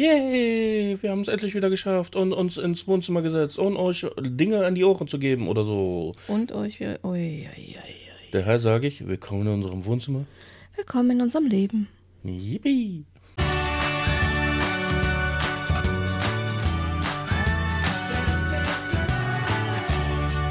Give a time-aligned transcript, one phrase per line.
[0.00, 4.64] Yay, wir haben es endlich wieder geschafft und uns ins Wohnzimmer gesetzt und euch Dinge
[4.64, 6.14] an die Ohren zu geben oder so.
[6.26, 7.76] Und euch, ui, ui, ui.
[8.32, 10.24] Daher sage ich, willkommen in unserem Wohnzimmer.
[10.74, 11.86] Willkommen in unserem Leben.
[12.24, 13.04] Yippie.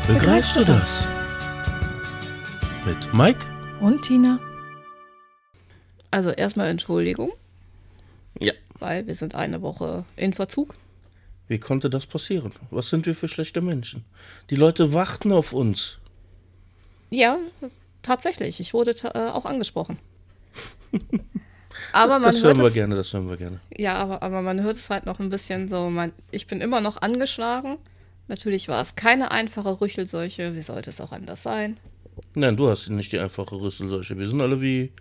[0.08, 1.08] Begreifst du das?
[2.86, 3.48] Mit Mike?
[3.82, 4.40] Und Tina?
[6.12, 7.32] Also erstmal Entschuldigung.
[8.80, 10.76] Weil wir sind eine Woche in Verzug.
[11.48, 12.54] Wie konnte das passieren?
[12.70, 14.06] Was sind wir für schlechte Menschen?
[14.50, 15.98] Die Leute warten auf uns.
[17.10, 17.40] Ja,
[18.04, 18.60] tatsächlich.
[18.60, 19.98] Ich wurde äh, auch angesprochen.
[21.92, 23.60] aber man Das hören wir es, gerne, das hören wir gerne.
[23.76, 25.90] Ja, aber, aber man hört es halt noch ein bisschen so.
[25.90, 27.78] Man, ich bin immer noch angeschlagen.
[28.28, 30.56] Natürlich war es keine einfache Rüchelseuche.
[30.56, 31.78] Wie sollte es auch anders sein?
[32.36, 34.20] Nein, du hast nicht die einfache Rüsselseuche.
[34.20, 34.92] Wir sind alle wie,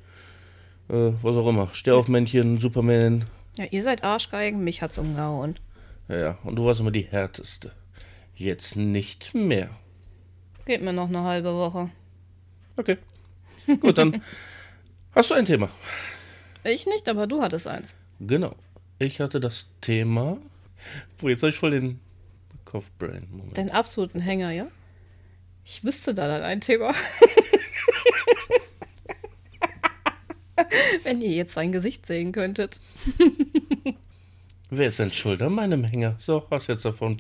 [0.89, 1.69] äh, was auch immer.
[1.75, 3.27] Stehaufmännchen, Superman.
[3.59, 5.59] Ja, ihr seid Arschgeigen, mich hat's umgehauen.
[6.07, 7.73] Ja, ja, und du warst immer die härteste.
[8.35, 9.69] Jetzt nicht mehr.
[10.65, 11.91] Geht mir noch eine halbe Woche.
[12.77, 12.99] Okay.
[13.81, 14.23] Gut, dann
[15.13, 15.71] hast du ein Thema.
[16.63, 17.95] Ich nicht, aber du hattest eins.
[18.21, 18.55] Genau.
[19.01, 20.39] Ich hatte das Thema.
[21.19, 21.99] Wo jetzt habe ich voll den
[22.65, 23.27] Kopfbrain.
[23.31, 23.57] Moment.
[23.57, 24.69] Den absoluten Hänger, ja?
[25.65, 26.95] Ich wüsste da dann ein Thema.
[31.05, 32.79] Wenn ihr jetzt sein Gesicht sehen könntet.
[34.71, 36.15] Wer ist denn schuld an meinem Hänger?
[36.19, 37.17] So, was jetzt davon?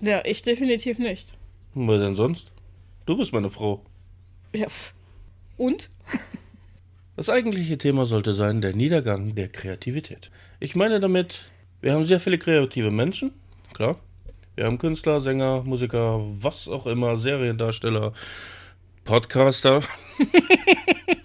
[0.00, 1.32] Ja, ich definitiv nicht.
[1.74, 2.52] Wer denn sonst?
[3.06, 3.84] Du bist meine Frau.
[4.52, 4.66] Ja.
[5.56, 5.90] Und?
[7.16, 10.30] Das eigentliche Thema sollte sein der Niedergang der Kreativität.
[10.60, 11.48] Ich meine damit,
[11.80, 13.32] wir haben sehr viele kreative Menschen,
[13.72, 13.98] klar.
[14.54, 18.12] Wir haben Künstler, Sänger, Musiker, was auch immer, Seriendarsteller,
[19.04, 19.82] Podcaster.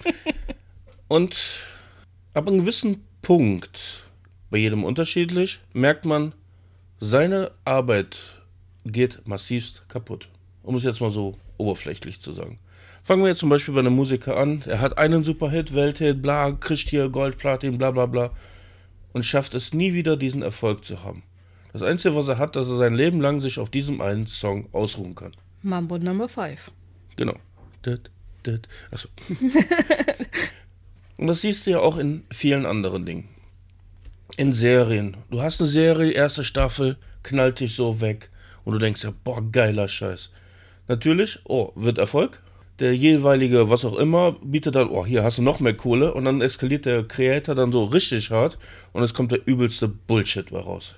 [1.08, 1.66] Und
[2.34, 4.04] ab einem gewissen Punkt,
[4.50, 6.34] bei jedem unterschiedlich, merkt man,
[7.00, 8.20] seine Arbeit
[8.86, 10.30] geht massivst kaputt.
[10.62, 12.60] Um es jetzt mal so oberflächlich zu sagen.
[13.04, 14.64] Fangen wir jetzt zum Beispiel bei einem Musiker an.
[14.66, 18.32] Er hat einen Superhit, Welthit, bla, kriegt hier Gold, Platin, bla bla bla.
[19.12, 21.24] Und schafft es nie wieder, diesen Erfolg zu haben.
[21.74, 24.70] Das Einzige, was er hat, dass er sein Leben lang sich auf diesem einen Song
[24.72, 25.34] ausruhen kann.
[25.64, 26.72] Mambo Number 5.
[27.16, 27.36] Genau.
[28.92, 29.10] Achso.
[31.24, 33.30] Und das siehst du ja auch in vielen anderen Dingen.
[34.36, 35.16] In Serien.
[35.32, 38.30] Du hast eine Serie, erste Staffel, knallt dich so weg.
[38.66, 40.32] Und du denkst ja, boah, geiler Scheiß.
[40.90, 42.44] Natürlich, oh, wird Erfolg.
[42.80, 46.14] Der jeweilige, was auch immer, bietet dann, oh, hier hast du noch mehr Kohle.
[46.14, 48.58] Und dann eskaliert der Creator dann so richtig hart.
[48.92, 50.96] Und es kommt der übelste Bullshit raus.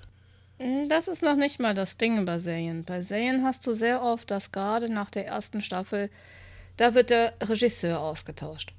[0.57, 2.83] Mm, Das ist noch nicht mal das Ding bei Serien.
[2.83, 6.09] Bei Serien hast du sehr oft, dass gerade nach der ersten Staffel,
[6.77, 8.73] da wird der Regisseur ausgetauscht.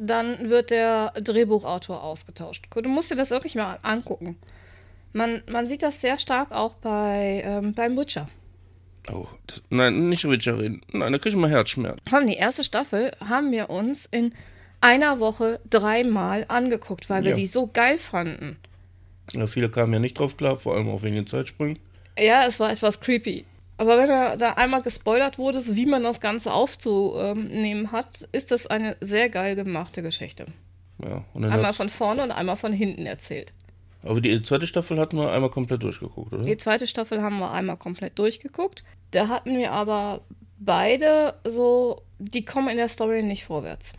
[0.00, 2.66] Dann wird der Drehbuchautor ausgetauscht.
[2.72, 4.38] Du musst dir das wirklich mal angucken.
[5.12, 8.28] Man, man sieht das sehr stark auch bei, ähm, beim Witcher.
[9.10, 10.82] Oh, das, nein, nicht Witcher reden.
[10.92, 11.98] Nein, da krieg ich mal Herzschmerz.
[12.12, 14.34] Haben die erste Staffel haben wir uns in
[14.80, 17.36] einer Woche dreimal angeguckt, weil wir Ja.
[17.36, 18.58] die so geil fanden.
[19.32, 21.78] Ja, viele kamen ja nicht drauf klar, vor allem auch wegen den Zeitsprüngen.
[22.18, 23.44] Ja, es war etwas creepy.
[23.78, 28.66] Aber wenn da, da einmal gespoilert wurde, wie man das Ganze aufzunehmen hat, ist das
[28.66, 30.46] eine sehr geil gemachte Geschichte.
[31.02, 33.52] Ja, Einmal von vorne und einmal von hinten erzählt.
[34.02, 36.44] Aber die zweite Staffel hatten wir einmal komplett durchgeguckt, oder?
[36.44, 38.84] Die zweite Staffel haben wir einmal komplett durchgeguckt.
[39.12, 40.22] Da hatten wir aber
[40.58, 43.92] beide so, die kommen in der Story nicht vorwärts.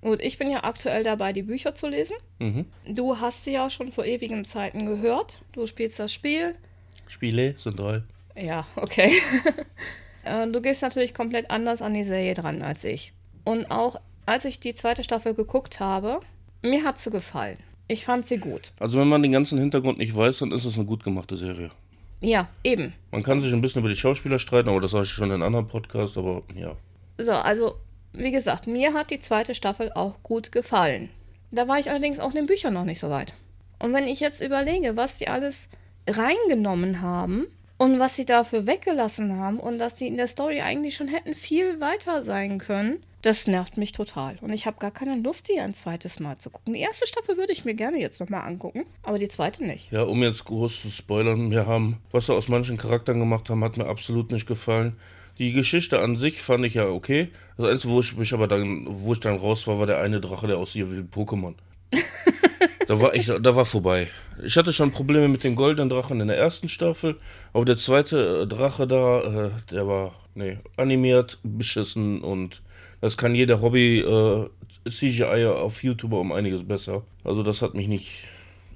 [0.00, 2.16] Und ich bin ja aktuell dabei, die Bücher zu lesen.
[2.38, 2.66] Mhm.
[2.86, 5.42] Du hast sie ja schon vor ewigen Zeiten gehört.
[5.52, 6.54] Du spielst das Spiel.
[7.08, 8.02] Spiele sind drei.
[8.36, 9.12] Ja, okay.
[10.26, 13.12] Äh, du gehst natürlich komplett anders an die Serie dran als ich.
[13.44, 16.20] Und auch als ich die zweite Staffel geguckt habe,
[16.62, 17.58] mir hat sie gefallen.
[17.88, 18.72] Ich fand sie gut.
[18.80, 21.70] Also wenn man den ganzen Hintergrund nicht weiß, dann ist es eine gut gemachte Serie.
[22.22, 22.94] Ja, eben.
[23.10, 25.34] Man kann sich ein bisschen über die Schauspieler streiten, aber das sage ich schon in
[25.34, 26.74] einem anderen Podcast, aber ja.
[27.18, 27.74] So, also,
[28.14, 31.10] wie gesagt, mir hat die zweite Staffel auch gut gefallen.
[31.50, 33.34] Da war ich allerdings auch in den Büchern noch nicht so weit.
[33.78, 35.68] Und wenn ich jetzt überlege, was die alles
[36.08, 37.46] reingenommen haben
[37.84, 41.34] und was sie dafür weggelassen haben und dass sie in der Story eigentlich schon hätten
[41.34, 44.38] viel weiter sein können, das nervt mich total.
[44.40, 46.72] Und ich habe gar keine Lust, die ein zweites Mal zu gucken.
[46.72, 49.92] Die erste Staffel würde ich mir gerne jetzt nochmal angucken, aber die zweite nicht.
[49.92, 53.62] Ja, um jetzt groß zu spoilern, wir haben, was sie aus manchen Charakteren gemacht haben,
[53.62, 54.96] hat mir absolut nicht gefallen.
[55.38, 57.28] Die Geschichte an sich fand ich ja okay.
[57.58, 60.22] Das Einzige, wo ich mich aber dann, wo ich dann raus war, war der eine
[60.22, 61.54] Drache, der aussieht wie ein Pokémon.
[62.86, 64.08] Da war ich, da war vorbei.
[64.42, 67.16] Ich hatte schon Probleme mit den goldenen Drachen in der ersten Staffel,
[67.52, 72.62] aber der zweite äh, Drache da, äh, der war, nee, animiert, beschissen und
[73.00, 74.48] das kann jeder Hobby äh,
[74.88, 77.02] CGI auf YouTube um einiges besser.
[77.22, 78.26] Also das hat mich nicht.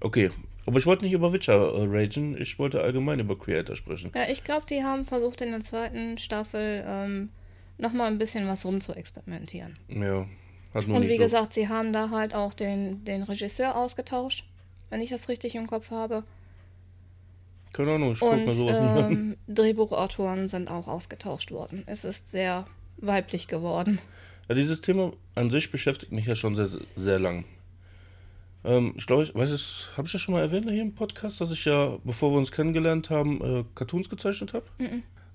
[0.00, 0.30] Okay,
[0.66, 4.12] Aber ich wollte nicht über Witcher äh, ragen, ich wollte allgemein über Creator sprechen.
[4.14, 7.30] Ja, ich glaube, die haben versucht in der zweiten Staffel ähm,
[7.78, 9.76] nochmal ein bisschen was rum zu experimentieren.
[9.88, 10.26] Ja,
[10.74, 11.22] Und wie so.
[11.22, 14.44] gesagt, sie haben da halt auch den, den Regisseur ausgetauscht,
[14.90, 16.24] wenn ich das richtig im Kopf habe.
[17.72, 21.82] Keine Ahnung, ich guck Und mir sowas ähm, Drehbuchautoren sind auch ausgetauscht worden.
[21.86, 22.66] Es ist sehr
[22.98, 23.98] weiblich geworden.
[24.48, 27.44] Ja, dieses Thema an sich beschäftigt mich ja schon sehr, sehr lang.
[28.64, 31.40] Ähm, ich glaube, ich weiß es, habe ich das schon mal erwähnt hier im Podcast,
[31.40, 34.66] dass ich ja, bevor wir uns kennengelernt haben, äh, Cartoons gezeichnet habe?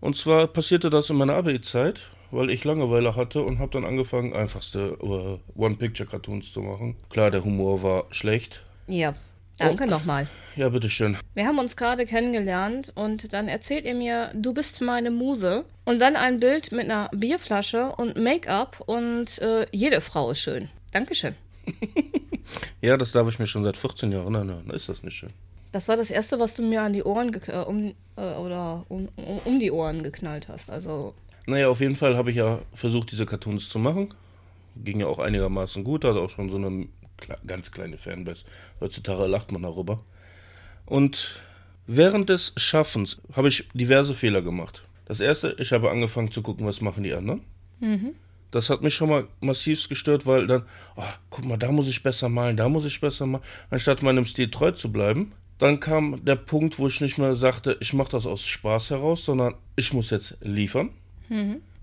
[0.02, 4.34] Und zwar passierte das in meiner Abi-Zeit, weil ich Langeweile hatte und habe dann angefangen,
[4.34, 6.96] einfachste äh, One-Picture-Cartoons zu machen.
[7.10, 8.64] Klar, der Humor war schlecht.
[8.88, 9.14] Ja,
[9.58, 10.28] danke nochmal.
[10.56, 11.18] Ja, bitteschön.
[11.36, 15.66] Wir haben uns gerade kennengelernt und dann erzählt ihr mir, du bist meine Muse.
[15.86, 20.70] Und dann ein Bild mit einer Bierflasche und Make-up und äh, jede Frau ist schön.
[20.92, 21.36] Dankeschön.
[22.82, 24.70] Ja, das darf ich mir schon seit 14 Jahren anhören.
[24.72, 25.32] Ist das nicht schön?
[25.72, 29.10] Das war das erste, was du mir an die Ohren äh, um, äh, oder um,
[29.16, 30.70] um, um die Ohren geknallt hast.
[30.70, 31.16] Also
[31.46, 34.14] Naja, auf jeden Fall habe ich ja versucht, diese Cartoons zu machen.
[34.76, 36.88] Ging ja auch einigermaßen gut, hatte auch schon so eine
[37.46, 38.46] ganz kleine Fanbase.
[38.80, 40.00] Heutzutage lacht man darüber.
[40.86, 41.42] Und
[41.86, 44.84] während des Schaffens habe ich diverse Fehler gemacht.
[45.06, 47.42] Das erste, ich habe angefangen zu gucken, was machen die anderen.
[48.52, 50.64] Das hat mich schon mal massiv gestört, weil dann,
[50.96, 54.26] oh, guck mal, da muss ich besser malen, da muss ich besser malen, anstatt meinem
[54.26, 55.34] Stil treu zu bleiben.
[55.58, 59.26] Dann kam der Punkt, wo ich nicht mehr sagte, ich mache das aus Spaß heraus,
[59.26, 60.92] sondern ich muss jetzt liefern.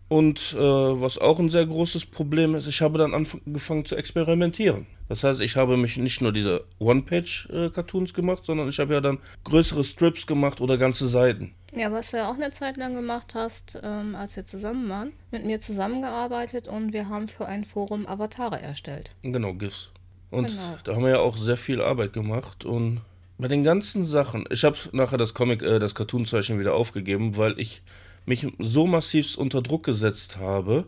[0.09, 4.87] Und äh, was auch ein sehr großes Problem ist, ich habe dann angefangen zu experimentieren.
[5.09, 9.19] Das heißt, ich habe mich nicht nur diese One-Page-Cartoons gemacht, sondern ich habe ja dann
[9.45, 11.53] größere Strips gemacht oder ganze Seiten.
[11.73, 15.13] Ja, was du ja auch eine Zeit lang gemacht hast, ähm, als wir zusammen waren,
[15.31, 19.13] mit mir zusammengearbeitet und wir haben für ein Forum Avatare erstellt.
[19.23, 19.91] Genau, GIFs.
[20.31, 20.77] Und Genau.
[20.85, 23.01] da haben wir ja auch sehr viel Arbeit gemacht und
[23.39, 27.59] bei den ganzen Sachen, ich habe nachher das Comic, äh, das Cartoonzeichen wieder aufgegeben, weil
[27.59, 27.83] ich
[28.31, 30.87] mich so massiv unter Druck gesetzt habe,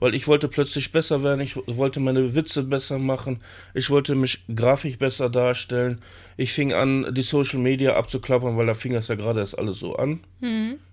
[0.00, 3.38] weil ich wollte plötzlich besser werden, ich wollte meine Witze besser machen,
[3.72, 6.00] ich wollte mich grafisch besser darstellen.
[6.36, 9.78] Ich fing an, die Social Media abzuklappern, weil da fing das ja gerade erst alles
[9.78, 10.20] so an.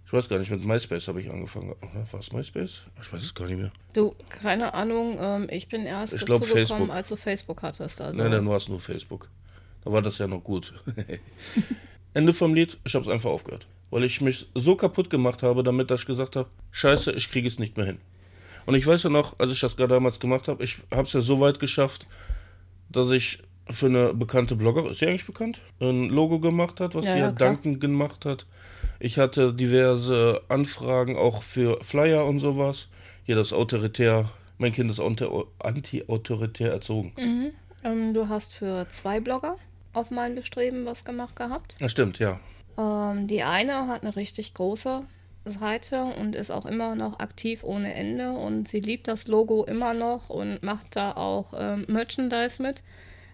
[0.06, 1.76] Ich weiß gar nicht, mit MySpace habe ich angefangen.
[2.12, 2.84] War es MySpace?
[3.02, 3.72] Ich weiß es gar nicht mehr.
[3.94, 6.96] Du, keine Ahnung, ähm, ich bin erst Ich glaub, dazu gekommen, Facebook.
[6.96, 8.02] als du Facebook hattest.
[8.02, 9.28] Also, Nein, dann war es nur Facebook.
[9.84, 10.74] Da war das ja noch gut.
[12.14, 13.68] Ende vom Lied, ich habe es einfach aufgehört.
[13.92, 17.48] Weil ich mich so kaputt gemacht habe, damit dass ich gesagt habe, scheiße, ich kriege
[17.48, 17.98] es nicht mehr hin.
[18.66, 21.14] Und ich weiß ja noch, als ich das gerade damals gemacht habe, ich habe es
[21.14, 22.06] ja so weit geschafft,
[22.90, 23.40] dass ich
[23.72, 27.20] für eine bekannte Blogger, ist sie eigentlich bekannt, ein Logo gemacht hat, was Ja, sie
[27.20, 28.46] ja, ja dankend gemacht hat.
[29.00, 32.90] Ich hatte diverse Anfragen auch für Flyer und sowas.
[33.24, 35.28] Hier das autoritär, mein Kind ist anti-
[35.60, 37.14] anti-autoritär erzogen.
[37.84, 39.56] ähm, du hast für zwei Blogger
[39.94, 41.76] auf mein Bestreben was gemacht gehabt.
[41.80, 42.40] Ja, stimmt, ja.
[42.78, 45.04] Ähm, die eine hat eine richtig große
[45.46, 49.94] Seite und ist auch immer noch aktiv ohne Ende und sie liebt das Logo immer
[49.94, 52.84] noch und macht da auch ähm, Merchandise mit.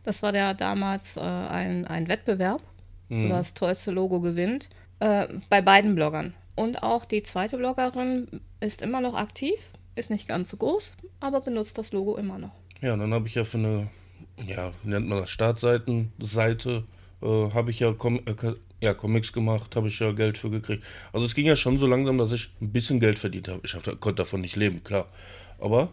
[0.04, 2.62] Das war ja damals äh, ein, ein Wettbewerb,
[3.10, 4.70] so das tollste Logo gewinnt,
[5.00, 6.34] äh, bei beiden Bloggern.
[6.56, 9.56] Und auch die zweite Bloggerin ist immer noch aktiv,
[9.96, 12.52] ist nicht ganz so groß, aber benutzt das Logo immer noch.
[12.82, 13.88] Ja, und dann habe ich ja für eine,
[14.46, 16.84] ja, nennt man das, Startseitenseite,
[17.22, 20.84] äh, habe ich ja, Com äh, ja Comics gemacht, habe ich ja Geld für gekriegt.
[21.14, 23.62] Also es ging ja schon so langsam, dass ich ein bisschen Geld verdient habe.
[23.64, 25.08] Ich hab, konnte davon nicht leben, klar.
[25.60, 25.90] Aber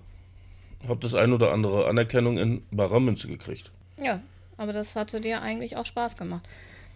[0.88, 3.70] habe das ein oder andere Anerkennung in barer Münze gekriegt.
[4.02, 4.20] Ja,
[4.56, 6.46] aber das hatte dir eigentlich auch Spaß gemacht.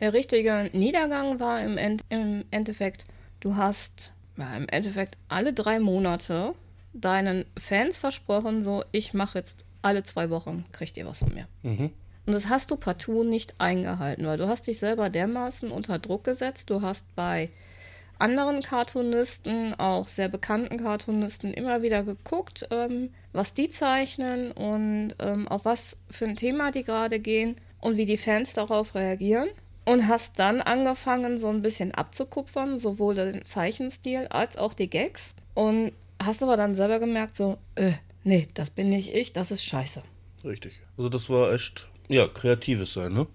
[0.01, 3.05] Der richtige Niedergang war im, End im Endeffekt,
[3.41, 6.55] du hast ja, im Endeffekt alle drei Monate
[6.93, 11.47] deinen Fans versprochen, so, ich mache jetzt alle zwei Wochen, kriegt ihr was von mir.
[11.63, 11.91] Mhm.
[12.27, 16.25] Und das hast du partout nicht eingehalten, weil du hast dich selber dermaßen unter Druck
[16.25, 16.71] gesetzt.
[16.71, 17.51] Du hast bei
[18.19, 25.47] anderen Cartoonisten, auch sehr bekannten Cartoonisten, immer wieder geguckt, ähm, was die zeichnen und ähm,
[25.47, 29.49] auf was für ein Thema die gerade gehen und wie die Fans darauf reagieren.
[29.85, 35.37] Und hast dann angefangen, so ein bisschen abzukupfern, sowohl den Zeichenstil als auch die Gags.
[35.55, 37.93] Und hast aber dann selber gemerkt, so, äh,
[38.27, 40.03] nee, das bin nicht ich, das ist scheiße.
[40.45, 40.75] Richtig.
[40.99, 43.27] Also das war echt, ja, kreatives Sein, ne?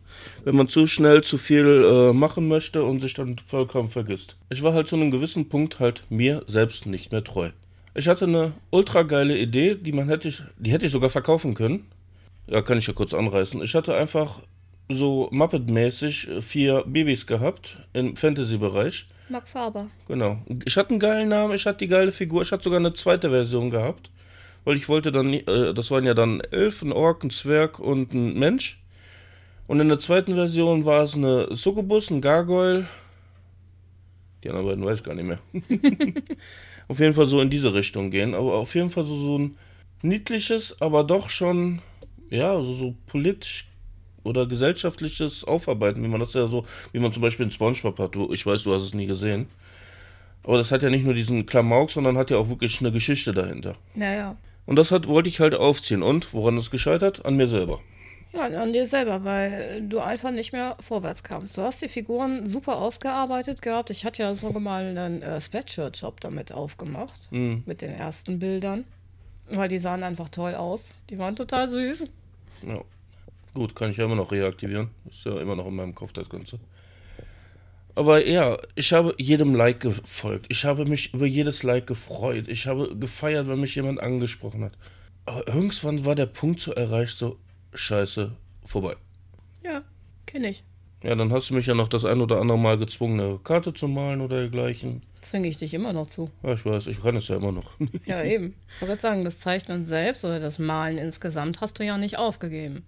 [0.44, 4.38] Wenn man zu schnell zu viel äh, machen möchte und sich dann vollkommen vergisst.
[4.50, 7.52] Ich war halt zu einem gewissen Punkt halt mir selbst nicht mehr treu.
[7.94, 11.54] Ich hatte eine ultra geile Idee, die man hätte ich, die hätte ich sogar verkaufen
[11.56, 11.88] können.
[12.48, 13.62] Ja, kann ich ja kurz anreißen.
[13.62, 14.42] Ich hatte einfach
[14.90, 19.08] so Muppet-mäßig äh, vier Babys gehabt im Fantasy-Bereich.
[19.30, 19.88] Mark Faber.
[20.08, 20.40] Genau.
[20.66, 23.30] Ich hatte einen geilen Namen, ich hatte die geile Figur, ich hatte sogar eine zweite
[23.30, 24.12] Version gehabt.
[24.64, 28.14] Weil ich wollte dann, äh, das waren ja dann Elf, ein Ork, ein Zwerg und
[28.14, 28.80] ein Mensch.
[29.68, 32.88] Und in der zweiten Version war es eine Succubus, ein Gargoyle.
[34.44, 35.40] Die anderen beiden weiß ich gar nicht mehr.
[36.88, 38.36] auf jeden Fall so in diese Richtung gehen.
[38.36, 39.58] Aber auf jeden Fall so, so ein
[40.02, 41.82] niedliches, aber doch schon,
[42.30, 43.68] ja, so, so politisch
[44.24, 48.16] oder gesellschaftliches Aufarbeiten, wie man das ja so, wie man zum Beispiel in Spongebob hat.
[48.16, 49.48] Du, ich weiß, du hast es nie gesehen.
[50.44, 53.32] Aber das hat ja nicht nur diesen Klamauk, sondern hat ja auch wirklich eine Geschichte
[53.32, 53.76] dahinter.
[53.96, 54.38] Ja, ja.
[54.72, 56.02] Und das hat, wollte ich halt aufziehen.
[56.02, 57.26] Und woran ist gescheitert?
[57.26, 57.82] An mir selber.
[58.32, 61.58] Ja, an dir selber, weil du einfach nicht mehr vorwärts kamst.
[61.58, 63.90] Du hast die Figuren super ausgearbeitet gehabt.
[63.90, 67.64] Ich hatte ja sogar mal einen äh, Spreadshirt-Shop damit aufgemacht, Mhm.
[67.66, 68.86] mit den ersten Bildern.
[69.50, 70.92] Weil die sahen einfach toll aus.
[71.10, 72.08] Die waren total süß.
[72.66, 72.80] Ja.
[73.54, 74.88] Gut, kann ich ja immer noch reaktivieren.
[75.12, 76.60] Ist ja immer noch in meinem Kopf das Ganze.
[77.96, 80.48] Aber ja, ich habe jedem Like gefolgt.
[80.50, 82.48] Ich habe mich über jedes Like gefreut.
[82.48, 84.74] Ich habe gefeiert, wenn mich jemand angesprochen hat.
[85.26, 87.38] Aber irgendwann war der Punkt so erreicht, so
[87.74, 88.32] scheiße,
[88.66, 88.96] vorbei.
[89.64, 89.84] Ja,
[90.26, 90.64] kenne ich.
[91.04, 93.74] Ja, dann hast du mich ja noch das ein oder andere Mal gezwungen, eine Karte
[93.74, 95.02] zu malen oder dergleichen.
[95.22, 96.30] Zwinge ich dich immer noch zu.
[96.44, 97.72] Ja, ich weiß, ich kann es ja immer noch.
[98.06, 98.56] Ja, eben.
[98.80, 102.84] Ich wollte sagen, das Zeichnen selbst oder das Malen insgesamt hast du ja nicht aufgegeben.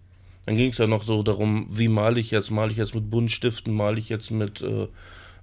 [0.46, 2.52] Dann ging es ja noch so darum, wie male ich jetzt?
[2.52, 3.74] Male ich jetzt mit Buntstiften?
[3.74, 4.88] Male ich jetzt mit äh,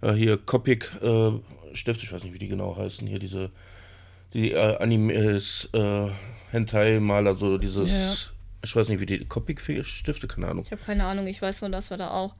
[0.03, 1.33] äh, hier Copic äh,
[1.73, 2.03] Stift?
[2.03, 3.07] Ich weiß nicht, wie die genau heißen.
[3.07, 3.51] Hier diese
[4.35, 6.09] die äh, Animes äh,
[6.51, 7.91] Hentai-Maler, so dieses.
[7.91, 8.13] Ja.
[8.63, 10.65] Ich weiß nicht, wie die Copic Stifte, keine Ahnung.
[10.65, 11.27] Ich habe keine Ahnung.
[11.27, 12.35] Ich weiß nur, dass wir da auch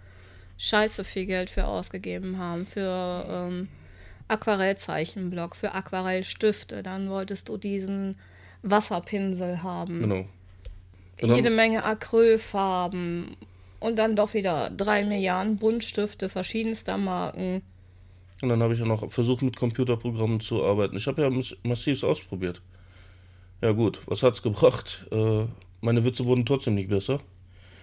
[0.59, 2.67] scheiße viel Geld für ausgegeben haben.
[2.67, 3.69] Für ähm,
[4.29, 6.83] Aquarellzeichenblock, für Aquarellstifte.
[6.83, 8.19] Dann wolltest du diesen
[8.63, 10.01] Wasserpinsel haben.
[10.01, 10.27] Genau.
[11.23, 13.37] Jede Menge Acrylfarben.
[13.79, 17.63] Und dann doch wieder drei Milliarden Buntstifte verschiedenster Marken.
[18.43, 20.97] Und dann habe ich ja noch versucht, mit Computerprogrammen zu arbeiten.
[20.97, 22.61] Ich habe ja mass- massiv ausprobiert.
[23.63, 25.07] Ja gut, was hat's gebracht?
[25.11, 25.45] Äh,
[25.81, 27.21] meine Witze wurden trotzdem nicht besser.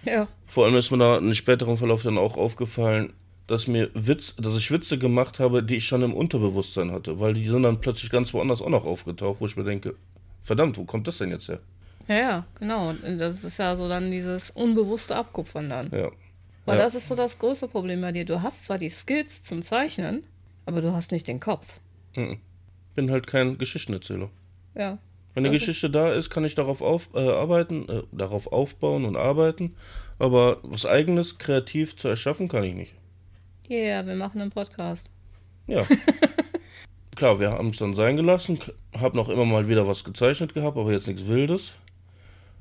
[0.04, 0.28] Ja.
[0.46, 3.12] Vor allem ist mir da im späteren Verlauf dann auch aufgefallen,
[3.48, 7.34] dass mir Witz, dass ich Witze gemacht habe, die ich schon im Unterbewusstsein hatte, weil
[7.34, 9.94] die sind dann plötzlich ganz woanders auch noch aufgetaucht, wo ich mir denke,
[10.42, 11.60] verdammt, wo kommt das denn jetzt her?
[12.08, 12.90] Ja, ja, genau.
[12.90, 15.90] Und das ist ja so dann dieses unbewusste Abkupfern dann.
[15.92, 16.10] Ja.
[16.64, 16.84] Weil Ja.
[16.84, 18.24] das ist so das größte Problem bei dir.
[18.24, 20.24] Du hast zwar die Skills zum Zeichnen,
[20.66, 21.80] aber du hast nicht den Kopf.
[22.16, 22.38] Mhm.
[22.94, 24.30] Bin halt kein Geschichtenerzähler.
[24.74, 24.98] Ja.
[25.34, 25.58] Wenn eine Okay.
[25.58, 29.76] Geschichte da ist, kann ich darauf auf, äh, arbeiten, äh, darauf aufbauen und arbeiten,
[30.18, 32.94] aber was eigenes kreativ zu erschaffen kann ich nicht.
[33.70, 35.10] Yeah, wir machen einen Podcast.
[35.66, 35.86] Ja.
[37.16, 38.58] Klar, wir haben es dann sein gelassen,
[38.96, 41.74] habe noch immer mal wieder was gezeichnet gehabt, aber jetzt nichts Wildes.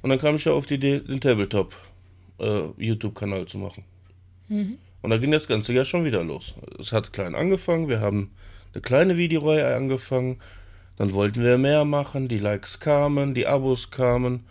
[0.01, 1.75] Und dann kam ich ja auf die Idee, den Tabletop
[2.39, 2.97] äh,
[3.45, 3.83] zu machen.
[4.47, 4.77] Mhm.
[5.01, 6.55] Und da ging das Ganze ja schon wieder los.
[6.79, 8.31] Es hat klein angefangen, wir haben
[8.73, 10.39] eine kleine Videoreihe angefangen,
[10.97, 14.45] dann wollten wir mehr machen, die Likes kamen, die Abos kamen.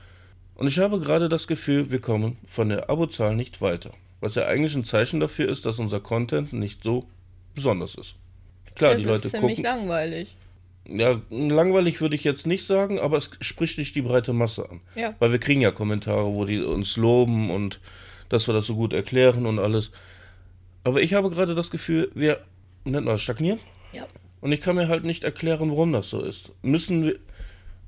[0.54, 3.90] Und ich habe gerade das Gefühl, wir kommen von der Abozahl nicht weiter.
[4.20, 7.06] Was ja eigentlich ein Zeichen dafür ist, dass unser Content nicht so
[7.54, 8.14] besonders ist.
[8.74, 9.64] Klar, das die Leute ist ziemlich gucken.
[9.64, 10.36] langweilig.
[10.88, 14.80] Ja, langweilig würde ich jetzt nicht sagen, aber es spricht nicht die breite Masse an.
[14.94, 15.14] Ja.
[15.18, 17.80] Weil wir kriegen ja Kommentare, wo die uns loben und
[18.28, 19.90] dass wir das so gut erklären und alles.
[20.84, 22.40] Aber ich habe gerade das Gefühl, wir,
[22.84, 23.58] nennt man das stagnieren?
[23.92, 24.06] Ja.
[24.40, 26.52] Und ich kann mir halt nicht erklären, warum das so ist.
[26.62, 27.12] Müssen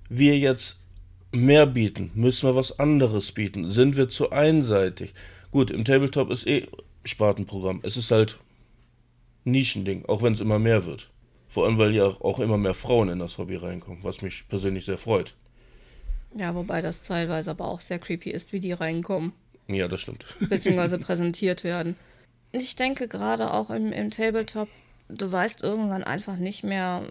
[0.08, 0.78] wir, jetzt
[1.30, 2.10] mehr bieten?
[2.14, 3.70] Müssen wir was anderes bieten?
[3.70, 5.14] Sind wir zu einseitig?
[5.50, 6.66] Gut, im Tabletop ist eh
[7.04, 7.80] Spartenprogramm.
[7.82, 8.38] Es ist halt
[9.44, 11.08] Nischending, auch wenn es immer mehr wird.
[11.58, 14.84] Vor allem, weil ja auch immer mehr Frauen in das Hobby reinkommen, was mich persönlich
[14.84, 15.34] sehr freut.
[16.36, 19.32] Ja, wobei das teilweise aber auch sehr creepy ist, wie die reinkommen,
[19.66, 20.24] Ja, das stimmt.
[20.38, 21.96] beziehungsweise präsentiert werden.
[22.52, 24.68] Ich denke gerade auch im, im Tabletop,
[25.08, 27.02] du weißt irgendwann einfach nicht mehr,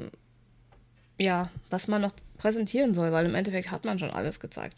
[1.19, 4.77] ja, was man noch präsentieren soll, weil im Endeffekt hat man schon alles gezeigt.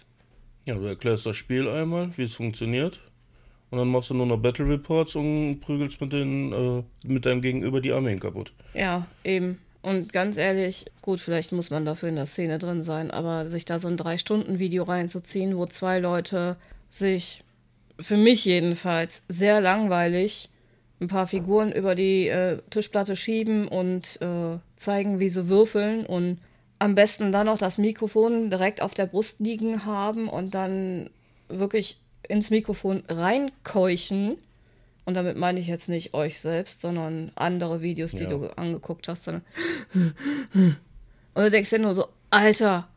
[0.66, 3.02] Ja, du erklärst das Spiel einmal, wie es funktioniert.
[3.72, 7.42] Und dann machst du nur noch Battle Reports und prügelst mit, den, äh, mit deinem
[7.42, 8.52] Gegenüber die Armeen kaputt.
[8.74, 9.60] Ja, eben.
[9.82, 13.66] Und ganz ehrlich, gut, vielleicht muss man dafür in der Szene drin sein, aber sich
[13.66, 16.58] da so ein Drei-Stunden-Video reinzuziehen, wo zwei Leute
[16.90, 17.44] sich,
[18.00, 20.50] für mich jedenfalls, sehr langweilig
[21.00, 26.40] ein paar Figuren über die äh, Tischplatte schieben und äh, zeigen, wie sie würfeln und
[26.78, 31.10] am besten dann noch das Mikrofon direkt auf der Brust liegen haben und dann
[31.48, 31.98] wirklich
[32.28, 34.38] ins Mikrofon reinkeuchen.
[35.06, 38.30] Und damit meine ich jetzt nicht euch selbst, sondern andere Videos, die Ja.
[38.30, 39.24] du angeguckt hast.
[39.24, 39.44] Sondern
[40.54, 42.88] und du denkst dir nur so, Alter,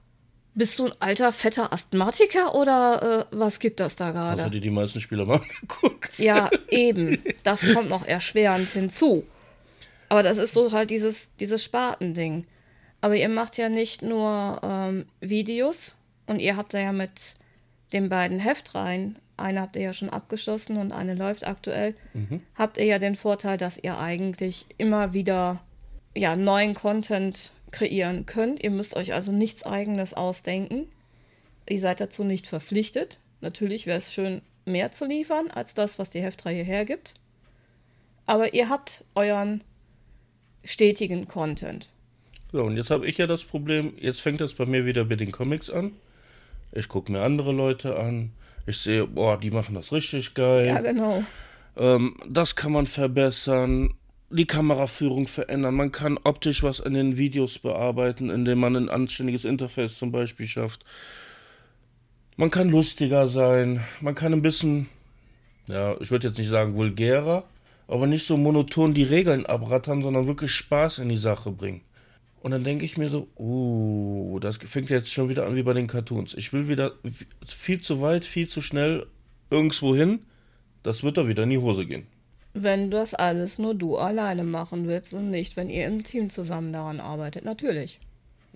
[0.55, 4.43] bist du ein alter, fetter Asthmatiker oder äh, was gibt das da Hast gerade?
[4.45, 6.19] du dir die meisten Spieler mal angeguckt?
[6.19, 7.23] Ja, eben.
[7.43, 9.25] Das kommt noch erschwerend hinzu.
[10.11, 12.47] Aber das ist so halt dieses, dieses Spartending.
[13.01, 15.95] Aber ihr macht ja nicht nur ähm, Videos
[16.27, 17.37] und ihr habt da ja mit
[17.93, 21.95] den beiden Heftreihen eine habt ihr ja schon abgeschlossen und eine läuft aktuell,
[22.55, 25.61] habt ihr ja den Vorteil, dass ihr eigentlich immer wieder
[26.15, 28.63] ja, neuen Content kreieren könnt.
[28.63, 30.87] Ihr müsst euch also nichts eigenes ausdenken.
[31.69, 33.19] Ihr seid dazu nicht verpflichtet.
[33.41, 37.15] Natürlich wäre es schön, mehr zu liefern als das, was die Heftreihe hergibt.
[38.27, 39.65] Aber ihr habt euren
[40.63, 41.91] stetigen Content.
[42.53, 45.21] So, und jetzt habe ich ja das Problem, jetzt fängt das bei mir wieder mit
[45.21, 45.93] den Comics an.
[46.73, 48.33] Ich gucke mir andere Leute an.
[48.67, 50.67] Ich sehe, boah, die machen das richtig geil.
[50.67, 51.23] Ja, genau.
[51.77, 53.95] Ähm, das kann man verbessern,
[54.31, 55.75] die Kameraführung verändern.
[55.75, 60.47] Man kann optisch was in den Videos bearbeiten, indem man ein anständiges Interface zum Beispiel
[60.47, 60.85] schafft.
[62.37, 64.89] Man kann lustiger sein, man kann ein bisschen,
[65.67, 67.45] ja, ich würde jetzt nicht sagen vulgärer,
[67.89, 71.83] aber nicht so monoton die Regeln abrattern, sondern wirklich Spaß in die Sache bringen.
[72.43, 75.75] Und dann denke ich mir so, uh, das fängt jetzt schon wieder an wie bei
[75.75, 76.35] den Cartoons.
[76.35, 76.93] Ich will wieder
[77.47, 79.07] viel zu weit, viel zu schnell
[79.49, 80.25] irgendwo hin.
[80.83, 82.05] Das wird doch wieder in die Hose gehen.
[82.53, 86.73] Wenn das alles nur du alleine machen willst und nicht, wenn ihr im Team zusammen
[86.73, 88.01] daran arbeitet, natürlich.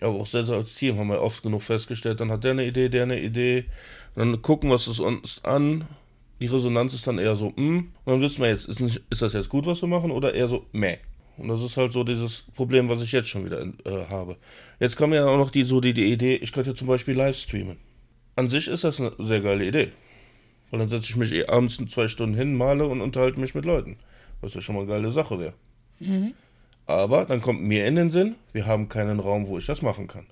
[0.00, 2.88] Aber auch selbst als Team haben wir oft genug festgestellt, dann hat der eine Idee,
[2.88, 3.66] der eine Idee.
[4.16, 5.86] Und dann gucken wir es uns an.
[6.40, 7.78] Die Resonanz ist dann eher so, mm.
[7.78, 10.34] Und dann wissen wir jetzt, ist, nicht, ist das jetzt gut, was wir machen, oder
[10.34, 10.98] eher so, meh.
[11.38, 14.36] Und das ist halt so dieses Problem, was ich jetzt schon wieder äh, habe.
[14.80, 17.36] Jetzt kommt ja auch noch die, so die, die Idee, ich könnte zum Beispiel live
[17.36, 17.76] streamen.
[18.36, 19.92] An sich ist das eine sehr geile Idee.
[20.70, 23.54] Weil dann setze ich mich eh abends in zwei Stunden hin, male und unterhalte mich
[23.54, 23.96] mit Leuten.
[24.40, 25.54] Was ja schon mal eine geile Sache wäre.
[26.00, 26.32] Mhm.
[26.86, 30.06] Aber dann kommt mir in den Sinn, wir haben keinen Raum, wo ich das machen
[30.06, 30.26] kann.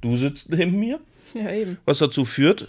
[0.00, 1.00] Du sitzt neben mir,
[1.34, 1.78] Ja, eben.
[1.84, 2.68] was dazu führt,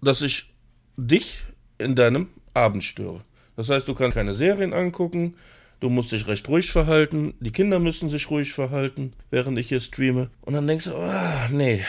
[0.00, 0.50] dass ich
[0.96, 1.40] dich
[1.78, 3.20] in deinem Abend störe.
[3.56, 5.36] Das heißt, du kannst keine Serien angucken,
[5.84, 9.80] du musst dich recht ruhig verhalten, die Kinder müssen sich ruhig verhalten, während ich hier
[9.80, 10.30] streame.
[10.40, 11.84] Und dann denkst du, ah, nee,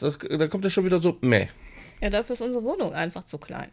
[0.00, 1.48] das, da kommt ja schon wieder so, meh.
[2.02, 3.70] Ja, dafür ist unsere Wohnung einfach zu klein.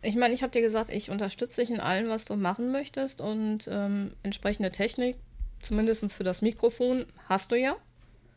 [0.00, 3.20] Ich meine, ich habe dir gesagt, ich unterstütze dich in allem, was du machen möchtest
[3.20, 5.16] und ähm, entsprechende Technik,
[5.60, 7.76] zumindest für das Mikrofon, hast du ja.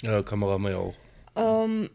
[0.01, 0.95] Ja, Kamera haben wir ja auch.
[1.37, 1.89] Ähm,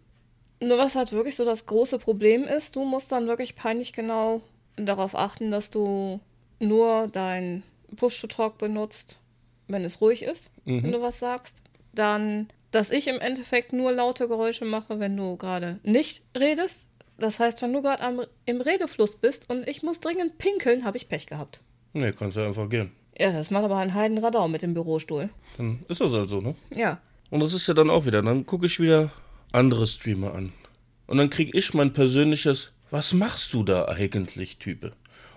[0.62, 4.40] nur was halt wirklich so das große Problem ist, du musst dann wirklich peinlich genau
[4.76, 6.20] darauf achten, dass du
[6.58, 7.64] nur dein
[7.96, 9.20] Push-to-Talk benutzt,
[9.68, 10.83] wenn es ruhig ist, Mhm.
[10.85, 11.62] wenn du was sagst.
[11.92, 16.87] Dann, dass ich im Endeffekt nur laute Geräusche mache, wenn du gerade nicht redest.
[17.18, 21.09] Das heißt, wenn du gerade im Redefluss bist und ich muss dringend pinkeln, habe ich
[21.09, 21.61] Pech gehabt.
[21.92, 22.92] Nee, kannst ja einfach gehen.
[23.18, 25.29] Ja, das macht aber einen Heidenradau mit dem Bürostuhl.
[25.59, 26.55] Dann ist das halt so, ne?
[26.74, 27.00] Ja.
[27.31, 29.11] Und das ist ja dann auch wieder, dann gucke ich wieder
[29.53, 30.53] andere Streamer an.
[31.07, 34.92] Und dann kriege ich mein persönliches, was machst du da eigentlich, Type?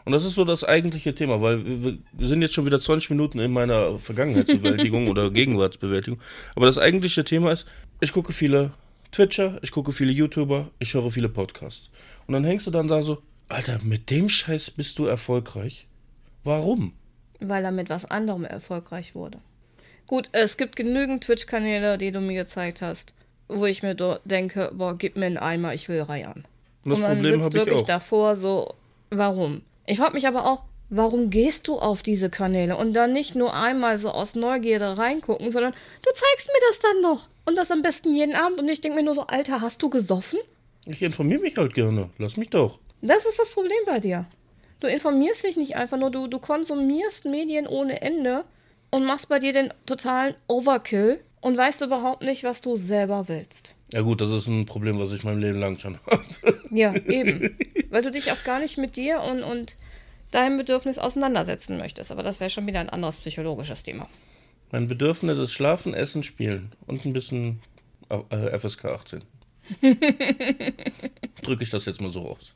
[0.06, 3.10] Und das ist so das eigentliche Thema, weil wir, wir sind jetzt schon wieder 20
[3.12, 6.20] Minuten in meiner Vergangenheitsbewältigung oder Gegenwartsbewältigung.
[6.56, 7.66] Aber das eigentliche Thema ist,
[8.02, 8.72] ich gucke viele
[9.12, 11.90] Twitcher, ich gucke viele YouTuber, ich höre viele Podcasts.
[12.28, 15.88] Und dann hängst du dann da so, Alter, mit dem Scheiß bist du erfolgreich?
[16.44, 16.94] Warum?
[17.40, 19.40] Weil er mit was anderem erfolgreich wurde.
[20.08, 23.14] Gut, es gibt genügend Twitch-Kanäle, die du mir gezeigt hast,
[23.48, 26.44] wo ich mir denke, boah, gib mir einen Eimer, ich will rein.
[26.84, 27.86] Und das Und man Problem sitzt wirklich auch.
[27.86, 28.74] davor so,
[29.10, 29.62] warum?
[29.86, 33.54] Ich frage mich aber auch, warum gehst du auf diese Kanäle und dann nicht nur
[33.54, 37.30] einmal so aus Neugierde reingucken, sondern du zeigst mir das dann noch.
[37.46, 38.60] Und das am besten jeden Abend.
[38.60, 40.40] Und ich denke mir nur so, Alter, hast du gesoffen?
[40.86, 42.10] Ich informiere mich halt gerne.
[42.18, 42.80] Lass mich doch.
[43.02, 44.26] Das ist das Problem bei dir.
[44.80, 48.46] Du informierst dich nicht einfach nur, du, du konsumierst Medien ohne Ende
[48.92, 53.76] und machst bei dir den totalen Overkill und weißt überhaupt nicht, was du selber willst.
[53.94, 56.24] Ja gut, das ist ein Problem, was ich mein Leben lang schon habe.
[56.72, 57.56] Ja, eben.
[57.92, 59.78] Weil du dich auch gar nicht mit dir und, und
[60.32, 62.12] deinem Bedürfnis auseinandersetzen möchtest.
[62.12, 64.10] Aber das wäre schon wieder ein anderes psychologisches Thema.
[64.72, 67.62] Mein Bedürfnis ist Schlafen, Essen, Spielen und ein bisschen
[68.10, 69.22] FSK 18.
[71.44, 72.56] Drücke ich das jetzt mal so aus.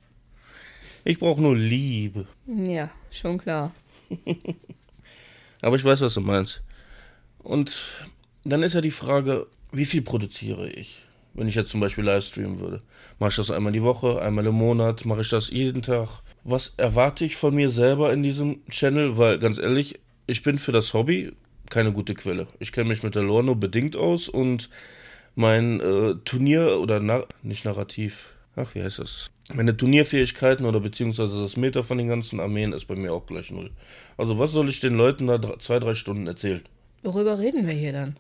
[1.04, 2.26] Ich brauche nur Liebe.
[2.48, 3.76] Ja, schon klar.
[5.62, 6.64] Aber ich weiß, was du meinst.
[7.40, 8.10] Und
[8.44, 11.04] dann ist ja die Frage, wie viel produziere ich?
[11.38, 12.82] Wenn ich jetzt zum Beispiel live streamen würde.
[13.20, 15.06] Mache ich das einmal die Woche, einmal im Monat?
[15.06, 16.10] Mache ich das jeden Tag?
[16.44, 19.18] Was erwarte ich von mir selber in diesem Channel?
[19.18, 21.32] Weil ganz ehrlich, ich bin für das Hobby
[21.70, 22.48] keine gute Quelle.
[22.60, 24.70] Ich kenne mich mit der Lore nur bedingt aus und
[25.36, 29.30] mein äh, Turnier oder na nicht Narrativ, ach wie heißt das?
[29.54, 33.52] Meine Turnierfähigkeiten oder beziehungsweise das Meta von den ganzen Armeen ist bei mir auch gleich
[33.52, 33.72] null.
[34.18, 36.62] Also was soll ich den Leuten da zwei, drei Stunden erzählen?
[37.04, 38.18] Worüber reden wir hier dann?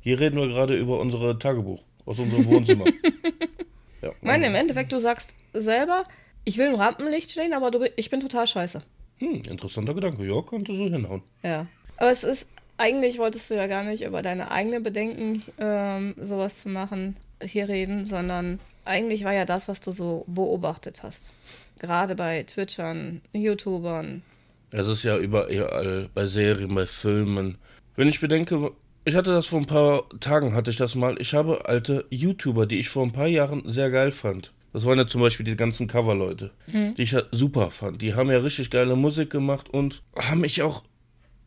[0.00, 2.84] Hier reden wir gerade über unsere Tagebuch aus unserem Wohnzimmer.
[4.02, 6.04] ja, Ich meine, im Endeffekt, du sagst selber,
[6.44, 8.82] ich will im Rampenlicht stehen, aber du, ich bin total scheiße.
[9.18, 10.24] hm, interessanter Gedanke.
[10.24, 11.22] Ja, könnte so hinhauen.
[11.42, 11.66] Ja.
[11.98, 12.46] Aber es ist,
[12.78, 17.68] eigentlich wolltest du ja gar nicht über deine eigenen Bedenken, ähm, sowas zu machen, hier
[17.68, 21.24] reden, sondern eigentlich war ja das, was du so beobachtet hast.
[21.78, 24.22] Gerade bei Twitchern, YouTubern.
[24.70, 27.58] Es ist ja überall bei Serien, bei Filmen.
[27.94, 28.72] Wenn ich bedenke,
[29.04, 31.20] ich hatte das vor ein paar Tagen, hatte ich das mal.
[31.20, 34.52] Ich habe alte YouTuber, die ich vor ein paar Jahren sehr geil fand.
[34.72, 36.94] Das waren ja zum Beispiel die ganzen Coverleute, mhm.
[36.94, 38.00] die ich super fand.
[38.00, 40.82] Die haben ja richtig geile Musik gemacht und haben mich auch.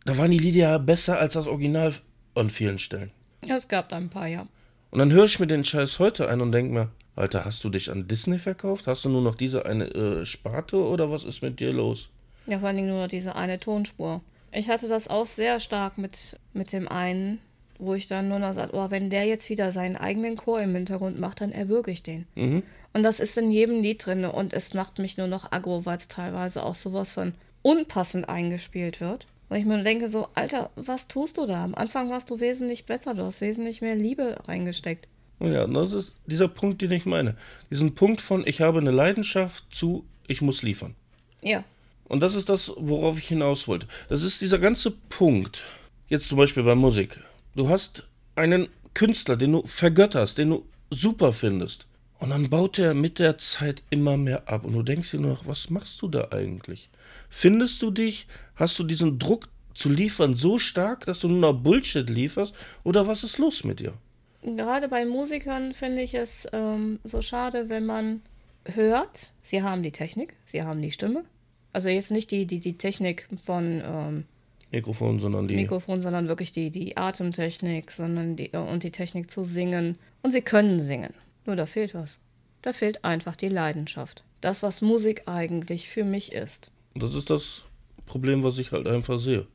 [0.06, 1.94] Da waren die Lieder ja besser als das Original
[2.36, 3.12] an vielen Stellen.
[3.44, 4.48] Ja, es gab da ein paar, ja.
[4.92, 7.70] Und dann höre ich mir den Scheiß heute ein und denke mir, Alter, hast du
[7.70, 8.88] dich an Disney verkauft?
[8.88, 12.10] Hast du nur noch diese eine äh, Sparte oder was ist mit dir los?
[12.46, 14.22] Ja, vor allen Dingen nur diese eine Tonspur.
[14.52, 17.40] Ich hatte das auch sehr stark mit, mit dem einen,
[17.80, 20.76] wo ich dann nur noch sage, oh, wenn der jetzt wieder seinen eigenen Chor im
[20.76, 22.26] Hintergrund macht, dann erwürge ich den.
[22.36, 22.64] Mhm.
[22.94, 25.98] Und das ist in jedem Lied drin und es macht mich nur noch aggro, weil
[25.98, 29.28] es teilweise auch sowas von unpassend eingespielt wird.
[29.50, 31.64] Weil ich mir denke, so, Alter, was tust du da?
[31.64, 35.08] Am Anfang warst du wesentlich besser, du hast wesentlich mehr Liebe reingesteckt.
[35.40, 37.36] Ja, das ist dieser Punkt, den ich meine.
[37.70, 40.96] Diesen Punkt von, ich habe eine Leidenschaft zu, ich muss liefern.
[41.42, 41.64] Ja.
[42.06, 43.88] Und das ist das, worauf ich hinaus wollte.
[44.10, 45.64] Das ist dieser ganze Punkt.
[46.08, 47.20] Jetzt zum Beispiel bei Musik.
[47.56, 48.04] Du hast
[48.36, 51.88] einen Künstler, den du vergötterst, den du super findest.
[52.20, 54.66] Und dann baut er mit der Zeit immer mehr ab.
[54.66, 56.90] Und du denkst dir nur noch, was machst du da eigentlich?
[57.30, 58.28] Findest du dich?
[58.56, 62.54] Hast du diesen Druck zu liefern so stark, dass du nur noch Bullshit lieferst?
[62.84, 63.94] Oder was ist los mit dir?
[64.42, 68.22] Gerade bei Musikern finde ich es ähm, so schade, wenn man
[68.66, 71.24] hört, sie haben die Technik, sie haben die Stimme.
[71.72, 74.26] Also jetzt nicht die, die, die Technik von ähm,
[74.76, 75.56] Mikrofon, sondern die.
[75.56, 79.98] Mikrofon, sondern wirklich die, die Atemtechnik, sondern die, und die Technik zu singen.
[80.22, 81.14] Und sie können singen.
[81.46, 82.20] Nur da fehlt was.
[82.62, 84.24] Da fehlt einfach die Leidenschaft.
[84.42, 86.72] Das, was Musik eigentlich für mich ist.
[86.94, 87.64] Das ist das
[88.06, 89.48] Problem, was ich halt einfach sehe.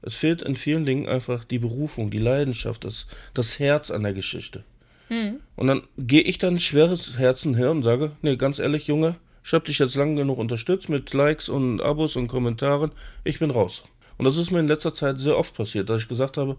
[0.00, 4.12] Es fehlt in vielen Dingen einfach die Berufung, die Leidenschaft, das, das Herz an der
[4.12, 4.64] Geschichte.
[5.08, 5.40] Hm.
[5.56, 9.52] Und dann gehe ich dann schweres Herzen her und sage, nee, ganz ehrlich, Junge, ich
[9.52, 12.92] habe dich jetzt lang genug unterstützt mit Likes und Abos und Kommentaren,
[13.24, 13.84] ich bin raus.
[14.18, 16.56] Und das ist mir in letzter Zeit sehr oft passiert, dass ich gesagt habe,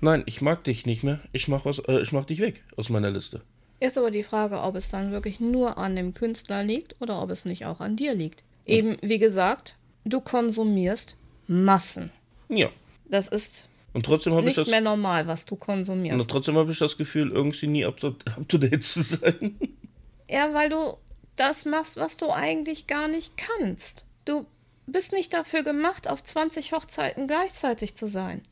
[0.00, 2.88] nein, ich mag dich nicht mehr, ich mach, was, äh, ich mach dich weg aus
[2.88, 3.42] meiner Liste.
[3.80, 7.30] Ist aber die Frage, ob es dann wirklich nur an dem Künstler liegt oder ob
[7.30, 8.42] es nicht auch an dir liegt.
[8.64, 11.16] Eben, wie gesagt, du konsumierst
[11.48, 12.10] Massen.
[12.48, 12.68] Ja.
[13.08, 16.18] Das ist und trotzdem nicht ich das, mehr normal, was du konsumierst.
[16.18, 19.58] Und trotzdem habe ich das Gefühl, irgendwie nie up to, up to date zu sein.
[20.28, 20.96] Ja, weil du
[21.36, 24.04] das machst, was du eigentlich gar nicht kannst.
[24.24, 24.46] Du
[24.86, 28.42] bist nicht dafür gemacht, auf 20 Hochzeiten gleichzeitig zu sein.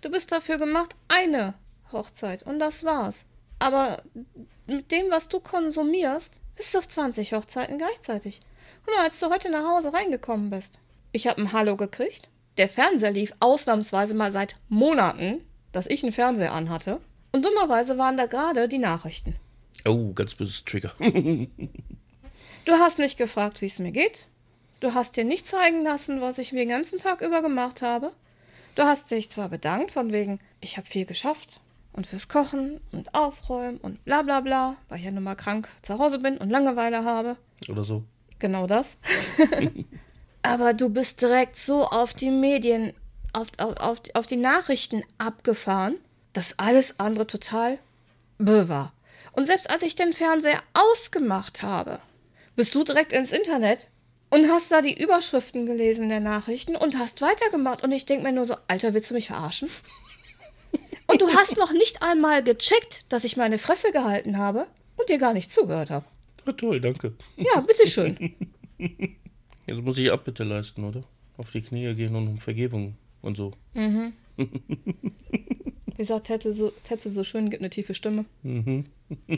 [0.00, 1.54] Du bist dafür gemacht, eine
[1.92, 3.24] Hochzeit und das war's.
[3.58, 4.02] Aber
[4.66, 8.40] mit dem, was du konsumierst, bist du auf 20 Hochzeiten gleichzeitig.
[8.84, 10.78] Guck mal, als du heute nach Hause reingekommen bist.
[11.12, 12.28] Ich habe ein Hallo gekriegt.
[12.58, 17.00] Der Fernseher lief ausnahmsweise mal seit Monaten, dass ich einen Fernseher anhatte.
[17.32, 19.36] Und dummerweise waren da gerade die Nachrichten.
[19.86, 20.92] Oh, ganz böses Trigger.
[20.98, 21.48] du
[22.72, 24.27] hast nicht gefragt, wie es mir geht.
[24.80, 28.12] Du hast dir nicht zeigen lassen, was ich mir den ganzen Tag über gemacht habe.
[28.76, 31.60] Du hast dich zwar bedankt, von wegen, ich habe viel geschafft,
[31.98, 35.68] und fürs Kochen und Aufräumen und bla bla bla, weil ich ja nun mal krank
[35.82, 37.36] zu Hause bin und Langeweile habe.
[37.68, 38.04] Oder so.
[38.38, 38.98] Genau das.
[40.42, 42.94] Aber du bist direkt so auf die Medien,
[43.32, 45.96] auf, auf, auf, auf die Nachrichten abgefahren,
[46.34, 47.80] dass alles andere total
[48.38, 48.92] böh war.
[49.32, 51.98] Und selbst als ich den Fernseher ausgemacht habe,
[52.54, 53.88] bist du direkt ins Internet
[54.30, 57.82] und hast da die Überschriften gelesen der Nachrichten und hast weitergemacht.
[57.82, 59.68] Und ich denke mir nur so, Alter, willst du mich verarschen?
[61.06, 65.18] Und du hast noch nicht einmal gecheckt, dass ich meine Fresse gehalten habe und dir
[65.18, 66.04] gar nicht zugehört habe.
[66.46, 67.14] Ja, toll, danke.
[67.36, 68.34] Ja, bitteschön.
[69.66, 71.02] Jetzt muss ich Abbitte leisten, oder?
[71.38, 73.52] Auf die Knie gehen und um Vergebung und so.
[73.74, 74.12] Mhm.
[75.96, 78.24] Wie sagt Tetzel so, Tetzel so schön, gibt eine tiefe Stimme.
[78.42, 78.84] Mhm.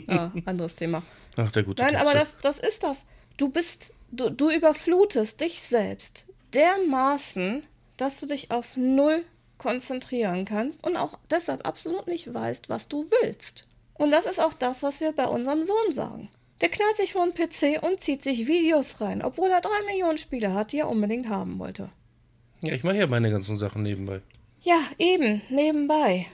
[0.07, 1.01] Ah, anderes Thema.
[1.37, 2.07] Ach, der gute Nein, Tetzel.
[2.07, 3.03] aber das, das ist das.
[3.37, 7.63] Du bist, du, du überflutest dich selbst dermaßen,
[7.97, 9.23] dass du dich auf null
[9.57, 13.67] konzentrieren kannst und auch deshalb absolut nicht weißt, was du willst.
[13.93, 16.29] Und das ist auch das, was wir bei unserem Sohn sagen.
[16.61, 20.17] Der knallt sich vor den PC und zieht sich Videos rein, obwohl er drei Millionen
[20.17, 21.89] Spiele hat, die er unbedingt haben wollte.
[22.61, 24.21] Ja, ich mache ja meine ganzen Sachen nebenbei.
[24.63, 26.27] Ja, eben, nebenbei.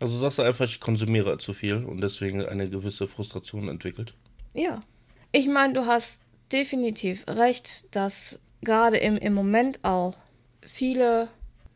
[0.00, 4.14] Also sagst du einfach, ich konsumiere zu viel und deswegen eine gewisse Frustration entwickelt.
[4.54, 4.82] Ja.
[5.30, 6.19] Ich meine, du hast
[6.52, 10.16] definitiv recht, dass gerade im, im Moment auch
[10.62, 11.28] viele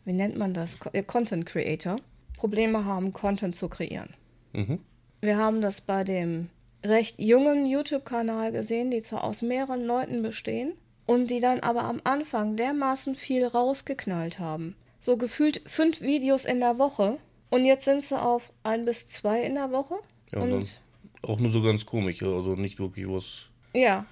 [0.04, 0.78] wie nennt man das?
[0.92, 1.96] Äh, Content Creator,
[2.37, 4.14] Probleme haben, Content zu kreieren.
[4.52, 4.80] Mhm.
[5.20, 6.50] Wir haben das bei dem
[6.84, 10.74] recht jungen YouTube-Kanal gesehen, die zwar aus mehreren Leuten bestehen
[11.06, 14.76] und die dann aber am Anfang dermaßen viel rausgeknallt haben.
[15.00, 17.18] So gefühlt fünf Videos in der Woche
[17.50, 19.94] und jetzt sind sie auf ein bis zwei in der Woche.
[20.32, 20.80] Ja, und, und
[21.22, 23.48] auch nur so ganz komisch, also nicht wirklich was.
[23.74, 24.04] Ja.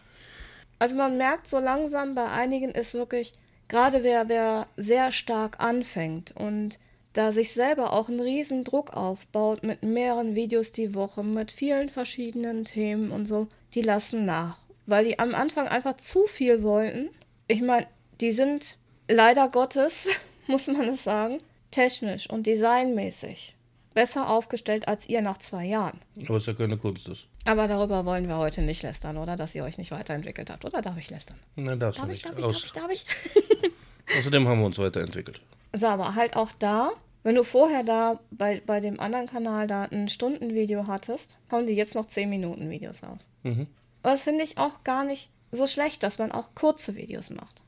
[0.83, 3.35] Also man merkt so langsam, bei einigen ist wirklich,
[3.69, 6.81] gerade wer, wer sehr stark anfängt und
[7.13, 11.89] da sich selber auch einen riesen Druck aufbaut mit mehreren Videos die Woche, mit vielen
[11.89, 14.59] verschiedenen Themen und so, die lassen nach.
[14.87, 17.11] Weil die am Anfang einfach zu viel wollten.
[17.47, 17.87] Ich meine,
[18.21, 20.09] die sind leider Gottes,
[20.49, 21.39] muss man es sagen,
[21.71, 23.55] technisch und designmäßig
[23.93, 26.01] besser aufgestellt als ihr nach zwei Jahren.
[26.27, 27.27] Aber es ja keine Kunst ist.
[27.45, 29.37] Aber darüber wollen wir heute nicht lästern, oder?
[29.37, 31.39] Dass ihr euch nicht weiterentwickelt habt, oder darf ich lästern?
[31.57, 32.39] Nein, darfst Darf du ich, nicht.
[32.39, 34.19] darf ich, darf ich, darf ich?
[34.19, 35.41] Außerdem haben wir uns weiterentwickelt.
[35.75, 39.85] So, aber halt auch da, wenn du vorher da bei, bei dem anderen Kanal da
[39.85, 43.29] ein Stundenvideo hattest, hauen die jetzt noch 10 Minuten Videos raus.
[43.43, 43.67] Mhm.
[44.03, 47.63] Aber das finde ich auch gar nicht so schlecht, dass man auch kurze Videos macht.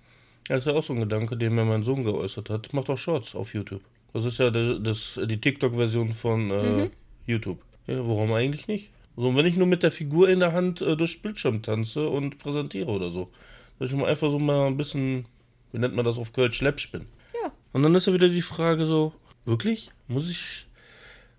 [0.48, 2.72] Das ist ja auch so ein Gedanke, den mir mein Sohn geäußert hat.
[2.72, 3.82] Macht auch Shorts auf YouTube.
[4.14, 6.90] Das ist ja die, das, die TikTok-Version von äh,
[7.26, 7.58] YouTube.
[7.88, 8.90] Ja, warum eigentlich nicht?
[9.16, 12.38] So, wenn ich nur mit der Figur in der Hand äh, durch Bildschirm tanze und
[12.38, 13.30] präsentiere oder so.
[13.78, 15.26] Dass ich mal einfach so mal ein bisschen,
[15.72, 17.06] wie nennt man das auf Kölsch, Schleppspinn.
[17.42, 17.52] Ja.
[17.72, 19.12] Und dann ist ja wieder die Frage so,
[19.46, 19.90] wirklich?
[20.06, 20.66] Muss ich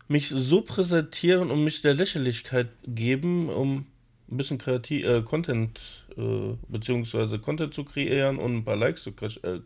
[0.09, 3.85] mich so präsentieren und mich der Lächerlichkeit geben, um
[4.29, 9.11] ein bisschen kreativ, äh, Content, äh, beziehungsweise Content zu kreieren und ein paar Likes zu
[9.11, 9.61] äh,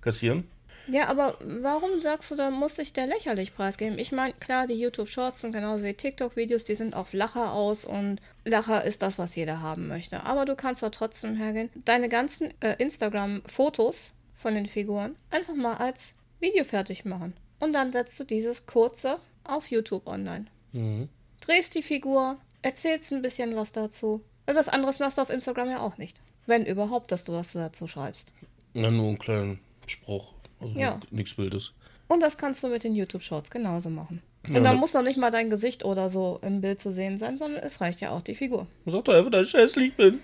[0.00, 0.44] kassieren?
[0.86, 3.98] Ja, aber warum sagst du, da muss ich der lächerlich preisgeben?
[3.98, 8.20] Ich meine, klar, die YouTube-Shorts sind genauso wie TikTok-Videos, die sind auf Lacher aus und
[8.44, 10.24] Lacher ist das, was jeder haben möchte.
[10.24, 15.76] Aber du kannst da trotzdem hergehen, deine ganzen äh, Instagram-Fotos von den Figuren einfach mal
[15.76, 17.34] als Video fertig machen.
[17.60, 20.46] Und dann setzt du dieses kurze auf YouTube online.
[20.72, 21.08] Mhm.
[21.40, 24.22] Drehst die Figur, erzählst ein bisschen was dazu.
[24.46, 26.20] Weil was anderes machst du auf Instagram ja auch nicht.
[26.46, 28.32] Wenn überhaupt, dass du was dazu schreibst.
[28.74, 30.33] Na, nur einen kleinen Spruch.
[30.64, 31.00] Also Ja.
[31.10, 31.72] nichts Wildes.
[32.08, 34.20] Und das kannst du mit den YouTube-Shorts genauso machen.
[34.48, 36.92] Ja, Und dann ne- muss noch nicht mal dein Gesicht oder so im Bild zu
[36.92, 38.66] sehen sein, sondern es reicht ja auch die Figur.
[38.84, 40.18] Sag doch einfach, dass ich hässlich bin.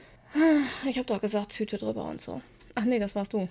[0.89, 2.41] Ich habe doch gesagt, Tüte drüber und so.
[2.75, 3.49] Ach nee, das warst du.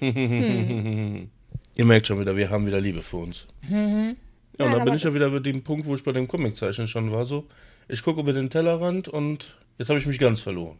[0.00, 3.46] Ihr merkt schon wieder, wir haben wieder Liebe für uns.
[3.68, 4.16] Ja, und
[4.58, 7.12] Nein, dann bin ich ja wieder bei dem Punkt, wo ich bei dem Comiczeichnen schon
[7.12, 7.44] war, so,
[7.88, 10.78] ich gucke über den Tellerrand und jetzt habe ich mich ganz verloren.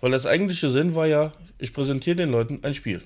[0.00, 3.02] Weil das eigentliche Sinn war ja, ich präsentiere den Leuten ein Spiel.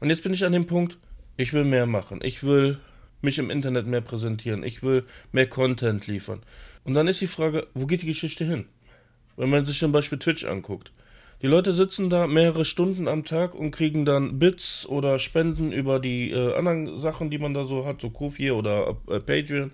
[0.00, 0.98] Und jetzt bin ich an dem Punkt,
[1.36, 2.20] ich will mehr machen.
[2.22, 2.78] Ich will
[3.20, 4.62] mich im Internet mehr präsentieren.
[4.62, 6.40] Ich will mehr Content liefern.
[6.84, 8.66] Und dann ist die Frage, wo geht die Geschichte hin?
[9.36, 10.92] Wenn man sich zum Beispiel Twitch anguckt.
[11.42, 16.00] Die Leute sitzen da mehrere Stunden am Tag und kriegen dann Bits oder Spenden über
[16.00, 19.70] die äh, anderen Sachen, die man da so hat, so Kofi oder äh, Patreon.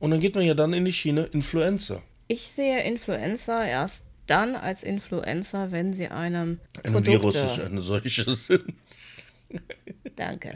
[0.00, 2.02] Und dann geht man ja dann in die Schiene Influencer.
[2.26, 7.10] Ich sehe Influencer erst dann als Influencer, wenn sie einem Ein Produkte...
[7.12, 8.74] Virus ist eine solche sind.
[10.16, 10.54] Danke.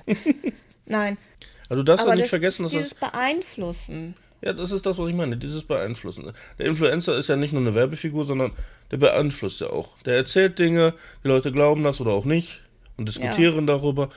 [0.87, 1.17] Nein,
[1.69, 4.17] Also du darfst aber nicht das, vergessen, dass das dieses Beeinflussen.
[4.43, 6.33] Ja, das ist das, was ich meine, dieses Beeinflussen.
[6.59, 8.53] Der Influencer ist ja nicht nur eine Werbefigur, sondern
[8.91, 9.97] der beeinflusst ja auch.
[10.03, 12.63] Der erzählt Dinge, die Leute glauben das oder auch nicht
[12.97, 14.11] und diskutieren darüber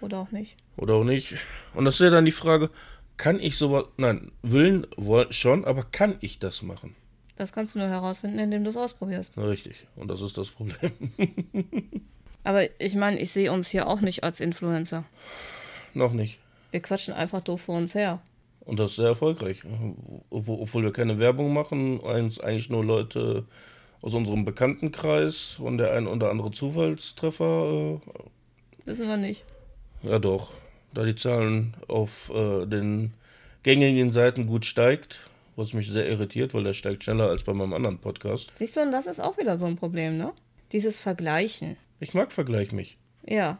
[0.00, 0.56] Oder auch nicht.
[0.76, 1.34] oder auch nicht.
[1.74, 2.70] Und das ist ja dann die Frage,
[3.18, 6.96] kann ich sowas, nein, willen woll- schon, aber kann ich das machen?
[7.36, 9.36] Das kannst du nur herausfinden, indem du es ausprobierst.
[9.36, 11.12] Richtig, und das ist das Problem.
[12.44, 15.04] Aber ich meine, ich sehe uns hier auch nicht als Influencer.
[15.94, 16.38] Noch nicht.
[16.70, 18.20] Wir quatschen einfach doof vor uns her.
[18.60, 19.62] Und das ist sehr erfolgreich.
[20.30, 23.44] Obwohl, wir keine Werbung machen, eins eigentlich nur Leute
[24.02, 29.44] aus unserem Bekanntenkreis und der ein oder andere Zufallstreffer äh, Wissen wir nicht.
[30.02, 30.52] Ja, doch.
[30.94, 33.12] Da die Zahlen auf äh, den
[33.62, 37.72] gängigen Seiten gut steigt, was mich sehr irritiert, weil der steigt schneller als bei meinem
[37.72, 38.52] anderen Podcast.
[38.56, 40.32] Siehst du, und das ist auch wieder so ein Problem, ne?
[40.72, 41.76] Dieses Vergleichen.
[41.98, 42.98] Ich mag Vergleich mich.
[43.26, 43.58] Ja.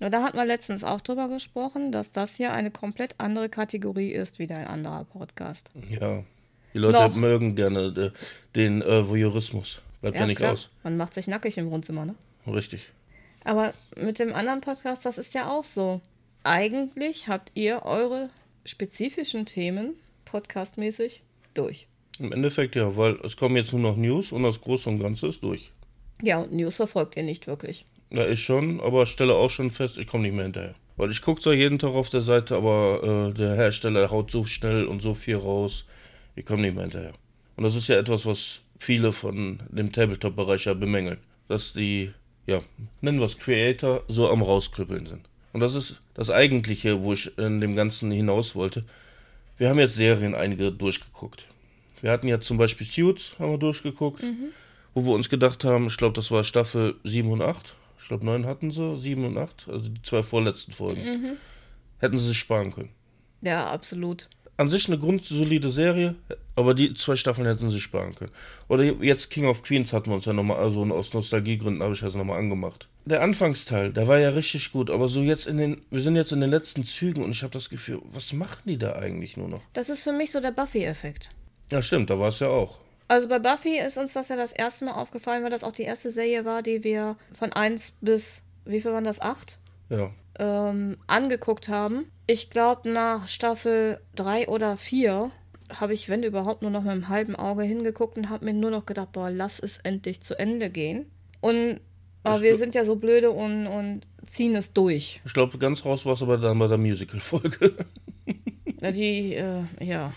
[0.00, 4.12] Nur da hat man letztens auch drüber gesprochen, dass das hier eine komplett andere Kategorie
[4.12, 5.70] ist wie dein anderer Podcast.
[5.88, 6.22] Ja.
[6.74, 7.16] Die Leute Noch.
[7.16, 8.18] mögen gerne äh,
[8.54, 9.80] den äh, Voyeurismus.
[10.00, 10.52] Bleibt ja, nicht klar.
[10.52, 10.70] aus.
[10.84, 12.14] Man macht sich nackig im Wohnzimmer, ne?
[12.46, 12.92] Richtig.
[13.44, 16.00] Aber mit dem anderen Podcast, das ist ja auch so.
[16.44, 18.30] Eigentlich habt ihr eure
[18.64, 21.22] spezifischen Themen, podcastmäßig,
[21.58, 21.86] durch.
[22.18, 25.28] Im Endeffekt ja, weil es kommen jetzt nur noch News und das Große und Ganze
[25.28, 25.72] ist durch.
[26.22, 27.84] Ja, und News verfolgt ihr nicht wirklich.
[28.10, 30.74] Ja, ich schon, aber stelle auch schon fest, ich komme nicht mehr hinterher.
[30.96, 34.44] Weil ich gucke zwar jeden Tag auf der Seite, aber äh, der Hersteller haut so
[34.44, 35.84] schnell und so viel raus,
[36.34, 37.12] ich komme nicht mehr hinterher.
[37.56, 41.18] Und das ist ja etwas, was viele von dem Tabletop-Bereich ja bemängeln.
[41.46, 42.10] Dass die,
[42.46, 42.62] ja,
[43.00, 45.28] nennen wir es Creator, so am rauskribbeln sind.
[45.52, 48.84] Und das ist das Eigentliche, wo ich in dem Ganzen hinaus wollte.
[49.58, 51.46] Wir haben jetzt Serien einige durchgeguckt.
[52.00, 54.24] Wir hatten ja zum Beispiel Suits, haben wir durchgeguckt,
[54.94, 57.74] wo wir uns gedacht haben, ich glaube, das war Staffel 7 und 8.
[58.00, 61.36] Ich glaube, 9 hatten sie, 7 und 8, also die zwei vorletzten Folgen.
[61.98, 62.90] Hätten sie sich sparen können.
[63.40, 64.28] Ja, absolut.
[64.56, 66.14] an sich eine grundsolide Serie,
[66.58, 68.32] aber die zwei Staffeln hätten sie sparen können.
[68.66, 72.00] Oder jetzt King of Queens hatten wir uns ja nochmal, also aus Nostalgiegründen habe ich
[72.00, 72.88] das nochmal angemacht.
[73.04, 76.32] Der Anfangsteil, der war ja richtig gut, aber so jetzt in den, wir sind jetzt
[76.32, 79.48] in den letzten Zügen und ich habe das Gefühl, was machen die da eigentlich nur
[79.48, 79.62] noch?
[79.72, 81.30] Das ist für mich so der Buffy-Effekt.
[81.70, 82.80] Ja, stimmt, da war es ja auch.
[83.06, 85.82] Also bei Buffy ist uns das ja das erste Mal aufgefallen, weil das auch die
[85.82, 89.58] erste Serie war, die wir von 1 bis, wie viel waren das, 8?
[89.90, 90.10] Ja.
[90.40, 92.10] Ähm, angeguckt haben.
[92.26, 95.30] Ich glaube, nach Staffel 3 oder 4
[95.74, 98.70] habe ich, wenn überhaupt, nur noch mit einem halben Auge hingeguckt und habe mir nur
[98.70, 101.06] noch gedacht, boah, lass es endlich zu Ende gehen.
[101.40, 101.80] Und
[102.24, 105.20] aber wir sind ja so blöde und, und ziehen es durch.
[105.24, 107.74] Ich glaube, ganz raus war es aber dann bei der Musical-Folge.
[108.80, 110.14] Ja, die, äh, ja.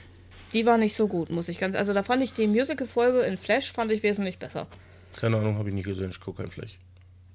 [0.53, 1.75] Die war nicht so gut, muss ich ganz.
[1.75, 4.67] Also da fand ich die Musical-Folge in Flash fand ich wesentlich besser.
[5.15, 6.77] Keine Ahnung, habe ich nicht gesehen, ich gucke kein Flash.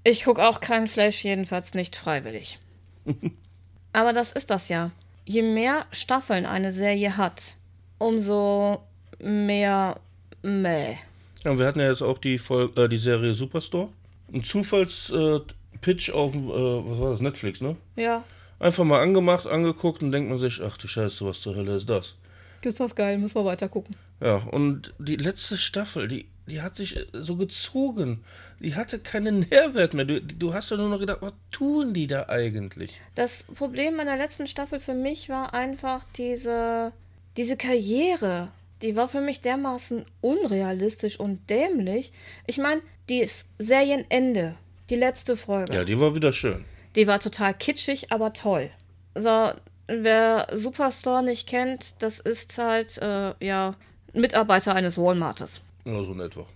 [0.05, 2.61] Ich gucke auch keinen Flash, jedenfalls nicht freiwillig.
[3.93, 4.93] Aber das ist das ja.
[5.25, 7.57] Je mehr Staffeln eine Serie hat,
[7.99, 8.83] umso
[9.21, 10.01] mehr
[10.43, 10.97] meh.
[11.45, 13.89] Ja, wir hatten ja jetzt auch die, Fol äh, die Serie Superstore.
[14.33, 17.77] Ein Zufalls-Pitch äh, auf, äh, was war das, Netflix, ne?
[17.95, 18.25] Ja,
[18.59, 21.89] Einfach mal angemacht, angeguckt und denkt man sich, ach du Scheiße, was zur Hölle ist
[21.91, 22.15] das?
[22.65, 23.95] ist das geil, müssen wir weiter gucken.
[24.21, 28.25] Ja, und die letzte Staffel, die, die hat sich äh, so gezogen.
[28.59, 30.05] Die hatte keinen Nährwert mehr.
[30.05, 33.01] Du, du hast ja nur noch gedacht, was tun die da eigentlich?
[33.15, 36.93] Das Problem meiner letzten Staffel für mich war einfach diese,
[37.37, 38.53] diese Karriere.
[38.83, 42.13] Die war für mich dermaßen unrealistisch und dämlich.
[42.47, 44.57] Ich meine, das Serienende,
[44.91, 45.75] die letzte Folge.
[45.75, 46.65] Ja, die war wieder schön.
[46.95, 48.71] Die war total kitschig, aber toll.
[49.15, 49.51] So,
[49.87, 53.75] wer Superstore nicht kennt, das ist halt, äh, ja,
[54.13, 55.63] Mitarbeiter eines Walmartes.
[55.85, 56.47] Ja, so in etwa.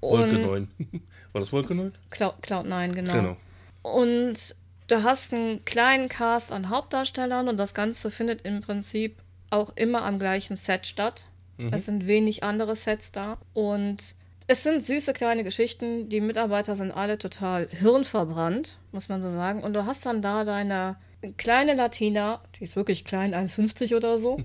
[0.00, 0.68] Wolke Und 9.
[1.32, 1.92] War das Wolke 9?
[2.10, 3.12] Cloud, Cloud9, genau.
[3.14, 3.36] Genau.
[3.82, 4.54] Und
[4.88, 9.16] du hast einen kleinen Cast an Hauptdarstellern und das Ganze findet im Prinzip
[9.52, 11.26] auch immer am gleichen Set statt.
[11.70, 13.38] Es sind wenig andere Sets da.
[13.52, 14.14] Und
[14.46, 16.08] es sind süße kleine Geschichten.
[16.08, 19.62] Die Mitarbeiter sind alle total hirnverbrannt, muss man so sagen.
[19.62, 20.96] Und du hast dann da deine
[21.36, 24.40] kleine Latina, die ist wirklich klein, 1,50 oder so,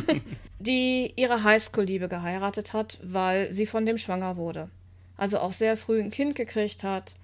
[0.58, 4.68] die ihre Highschool-Liebe geheiratet hat, weil sie von dem schwanger wurde.
[5.16, 7.14] Also auch sehr früh ein Kind gekriegt hat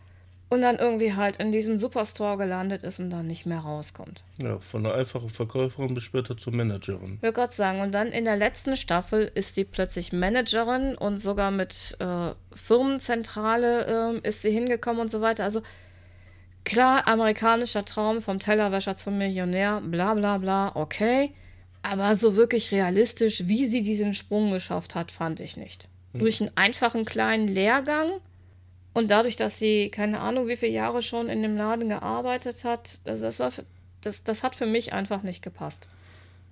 [0.50, 4.22] und dann irgendwie halt in diesem Superstore gelandet ist und dann nicht mehr rauskommt.
[4.40, 7.14] Ja, von einer einfachen Verkäuferin bis später zur Managerin.
[7.16, 11.18] Ich würde Gott sagen, und dann in der letzten Staffel ist sie plötzlich Managerin und
[11.18, 15.44] sogar mit äh, Firmenzentrale ähm, ist sie hingekommen und so weiter.
[15.44, 15.62] Also
[16.64, 21.32] klar, amerikanischer Traum vom Tellerwäscher zum Millionär, bla bla bla, okay.
[21.82, 25.88] Aber so wirklich realistisch, wie sie diesen Sprung geschafft hat, fand ich nicht.
[26.14, 28.08] Durch einen einfachen kleinen Lehrgang
[28.94, 33.00] und dadurch, dass sie keine Ahnung, wie viele Jahre schon in dem Laden gearbeitet hat,
[33.04, 33.52] das, das, war,
[34.00, 35.88] das, das hat für mich einfach nicht gepasst.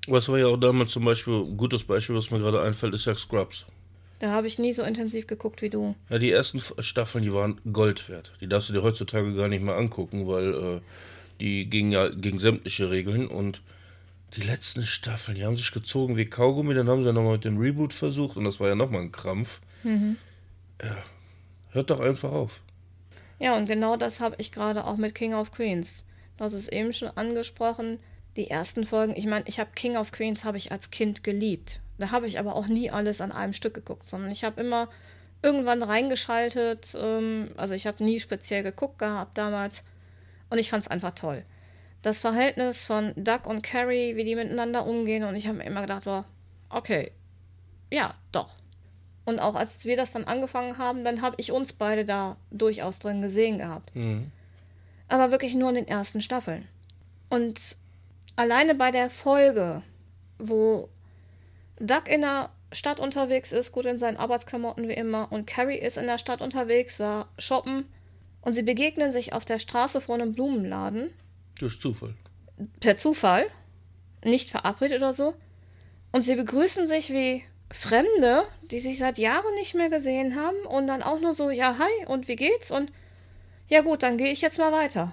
[0.08, 3.04] Was war ja auch damals zum Beispiel, ein gutes Beispiel, was mir gerade einfällt, ist
[3.04, 3.66] ja Scrubs.
[4.18, 5.94] Da habe ich nie so intensiv geguckt wie du.
[6.08, 8.32] Ja, die ersten Staffeln, die waren Gold wert.
[8.40, 10.80] Die darfst du dir heutzutage gar nicht mehr angucken, weil äh,
[11.40, 13.62] die gingen ja gegen sämtliche Regeln und
[14.36, 17.44] die letzten Staffeln, die haben sich gezogen wie Kaugummi, dann haben sie ja nochmal mit
[17.44, 19.60] dem Reboot versucht und das war ja nochmal ein Krampf.
[19.84, 20.96] Ja,
[21.72, 22.60] hört doch einfach auf.
[23.38, 26.04] Ja, und genau das habe ich gerade auch mit King of Queens.
[26.38, 28.00] Hast es eben schon angesprochen.
[28.36, 31.80] Die ersten Folgen, ich meine, ich habe King of Queens habe ich als Kind geliebt.
[31.98, 34.88] Da habe ich aber auch nie alles an einem Stück geguckt, sondern ich habe immer
[35.42, 36.96] irgendwann reingeschaltet.
[36.98, 39.84] Ähm, also ich habe nie speziell geguckt gehabt damals.
[40.50, 41.44] Und ich fand es einfach toll.
[42.02, 45.22] Das Verhältnis von Doug und Carrie, wie die miteinander umgehen.
[45.24, 46.26] Und ich habe mir immer gedacht, boah,
[46.70, 47.12] okay,
[47.90, 48.56] ja, doch.
[49.24, 52.98] Und auch als wir das dann angefangen haben, dann habe ich uns beide da durchaus
[52.98, 53.94] drin gesehen gehabt.
[53.94, 54.32] Mhm.
[55.08, 56.66] Aber wirklich nur in den ersten Staffeln.
[57.28, 57.76] Und
[58.36, 59.82] alleine bei der Folge,
[60.38, 60.88] wo
[61.78, 65.98] Doug in der Stadt unterwegs ist, gut in seinen Arbeitsklamotten wie immer, und Carrie ist
[65.98, 67.86] in der Stadt unterwegs, da shoppen,
[68.40, 71.10] und sie begegnen sich auf der Straße vor einem Blumenladen,
[71.58, 72.14] Durch Zufall.
[72.80, 73.46] per Zufall,
[74.24, 75.34] nicht verabredet oder so,
[76.12, 80.86] und sie begrüßen sich wie Fremde, die sich seit Jahren nicht mehr gesehen haben, und
[80.86, 82.70] dann auch nur so, ja, hi, und wie geht's?
[82.70, 82.92] Und
[83.68, 85.12] ja gut, dann gehe ich jetzt mal weiter.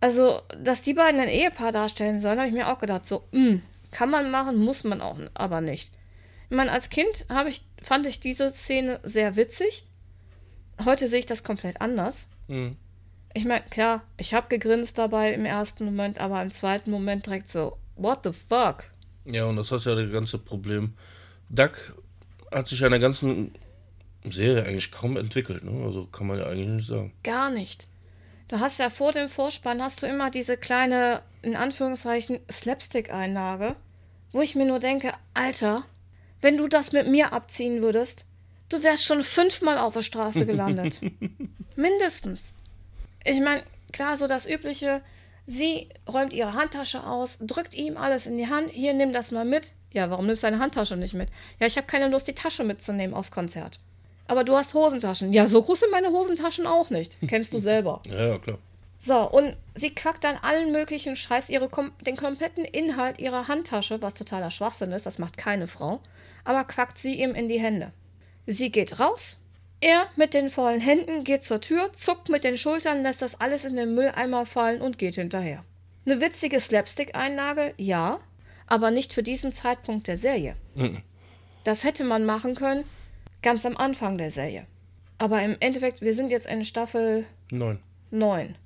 [0.00, 3.60] Also, dass die beiden ein Ehepaar darstellen sollen, habe ich mir auch gedacht, so, mh,
[3.90, 5.92] kann man machen, muss man auch, aber nicht.
[6.48, 9.84] Ich meine, als Kind habe ich, fand ich diese Szene sehr witzig.
[10.84, 12.28] Heute sehe ich das komplett anders.
[12.48, 12.76] Mhm.
[13.34, 17.48] Ich meine, klar, ich habe gegrinst dabei im ersten Moment, aber im zweiten Moment direkt
[17.48, 18.90] so, what the fuck?
[19.24, 20.94] Ja, und das ist ja das ganze Problem.
[21.50, 21.94] Duck
[22.50, 23.52] hat sich in der ganzen
[24.24, 25.84] Serie eigentlich kaum entwickelt, ne?
[25.84, 27.12] Also kann man ja eigentlich nicht sagen.
[27.22, 27.86] Gar nicht.
[28.48, 33.76] Du hast ja vor dem Vorspann hast du immer diese kleine, in Anführungszeichen, Slapstick-Einlage,
[34.32, 35.84] wo ich mir nur denke, Alter,
[36.40, 38.26] wenn du das mit mir abziehen würdest,
[38.68, 41.00] du wärst schon fünfmal auf der Straße gelandet.
[41.76, 42.52] Mindestens.
[43.24, 45.02] Ich meine, klar, so das übliche,
[45.50, 49.44] sie räumt ihre Handtasche aus, drückt ihm alles in die Hand, hier, nimm das mal
[49.44, 49.74] mit.
[49.92, 51.28] Ja, warum nimmst du deine Handtasche nicht mit?
[51.58, 53.80] Ja, ich habe keine Lust, die Tasche mitzunehmen aufs Konzert.
[54.28, 55.32] Aber du hast Hosentaschen.
[55.32, 57.16] Ja, so groß sind meine Hosentaschen auch nicht.
[57.26, 58.00] Kennst du selber.
[58.06, 58.58] Ja, klar.
[59.00, 61.68] So, und sie quackt dann allen möglichen Scheiß, ihre,
[62.06, 66.00] den kompletten Inhalt ihrer Handtasche, was totaler Schwachsinn ist, das macht keine Frau,
[66.44, 67.92] aber quackt sie ihm in die Hände.
[68.46, 69.38] Sie geht raus,
[69.80, 73.64] er mit den vollen Händen geht zur Tür, zuckt mit den Schultern, lässt das alles
[73.64, 75.64] in den Mülleimer fallen und geht hinterher.
[76.06, 78.20] Eine witzige Slapstick-Einlage, ja,
[78.66, 80.56] aber nicht für diesen Zeitpunkt der Serie.
[80.74, 81.02] Mhm.
[81.64, 82.84] Das hätte man machen können
[83.42, 84.66] ganz am Anfang der Serie.
[85.18, 87.78] Aber im Endeffekt, wir sind jetzt in Staffel Neun.
[88.10, 88.56] 9.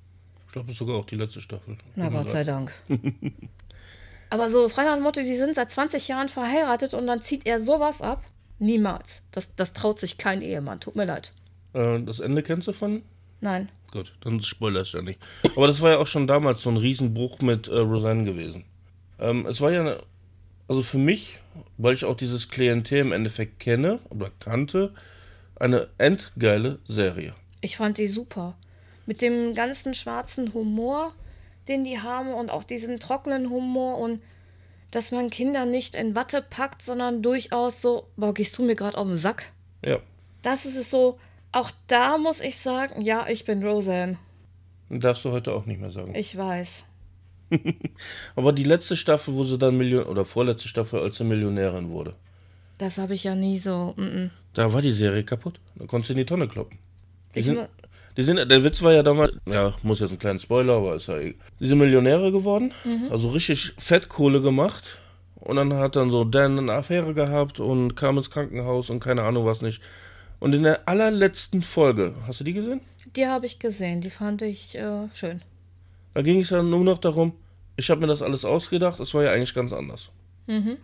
[0.46, 1.76] Ich glaube, es ist sogar auch die letzte Staffel.
[1.96, 2.72] Na Gott sei Dank.
[4.30, 7.46] Aber so frei nach dem Motto, die sind seit 20 Jahren verheiratet und dann zieht
[7.46, 8.24] er sowas ab.
[8.58, 9.22] Niemals.
[9.30, 10.80] Das, das traut sich kein Ehemann.
[10.80, 11.32] Tut mir leid.
[11.72, 13.02] Äh, das Ende kennst du von?
[13.40, 13.70] Nein.
[13.90, 15.20] Gut, dann spoilerst du ja nicht.
[15.54, 18.64] Aber das war ja auch schon damals so ein Riesenbruch mit äh, Roseanne gewesen.
[19.18, 20.02] Ähm, es war ja, eine,
[20.66, 21.38] also für mich,
[21.76, 24.94] weil ich auch dieses Klientel im Endeffekt kenne oder kannte,
[25.56, 27.34] eine endgeile Serie.
[27.60, 28.56] Ich fand die super.
[29.06, 31.12] Mit dem ganzen schwarzen Humor,
[31.68, 34.20] den die haben und auch diesen trockenen Humor und
[34.94, 38.96] dass man Kinder nicht in Watte packt, sondern durchaus so, boah, gehst du mir gerade
[38.96, 39.50] auf den Sack?
[39.84, 39.98] Ja.
[40.42, 41.18] Das ist es so,
[41.50, 44.18] auch da muss ich sagen, ja, ich bin Roseanne.
[44.90, 46.14] Darfst du heute auch nicht mehr sagen.
[46.14, 46.84] Ich weiß.
[48.36, 52.14] Aber die letzte Staffel, wo sie dann Million oder vorletzte Staffel, als sie Millionärin wurde,
[52.78, 53.94] Das habe ich ja nie so.
[53.96, 54.30] Mm -mm.
[54.52, 55.58] da war die Serie kaputt.
[55.74, 56.78] Da konntest du in die Tonne kloppen.
[57.34, 57.68] Die Ich sind,
[58.16, 61.08] die sind, der Witz war ja damals, ja, muss jetzt ein kleiner Spoiler, aber ist
[61.08, 61.34] ja egal.
[61.60, 62.72] Die sind Millionäre geworden,
[63.10, 64.98] also richtig Fettkohle gemacht.
[65.34, 69.22] Und dann hat dann so Dan eine Affäre gehabt und kam ins Krankenhaus und keine
[69.22, 69.82] Ahnung was nicht.
[70.40, 72.80] Und in der allerletzten Folge, hast du die gesehen?
[73.14, 75.42] Die habe ich gesehen, die fand ich äh, schön.
[76.14, 77.34] Da ging es dann nur noch darum,
[77.76, 80.10] ich habe mir das alles ausgedacht, es war ja eigentlich ganz anders.
[80.46, 80.78] Mhm.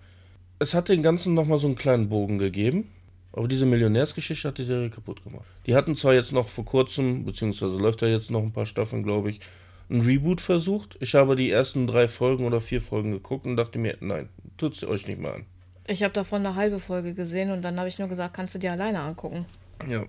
[0.59, 2.89] Es hat den Ganzen nochmal so einen kleinen Bogen gegeben,
[3.33, 5.47] aber diese Millionärsgeschichte hat die Serie kaputt gemacht.
[5.67, 9.03] Die hatten zwar jetzt noch vor kurzem, beziehungsweise läuft ja jetzt noch ein paar Staffeln,
[9.03, 9.41] glaube ich,
[9.89, 10.97] ein Reboot versucht.
[11.01, 14.85] Ich habe die ersten drei Folgen oder vier Folgen geguckt und dachte mir, nein, tut's
[14.85, 15.47] euch nicht mal an.
[15.87, 18.59] Ich habe davon eine halbe Folge gesehen und dann habe ich nur gesagt, kannst du
[18.59, 19.47] dir alleine angucken.
[19.89, 20.05] Ja.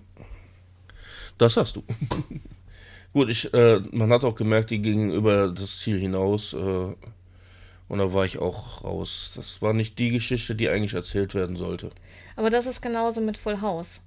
[1.38, 1.82] Das hast du.
[3.12, 6.54] Gut, ich, äh, man hat auch gemerkt, die gingen über das Ziel hinaus.
[6.54, 6.94] Äh,
[7.88, 9.32] und da war ich auch raus.
[9.34, 11.90] Das war nicht die Geschichte, die eigentlich erzählt werden sollte.
[12.36, 14.00] Aber das ist genauso mit Full House.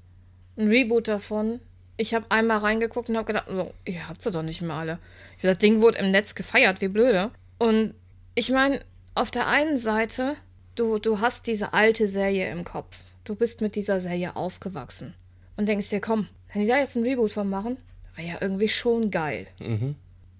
[0.58, 1.60] Ein Reboot davon.
[1.98, 5.00] Ich habe einmal reingeguckt und habe gedacht, so, ihr habt sie doch nicht mehr alle.
[5.42, 7.32] Das Ding wurde im Netz gefeiert, wie blöde.
[7.58, 7.94] Und
[8.36, 8.82] ich meine,
[9.14, 10.36] auf der einen Seite,
[10.76, 12.98] du, du hast diese alte Serie im Kopf.
[13.24, 15.14] Du bist mit dieser Serie aufgewachsen.
[15.56, 17.78] Und denkst dir, komm, wenn die da jetzt ein Reboot von machen,
[18.16, 19.48] wäre ja irgendwie schon geil.
[19.60, 19.96] Mhm.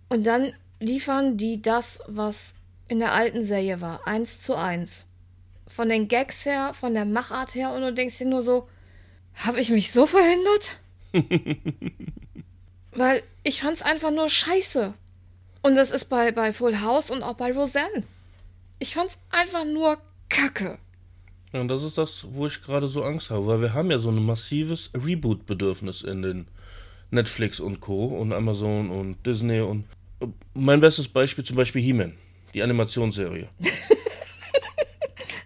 [0.10, 2.54] Und dann liefern die das, was
[2.88, 5.06] in der alten Serie war, eins zu eins.
[5.68, 8.68] Von den Gags her, von der Machart her, und du denkst dir nur so,
[9.36, 10.80] habe ich mich so verhindert?
[12.94, 14.94] Weil ich fand's einfach nur scheiße.
[15.62, 18.04] Und das ist bei, bei Full House und auch bei Roseanne.
[18.80, 19.98] Ich fand's einfach nur
[20.30, 20.78] kacke.
[21.52, 24.00] Ja, und das ist das, wo ich gerade so Angst habe, weil wir haben ja
[24.00, 26.48] so ein massives Reboot-Bedürfnis in den
[27.12, 28.08] Netflix und Co.
[28.08, 29.86] und Amazon und Disney und
[30.54, 32.14] mein bestes Beispiel zum Beispiel He-Man,
[32.54, 33.48] die Animationsserie.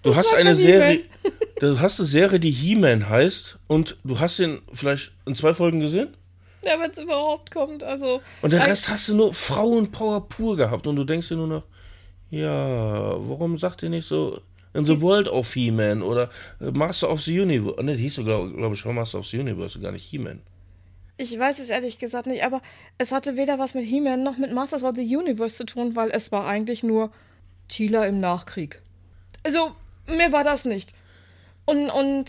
[0.04, 1.04] Du hast eine Serie,
[1.60, 5.80] du hast eine Serie, die He-Man heißt und du hast den vielleicht in zwei Folgen
[5.82, 6.16] gesehen
[6.64, 8.22] Ja, wenn es überhaupt kommt, also.
[8.42, 11.64] und der Rest hast du nur Frauenpower pur gehabt und du denkst dir nur noch,
[12.30, 14.40] ja, warum sagt ihr nicht so
[14.74, 16.30] in the world of He-Man oder
[16.62, 17.84] äh, Master of the Universe?
[17.84, 20.42] Ne, hieß so, glaube glaub ich, schon Master of the Universe, gar nicht He-Man.
[21.18, 22.62] Ich weiß es ehrlich gesagt nicht, aber
[22.98, 26.12] es hatte weder was mit He-Man noch mit Masters of the Universe zu tun, weil
[26.12, 27.12] es war eigentlich nur
[27.68, 28.82] Chila im Nachkrieg.
[29.44, 29.72] Also,
[30.16, 30.94] mir war das nicht.
[31.66, 32.26] Und, und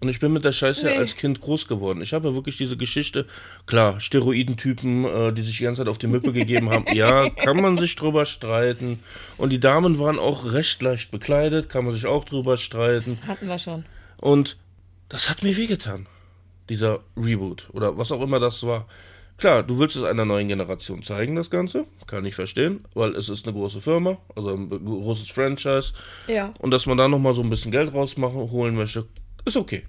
[0.00, 0.96] Und ich bin mit der Scheiße Nee.
[0.96, 2.00] als Kind groß geworden.
[2.02, 3.26] Ich habe wirklich diese Geschichte,
[3.66, 6.86] klar, Steroidentypen, äh, die sich die ganze Zeit auf die Müppe gegeben haben.
[6.94, 9.00] Ja, kann man sich drüber streiten.
[9.38, 13.18] Und die Damen waren auch recht leicht bekleidet, kann man sich auch drüber streiten.
[13.26, 13.84] hatten wir schon.
[14.18, 14.56] Und
[15.08, 16.06] das hat mir wehgetan,
[16.68, 18.86] dieser Reboot oder was auch immer das war.
[19.38, 21.86] Klar, du willst es einer neuen Generation zeigen, das Ganze.
[22.08, 25.92] Kann ich verstehen, weil es ist eine große Firma, also ein großes Franchise.
[26.26, 26.52] Ja.
[26.58, 29.06] Und dass man da nochmal so ein bisschen Geld rausmachen, holen möchte,
[29.44, 29.84] ist okay.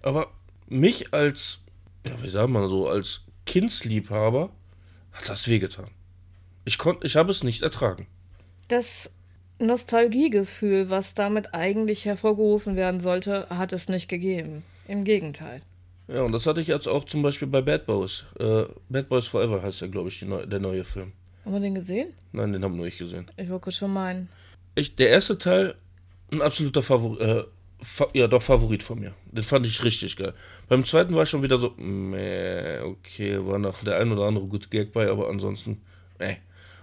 [0.00, 0.28] Aber
[0.68, 1.58] mich als,
[2.06, 4.50] ja, wie sagt man so, als Kindsliebhaber
[5.12, 5.90] hat das wehgetan.
[6.64, 8.06] Ich konnte, ich habe es nicht ertragen.
[8.68, 9.10] Das
[9.58, 14.62] Nostalgiegefühl, was damit eigentlich hervorgerufen werden sollte, hat es nicht gegeben.
[14.86, 15.62] Im Gegenteil.
[16.12, 18.24] Ja, und das hatte ich jetzt auch zum Beispiel bei Bad Boys.
[18.38, 21.12] Äh, Bad Boys Forever heißt ja, glaube ich, neu, der neue Film.
[21.44, 22.12] Haben wir den gesehen?
[22.32, 23.30] Nein, den haben nur ich gesehen.
[23.36, 24.28] Ich wollte schon meinen.
[24.74, 25.74] Ich, der erste Teil,
[26.30, 27.44] ein absoluter Favorit, äh,
[27.80, 29.14] fa ja doch Favorit von mir.
[29.30, 30.34] Den fand ich richtig geil.
[30.68, 34.46] Beim zweiten war ich schon wieder so, meh, okay, war noch der ein oder andere
[34.46, 35.80] gute Gag bei, aber ansonsten,
[36.18, 36.36] meh.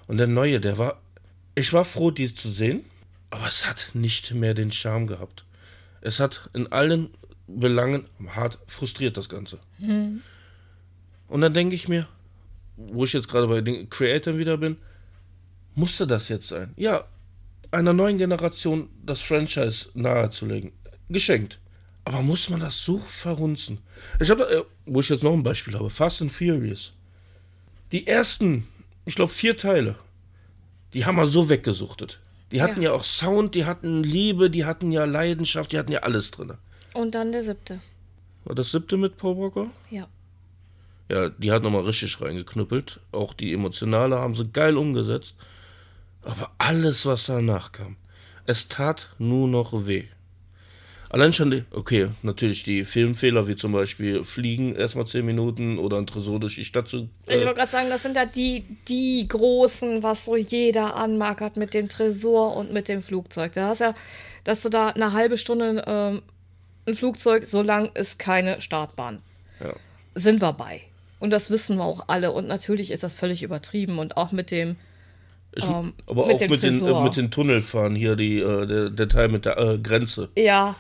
[0.08, 1.02] Und der neue, der war,
[1.54, 2.84] ich war froh, die zu sehen,
[3.30, 5.46] aber es hat nicht mehr den Charme gehabt.
[6.02, 7.12] Es hat in allen
[7.56, 9.60] Belangen hart frustriert, das Ganze.
[9.80, 10.22] Hm.
[11.28, 12.08] Und dann denke ich mir,
[12.76, 14.78] wo ich jetzt gerade bei den Creatoren wieder bin,
[15.76, 16.74] musste das jetzt sein?
[16.76, 17.06] Ja,
[17.72, 20.72] einer neuen Generation das Franchise nahezulegen.
[21.10, 21.60] Geschenkt.
[22.06, 23.80] Aber muss man das so verhunzen?
[24.20, 26.94] Ich habe, äh, wo ich jetzt noch ein Beispiel habe, Fast and Furious.
[27.92, 28.68] Die ersten,
[29.06, 29.96] ich glaube, vier Teile,
[30.94, 32.20] die haben wir so weggesuchtet.
[32.52, 32.90] Die hatten ja.
[32.90, 36.54] ja auch Sound, die hatten Liebe, die hatten ja Leidenschaft, die hatten ja alles drin.
[36.94, 37.80] Und dann der siebte.
[38.46, 39.70] War das siebte mit Paul Walker?
[39.90, 40.08] Ja.
[41.10, 43.00] Ja, die hat nochmal richtig reingeknüppelt.
[43.12, 45.36] Auch die emotionale haben sie geil umgesetzt.
[46.22, 47.96] Aber alles, was danach kam,
[48.46, 50.06] es tat nur noch weh.
[51.12, 55.98] Allein schon die, okay, natürlich die Filmfehler, wie zum Beispiel Fliegen erstmal 10 Minuten oder
[55.98, 57.10] ein Tresor durch die Stadt zu.
[57.26, 61.58] Äh ich wollte gerade sagen, das sind ja die, die großen, was so jeder anmarkert
[61.58, 63.54] mit dem Tresor und mit dem Flugzeug.
[63.54, 63.96] Da hast ja,
[64.44, 66.22] dass du da eine halbe Stunde ähm,
[66.90, 69.22] ein Flugzeug, so lang ist keine Startbahn.
[69.60, 69.74] Ja.
[70.16, 70.82] Sind wir bei.
[71.20, 72.32] Und das wissen wir auch alle.
[72.32, 74.00] Und natürlich ist das völlig übertrieben.
[74.00, 74.78] Und auch mit dem
[75.56, 78.90] ich, ähm, aber mit auch mit den, äh, mit den Tunnelfahren hier, die, äh, der,
[78.90, 80.30] der, Teil mit der äh, Grenze.
[80.38, 80.76] Ja.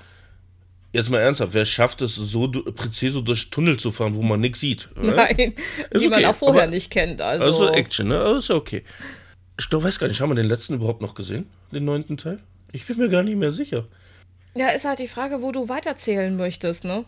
[0.94, 4.60] Jetzt mal ernsthaft, wer schafft es, so präzise durch Tunnel zu fahren, wo man nichts
[4.60, 4.90] sieht?
[4.96, 5.16] Oder?
[5.16, 5.54] Nein,
[5.90, 6.10] ist die okay.
[6.10, 7.22] man auch vorher aber, nicht kennt.
[7.22, 7.46] Also.
[7.46, 8.20] also Action, ne?
[8.20, 8.84] Also ist ja okay.
[9.60, 11.48] Ich glaub, weiß gar nicht, haben wir den letzten überhaupt noch gesehen?
[11.72, 12.40] Den neunten Teil?
[12.72, 13.86] Ich bin mir gar nicht mehr sicher.
[14.56, 17.06] Ja, ist halt die Frage, wo du weiterzählen möchtest, ne?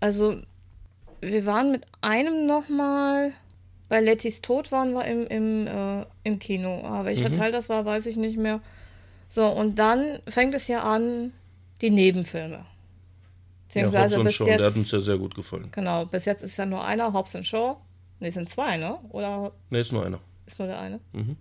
[0.00, 0.36] Also,
[1.20, 3.32] wir waren mit einem nochmal
[3.88, 6.82] bei Lettys Tod waren wir im, im, äh, im Kino.
[6.84, 7.34] Aber welcher mhm.
[7.34, 8.60] Teil das war, weiß ich nicht mehr.
[9.28, 11.32] So, und dann fängt es ja an,
[11.80, 12.64] die Nebenfilme.
[13.68, 15.68] Beziehungsweise ja, bis Shaw, jetzt, der hat uns ja sehr gut gefallen.
[15.72, 17.76] Genau, bis jetzt ist ja nur einer, Hobbs and Shaw.
[18.20, 18.98] Ne, sind zwei, ne?
[19.10, 19.52] Oder?
[19.70, 20.20] Ne, ist nur einer.
[20.46, 21.00] Ist nur der eine?
[21.12, 21.36] Mhm.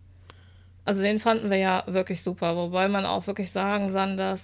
[0.86, 4.44] Also den fanden wir ja wirklich super, wobei man auch wirklich sagen, Sanders,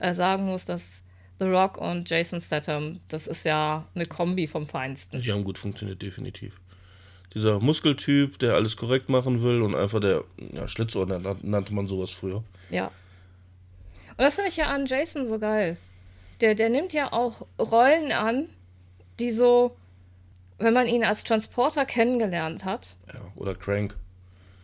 [0.00, 1.02] äh, sagen muss, dass
[1.38, 5.22] The Rock und Jason Statham, das ist ja eine Kombi vom Feinsten.
[5.22, 6.60] Die haben gut funktioniert, definitiv
[7.34, 12.10] dieser Muskeltyp, der alles korrekt machen will und einfach der ja, Schlitzohr nannte man sowas
[12.10, 12.42] früher.
[12.70, 12.86] Ja.
[14.10, 15.78] Und das finde ich ja an Jason so geil.
[16.40, 18.48] Der, der nimmt ja auch Rollen an,
[19.18, 19.76] die so,
[20.58, 22.96] wenn man ihn als Transporter kennengelernt hat.
[23.12, 23.96] Ja, oder Crank.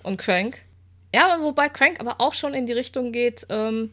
[0.03, 0.63] Und Crank.
[1.15, 3.91] Ja, wobei Crank aber auch schon in die Richtung geht, ähm,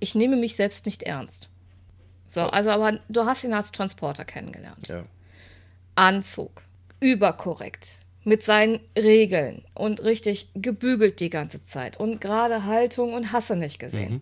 [0.00, 1.48] ich nehme mich selbst nicht ernst.
[2.28, 4.88] So, also aber du hast ihn als Transporter kennengelernt.
[4.88, 5.04] Ja.
[5.94, 6.62] Anzug
[7.00, 13.56] überkorrekt mit seinen Regeln und richtig gebügelt die ganze Zeit und gerade Haltung und Hasse
[13.56, 14.12] nicht gesehen.
[14.12, 14.20] Mhm.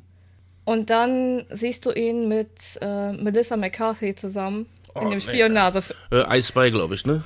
[0.65, 5.83] Und dann siehst du ihn mit äh, Melissa McCarthy zusammen oh, in dem Spionage.
[6.11, 6.19] Nee.
[6.19, 7.25] Äh, I Spy, glaube ich, ne?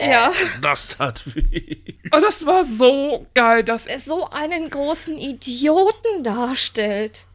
[0.00, 0.32] Ja.
[0.60, 1.94] Das tat weh.
[2.14, 7.26] Oh, das war so geil, dass er so einen großen Idioten darstellt.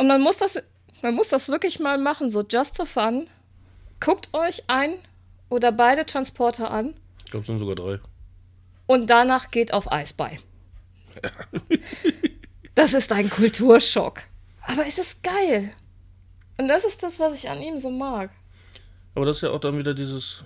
[0.00, 0.56] Und man muss das,
[1.02, 3.26] man muss das wirklich mal machen, so just for fun.
[4.00, 4.94] Guckt euch ein
[5.50, 6.94] oder beide Transporter an.
[7.26, 8.00] Ich glaube, es sind sogar drei.
[8.86, 10.40] Und danach geht auf Eis bei.
[11.22, 11.30] Ja.
[12.74, 14.22] das ist ein Kulturschock.
[14.62, 15.70] Aber es ist geil.
[16.56, 18.30] Und das ist das, was ich an ihm so mag.
[19.14, 20.44] Aber das ist ja auch dann wieder dieses,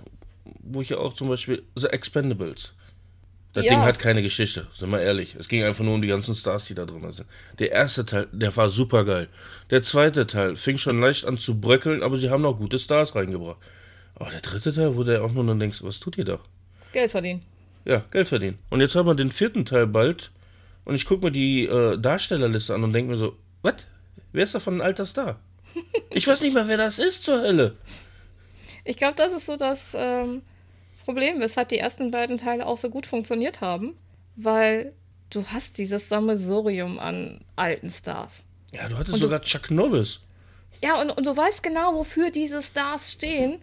[0.63, 2.73] wo ich ja auch zum Beispiel The Expendables.
[3.55, 3.71] Das ja.
[3.71, 5.35] Ding hat keine Geschichte, sind wir ehrlich.
[5.39, 7.25] Es ging einfach nur um die ganzen Stars, die da drin sind.
[7.57, 9.29] Der erste Teil, der war super geil.
[9.69, 13.15] Der zweite Teil fing schon leicht an zu bröckeln, aber sie haben noch gute Stars
[13.15, 13.57] reingebracht.
[14.15, 16.39] Aber der dritte Teil, wo du auch nur dann denkst, was tut ihr da?
[16.91, 17.43] Geld verdienen.
[17.85, 18.57] Ja, Geld verdienen.
[18.69, 20.31] Und jetzt haben wir den vierten Teil bald.
[20.83, 23.87] Und ich gucke mir die äh, Darstellerliste an und denke mir so, was?
[24.33, 25.39] Wer ist davon ein alter Star?
[26.09, 27.77] ich weiß nicht mal, wer das ist zur Hölle.
[28.83, 30.41] Ich glaube, das ist so das ähm,
[31.05, 33.95] Problem, weshalb die ersten beiden Teile auch so gut funktioniert haben.
[34.35, 34.93] Weil
[35.29, 38.43] du hast dieses Sammelsurium an alten Stars.
[38.73, 40.19] Ja, du hattest und sogar du, Chuck Norris.
[40.83, 43.59] Ja, und, und du weißt genau, wofür diese Stars stehen.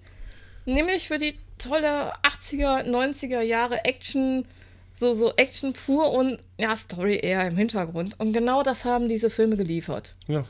[0.65, 4.47] Nämlich für die tolle 80er, 90er Jahre Action,
[4.95, 8.19] so, so Action pur und ja, Story eher im Hintergrund.
[8.19, 10.15] Und genau das haben diese Filme geliefert.
[10.29, 10.45] Ja.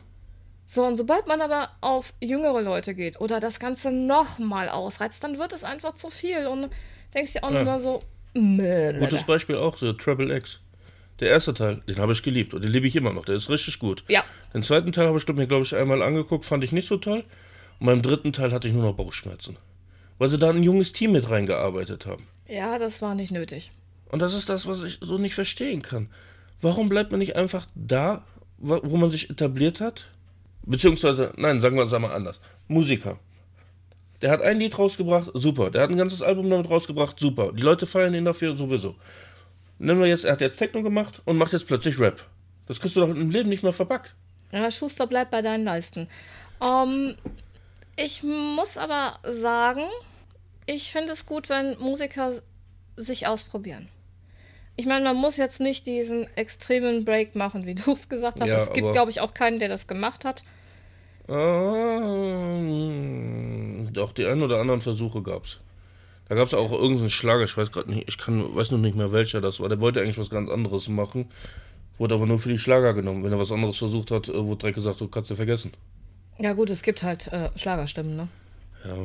[0.74, 5.38] So, und sobald man aber auf jüngere Leute geht oder das Ganze nochmal ausreizt, dann
[5.38, 6.70] wird es einfach zu viel und
[7.12, 7.62] denkst dir auch ja.
[7.62, 8.00] nur so,
[8.32, 10.60] Gutes Beispiel auch, so Triple X.
[11.20, 13.26] Der erste Teil, den habe ich geliebt und den liebe ich immer noch.
[13.26, 14.02] Der ist richtig gut.
[14.08, 14.24] Ja.
[14.54, 17.22] Den zweiten Teil habe ich mir, glaube ich, einmal angeguckt, fand ich nicht so toll.
[17.78, 19.58] Und beim dritten Teil hatte ich nur noch Bauchschmerzen.
[20.16, 22.26] Weil sie da ein junges Team mit reingearbeitet haben.
[22.48, 23.72] Ja, das war nicht nötig.
[24.10, 26.08] Und das ist das, was ich so nicht verstehen kann.
[26.62, 28.24] Warum bleibt man nicht einfach da,
[28.56, 30.08] wo man sich etabliert hat?
[30.64, 32.40] Beziehungsweise, nein, sagen wir es einmal anders.
[32.68, 33.18] Musiker.
[34.20, 35.70] Der hat ein Lied rausgebracht, super.
[35.70, 37.52] Der hat ein ganzes Album damit rausgebracht, super.
[37.52, 38.94] Die Leute feiern ihn dafür sowieso.
[39.78, 42.24] Nehmen wir jetzt, er hat jetzt Techno gemacht und macht jetzt plötzlich Rap.
[42.66, 44.14] Das kriegst du doch im Leben nicht mehr verpackt.
[44.52, 46.08] Ja, Schuster bleibt bei deinen Leisten.
[46.62, 47.16] Ähm,
[47.96, 49.82] ich muss aber sagen,
[50.66, 52.40] ich finde es gut, wenn Musiker
[52.96, 53.88] sich ausprobieren.
[54.76, 58.48] Ich meine, man muss jetzt nicht diesen extremen Break machen, wie du es gesagt hast.
[58.48, 60.42] Ja, es gibt, glaube ich, auch keinen, der das gemacht hat.
[61.28, 62.22] Ähm,
[63.92, 65.60] doch, die ein oder anderen Versuche gab's.
[66.28, 69.12] Da gab's auch irgendeinen Schlager, ich weiß gerade nicht, ich kann, weiß noch nicht mehr
[69.12, 69.68] welcher das war.
[69.68, 71.30] Der wollte eigentlich was ganz anderes machen,
[71.98, 73.22] wurde aber nur für die Schlager genommen.
[73.22, 75.72] Wenn er was anderes versucht hat, äh, wurde direkt gesagt, du kannst du vergessen.
[76.38, 78.28] Ja, gut, es gibt halt äh, Schlagerstimmen, ne?
[78.84, 78.96] Ja.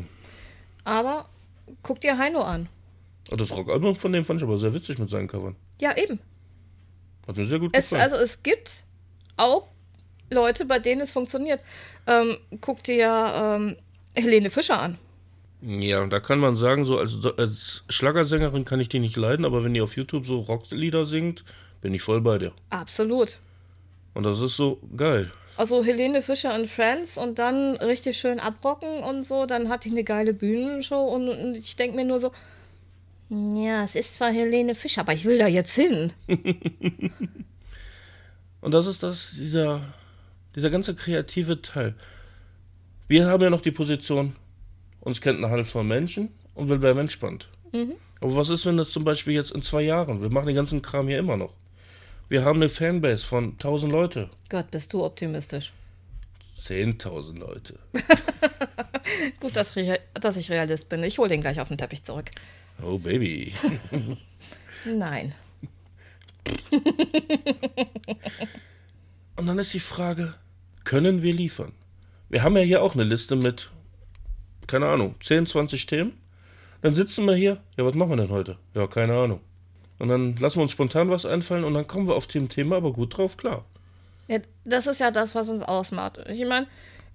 [0.86, 1.28] Aber
[1.84, 2.70] guck dir Heino an.
[3.32, 5.56] Und das Rockalbum von dem fand ich aber sehr witzig mit seinen Covern.
[5.82, 6.20] Ja, eben.
[7.28, 8.02] Hat mir sehr gut Es, gefallen.
[8.12, 8.84] also es gibt
[9.36, 9.68] auch
[10.30, 11.62] Leute, bei denen es funktioniert.
[12.06, 13.78] Ähm, guck dir ähm,
[14.16, 14.98] Helene Fischer an.
[15.62, 19.64] ja, da kann man sagen, so als, als Schlagersängerin kann ich die nicht leiden, aber
[19.64, 21.44] wenn die auf YouTube so Rocklieder singt,
[21.82, 22.52] bin ich voll bei dir.
[22.70, 23.40] Absolut.
[24.14, 25.32] Und das ist so geil.
[25.58, 29.92] Also Helene Fischer und Friends und dann richtig schön abrocken und so, dann hat die
[29.92, 32.32] eine geile Bühnenshow und, und ich denke mir nur so,
[33.30, 36.14] ja, es ist zwar Helene Fischer, aber ich will da jetzt hin.
[38.62, 39.82] Und das ist das, dieser,
[40.56, 41.96] dieser ganze kreative Teil.
[43.08, 44.36] Wir haben ja noch die Position,
[45.00, 47.48] uns kennt eine Handvoll Menschen und wir bleiben entspannt.
[48.20, 50.82] Aber was ist, wenn das zum Beispiel jetzt in zwei Jahren, wir machen den ganzen
[50.82, 51.54] Kram hier immer noch.
[52.30, 54.30] Wir haben eine Fanbase von 1000 Leute.
[54.50, 55.72] Gott, bist du optimistisch.
[56.62, 57.80] 10.000 Leute.
[59.40, 61.04] Gut, dass ich Realist bin.
[61.04, 62.32] Ich hole den gleich auf den Teppich zurück.
[62.84, 63.54] Oh Baby.
[64.86, 65.34] Nein.
[69.36, 70.36] Und dann ist die Frage,
[70.84, 71.74] können wir liefern?
[72.30, 73.70] Wir haben ja hier auch eine Liste mit,
[74.68, 76.14] keine Ahnung, 10, 20 Themen.
[76.82, 78.58] Dann sitzen wir hier, ja, was machen wir denn heute?
[78.74, 79.42] Ja, keine Ahnung.
[80.00, 82.78] Und dann lassen wir uns spontan was einfallen und dann kommen wir auf dem Thema
[82.78, 83.66] aber gut drauf klar.
[84.28, 86.20] Ja, das ist ja das, was uns ausmacht.
[86.30, 86.68] Ich meine,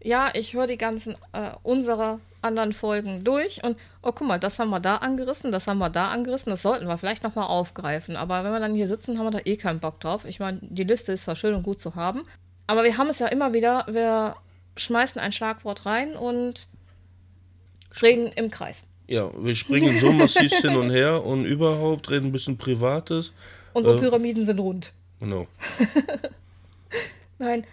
[0.02, 4.58] ja, ich höre die ganzen äh, unserer anderen Folgen durch und oh, guck mal, das
[4.58, 8.16] haben wir da angerissen, das haben wir da angerissen, das sollten wir vielleicht nochmal aufgreifen.
[8.16, 10.24] Aber wenn wir dann hier sitzen, haben wir da eh keinen Bock drauf.
[10.24, 12.24] Ich meine, die Liste ist zwar schön und gut zu haben,
[12.66, 14.36] aber wir haben es ja immer wieder, wir
[14.76, 16.66] schmeißen ein Schlagwort rein und
[18.00, 18.84] reden im Kreis.
[19.08, 23.32] Ja, wir springen so massiv hin und her und überhaupt reden ein bisschen Privates.
[23.74, 24.00] Unsere Äh.
[24.00, 24.92] Pyramiden sind rund.
[25.20, 25.46] Genau.
[27.38, 27.64] Nein.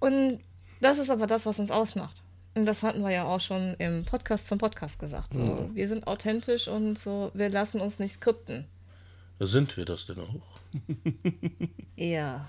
[0.00, 0.40] Und
[0.80, 2.22] das ist aber das, was uns ausmacht.
[2.66, 5.32] Das hatten wir ja auch schon im Podcast zum Podcast gesagt.
[5.34, 8.64] So, Wir sind authentisch und so, wir lassen uns nicht skripten.
[9.40, 10.58] Sind wir das denn auch?
[11.96, 12.46] Ja.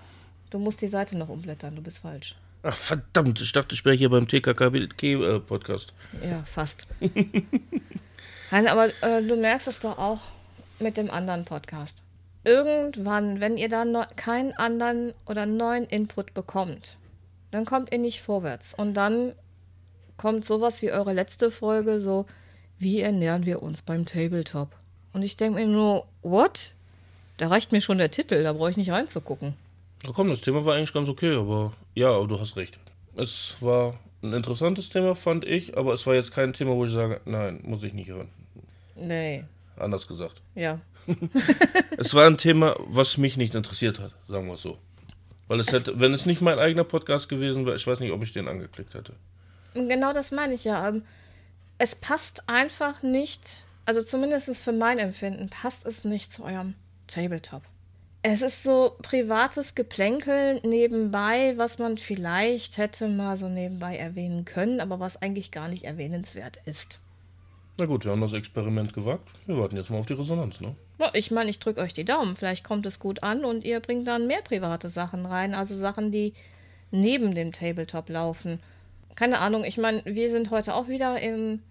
[0.49, 2.35] Du musst die Seite noch umblättern, du bist falsch.
[2.63, 5.93] Ach, verdammt, ich dachte, ich wäre hier beim TKKG-Podcast.
[6.23, 6.87] Ja, fast.
[8.51, 10.19] Nein, aber äh, du merkst es doch auch
[10.79, 11.97] mit dem anderen Podcast.
[12.43, 16.97] Irgendwann, wenn ihr da neu- keinen anderen oder neuen Input bekommt,
[17.51, 18.73] dann kommt ihr nicht vorwärts.
[18.75, 19.33] Und dann
[20.19, 22.25] kommt sowas wie eure letzte Folge, so,
[22.77, 24.75] wie ernähren wir uns beim Tabletop?
[25.13, 26.73] Und ich denke mir nur, what?
[27.37, 29.53] Da reicht mir schon der Titel, da brauche ich nicht reinzugucken.
[30.03, 32.77] Na komm, das Thema war eigentlich ganz okay, aber ja, aber du hast recht.
[33.15, 36.91] Es war ein interessantes Thema, fand ich, aber es war jetzt kein Thema, wo ich
[36.91, 38.27] sage, nein, muss ich nicht hören.
[38.95, 39.45] Nee,
[39.77, 40.41] Anders gesagt.
[40.53, 40.79] ja.
[41.97, 44.77] Es war ein Thema, was mich nicht interessiert hat, sagen wir es so.
[45.47, 48.21] Weil es hätte, wenn es nicht mein eigener Podcast gewesen wäre, ich weiß nicht, ob
[48.21, 49.13] ich den angeklickt hätte.
[49.87, 50.87] Genau das meine ich ja.
[50.87, 51.03] Ähm,
[51.77, 53.41] Es passt einfach nicht,
[53.85, 56.75] also zumindest für mein Empfinden, passt es nicht zu eurem
[57.07, 57.61] Tabletop.
[58.21, 64.81] Es ist so privates Geplänkel nebenbei, was man vielleicht hätte mal so nebenbei erwähnen können,
[64.81, 66.99] aber was eigentlich gar nicht erwähnenswert ist.
[67.77, 69.29] Na gut, wir haben das Experiment gewagt.
[69.45, 70.75] Wir warten jetzt mal auf die Resonanz, ne?
[71.13, 72.35] Ich meine, ich drücke euch die Daumen.
[72.35, 76.11] Vielleicht kommt es gut an und ihr bringt dann mehr private Sachen rein, also Sachen,
[76.11, 76.33] die
[76.91, 78.59] neben dem Tabletop laufen.
[79.19, 81.61] Keine Ahnung, ich meine, wir sind heute auch wieder in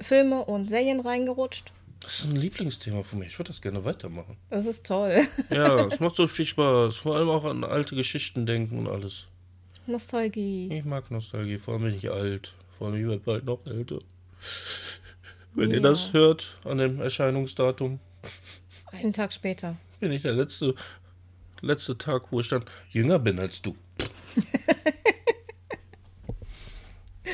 [0.00, 1.70] Filme und Serien reingerutscht.
[2.00, 3.26] Das ist ein Lieblingsthema von mir.
[3.26, 4.38] Ich würde das gerne weitermachen.
[4.48, 5.26] Das ist toll.
[5.50, 6.96] Ja, es macht so viel Spaß.
[6.96, 9.26] Vor allem auch an alte Geschichten denken und alles.
[9.86, 10.70] Nostalgie.
[10.72, 12.54] Ich mag Nostalgie, vor allem bin ich alt.
[12.78, 13.98] Vor allem ich werde bald noch älter.
[15.54, 15.82] Wenn ihr Ja.
[15.82, 18.00] das hört an dem Erscheinungsdatum,
[18.92, 19.76] Einen Tag später.
[20.00, 20.74] bin ich der letzte
[21.60, 23.76] letzte Tag, wo ich dann jünger bin als du.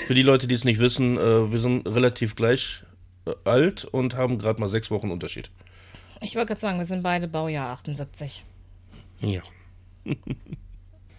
[0.07, 2.84] Für die Leute, die es nicht wissen, äh, wir sind relativ gleich
[3.26, 5.51] äh, alt und haben gerade mal sechs Wochen Unterschied.
[6.20, 8.45] Ich wollte gerade sagen, wir sind beide Baujahr 78.
[9.20, 9.43] Ja.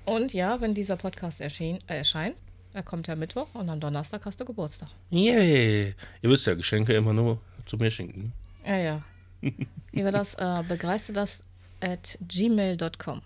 [0.05, 2.35] Und ja, wenn dieser Podcast erschien, äh, erscheint,
[2.73, 4.89] er kommt ja Mittwoch und am Donnerstag hast du Geburtstag.
[5.09, 5.93] Yay.
[6.21, 8.33] Ihr wisst ja, Geschenke immer nur zu mir schenken.
[8.65, 9.03] Ja, ja.
[9.91, 10.33] Wie war das?
[10.35, 11.41] Äh, begreifst du das
[11.81, 13.21] at gmail.com?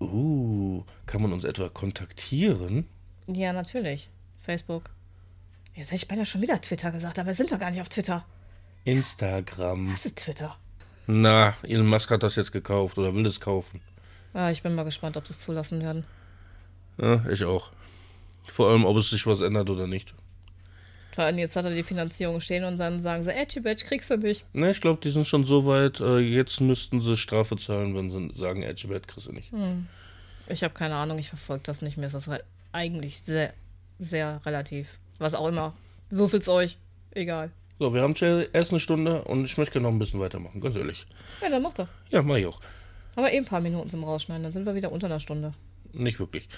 [0.00, 2.86] Uh, kann man uns etwa kontaktieren?
[3.26, 4.08] Ja, natürlich.
[4.42, 4.90] Facebook.
[5.74, 8.24] Jetzt hätte ich beinahe schon wieder Twitter gesagt, aber sind wir gar nicht auf Twitter.
[8.84, 9.92] Instagram.
[9.92, 10.56] Was ist Twitter?
[11.06, 13.80] Na, Elon Musk hat das jetzt gekauft oder will es kaufen.
[14.34, 16.04] Ah, ich bin mal gespannt, ob sie es zulassen werden.
[16.98, 17.70] Ja, ich auch.
[18.50, 20.14] Vor allem, ob es sich was ändert oder nicht.
[21.14, 24.10] Vor allem jetzt hat er die Finanzierung stehen und dann sagen sie, Edgy Badge kriegst
[24.10, 24.46] du nicht.
[24.54, 28.10] Ne, ich glaube, die sind schon so weit, äh, jetzt müssten sie Strafe zahlen, wenn
[28.10, 29.52] sie sagen, Edgy Bad kriegst du nicht.
[29.52, 29.86] Hm.
[30.48, 32.06] Ich habe keine Ahnung, ich verfolge das nicht mehr.
[32.06, 33.52] Es ist halt eigentlich sehr,
[34.02, 34.88] sehr relativ.
[35.18, 35.74] Was auch immer.
[36.10, 36.78] Würfelt's euch.
[37.12, 37.50] Egal.
[37.78, 38.14] So, wir haben
[38.52, 41.06] erst eine Stunde und ich möchte noch ein bisschen weitermachen, ganz ehrlich.
[41.40, 41.88] Ja, dann mach doch.
[42.10, 42.60] Ja, mach ich auch.
[43.16, 45.52] Aber eh ein paar Minuten zum Rausschneiden, dann sind wir wieder unter einer Stunde.
[45.92, 46.48] Nicht wirklich.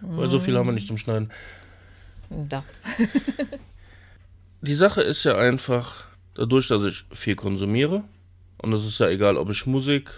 [0.00, 1.30] Weil so viel haben wir nicht zum Schneiden.
[2.30, 2.64] Da.
[4.60, 8.04] Die Sache ist ja einfach, dadurch, dass ich viel konsumiere,
[8.58, 10.10] und es ist ja egal, ob ich Musik,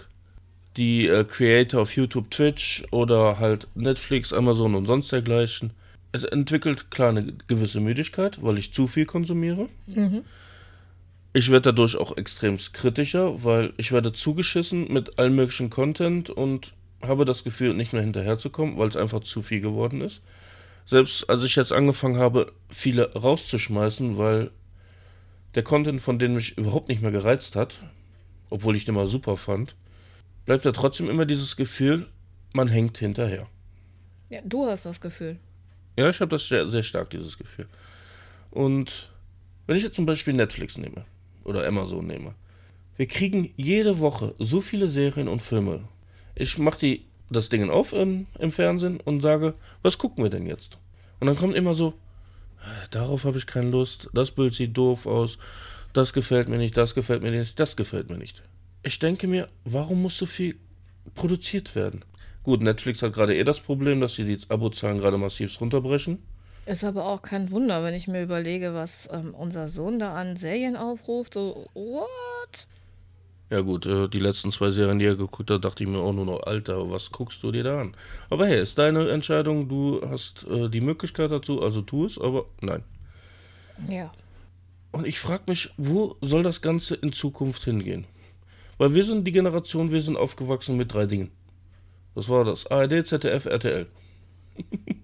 [0.77, 5.71] die äh, Creator auf YouTube, Twitch oder halt Netflix, Amazon und sonst dergleichen,
[6.11, 9.69] es entwickelt klar eine gewisse Müdigkeit, weil ich zu viel konsumiere.
[9.87, 10.23] Mhm.
[11.33, 16.73] Ich werde dadurch auch extrem kritischer, weil ich werde zugeschissen mit allem möglichen Content und
[17.01, 20.21] habe das Gefühl, nicht mehr hinterherzukommen, weil es einfach zu viel geworden ist.
[20.85, 24.51] Selbst als ich jetzt angefangen habe, viele rauszuschmeißen, weil
[25.55, 27.81] der Content von denen mich überhaupt nicht mehr gereizt hat,
[28.49, 29.75] obwohl ich den mal super fand,
[30.45, 32.07] bleibt da trotzdem immer dieses Gefühl,
[32.53, 33.47] man hängt hinterher.
[34.29, 35.37] Ja, du hast das Gefühl.
[35.97, 37.67] Ja, ich habe das sehr, sehr stark, dieses Gefühl.
[38.49, 39.09] Und
[39.67, 41.05] wenn ich jetzt zum Beispiel Netflix nehme
[41.43, 42.35] oder Amazon nehme,
[42.97, 45.87] wir kriegen jede Woche so viele Serien und Filme.
[46.35, 50.77] Ich mache das Ding auf im, im Fernsehen und sage, was gucken wir denn jetzt?
[51.19, 51.93] Und dann kommt immer so,
[52.59, 55.37] "Äh, darauf habe ich keine Lust, das Bild sieht doof aus,
[55.93, 58.41] das gefällt mir nicht, das gefällt mir nicht, das gefällt mir nicht.
[58.83, 60.57] Ich denke mir, warum muss so viel
[61.15, 62.03] produziert werden?
[62.43, 66.19] Gut, Netflix hat gerade eh das Problem, dass sie die Abozahlen gerade massiv runterbrechen.
[66.65, 70.37] Ist aber auch kein Wunder, wenn ich mir überlege, was ähm, unser Sohn da an
[70.37, 71.33] Serien aufruft.
[71.33, 72.67] So, what?
[73.49, 76.13] Ja gut, äh, die letzten zwei Serien, die er geguckt hat, dachte ich mir auch
[76.13, 77.95] nur noch, Alter, was guckst du dir da an?
[78.29, 82.45] Aber hey, ist deine Entscheidung, du hast äh, die Möglichkeit dazu, also tu es, aber
[82.61, 82.83] nein.
[83.89, 84.11] Ja.
[84.91, 88.05] Und ich frage mich, wo soll das Ganze in Zukunft hingehen?
[88.77, 91.31] Weil wir sind die Generation, wir sind aufgewachsen mit drei Dingen.
[92.15, 93.87] Das war das ARD, ZDF, RTL.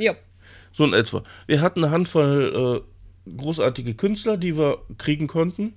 [0.00, 0.14] Ja.
[0.72, 1.22] So in etwa.
[1.46, 2.84] Wir hatten eine Handvoll
[3.26, 5.74] äh, großartige Künstler, die wir kriegen konnten.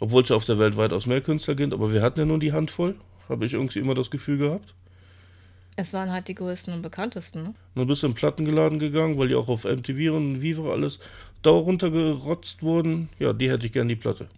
[0.00, 2.38] Obwohl es ja auf der Welt weitaus mehr Künstler gibt, aber wir hatten ja nur
[2.38, 2.94] die Handvoll.
[3.28, 4.74] Habe ich irgendwie immer das Gefühl gehabt.
[5.74, 7.42] Es waren halt die größten und bekanntesten.
[7.42, 7.48] Ne?
[7.48, 10.70] Und dann bist du in den Plattengeladen gegangen, weil die auch auf MTV und Viva
[10.70, 10.98] alles
[11.42, 13.08] dauer runtergerotzt wurden.
[13.18, 14.28] Ja, die hätte ich gern die Platte.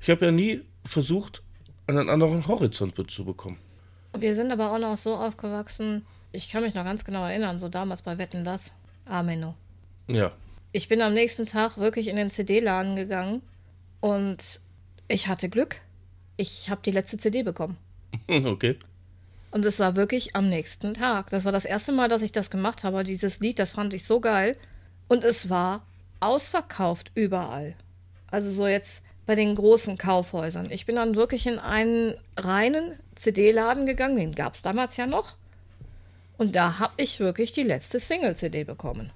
[0.00, 1.42] Ich habe ja nie versucht,
[1.86, 3.58] einen anderen Horizont zu bekommen.
[4.16, 6.04] Wir sind aber auch noch so aufgewachsen.
[6.32, 8.72] Ich kann mich noch ganz genau erinnern, so damals bei Wetten das.
[9.06, 9.54] Ameno.
[10.06, 10.32] Ja,
[10.72, 13.42] Ich bin am nächsten Tag wirklich in den CD-Laden gegangen
[14.00, 14.60] und
[15.08, 15.76] ich hatte Glück.
[16.36, 17.76] Ich habe die letzte CD bekommen.
[18.28, 18.76] okay.
[19.50, 21.30] Und es war wirklich am nächsten Tag.
[21.30, 23.02] Das war das erste Mal, dass ich das gemacht habe.
[23.02, 24.56] Dieses Lied, das fand ich so geil.
[25.08, 25.84] Und es war
[26.20, 27.74] ausverkauft überall.
[28.30, 30.70] Also so jetzt bei den großen Kaufhäusern.
[30.70, 34.16] Ich bin dann wirklich in einen reinen CD-Laden gegangen.
[34.16, 35.36] Den gab es damals ja noch.
[36.38, 39.10] Und da habe ich wirklich die letzte Single-CD bekommen.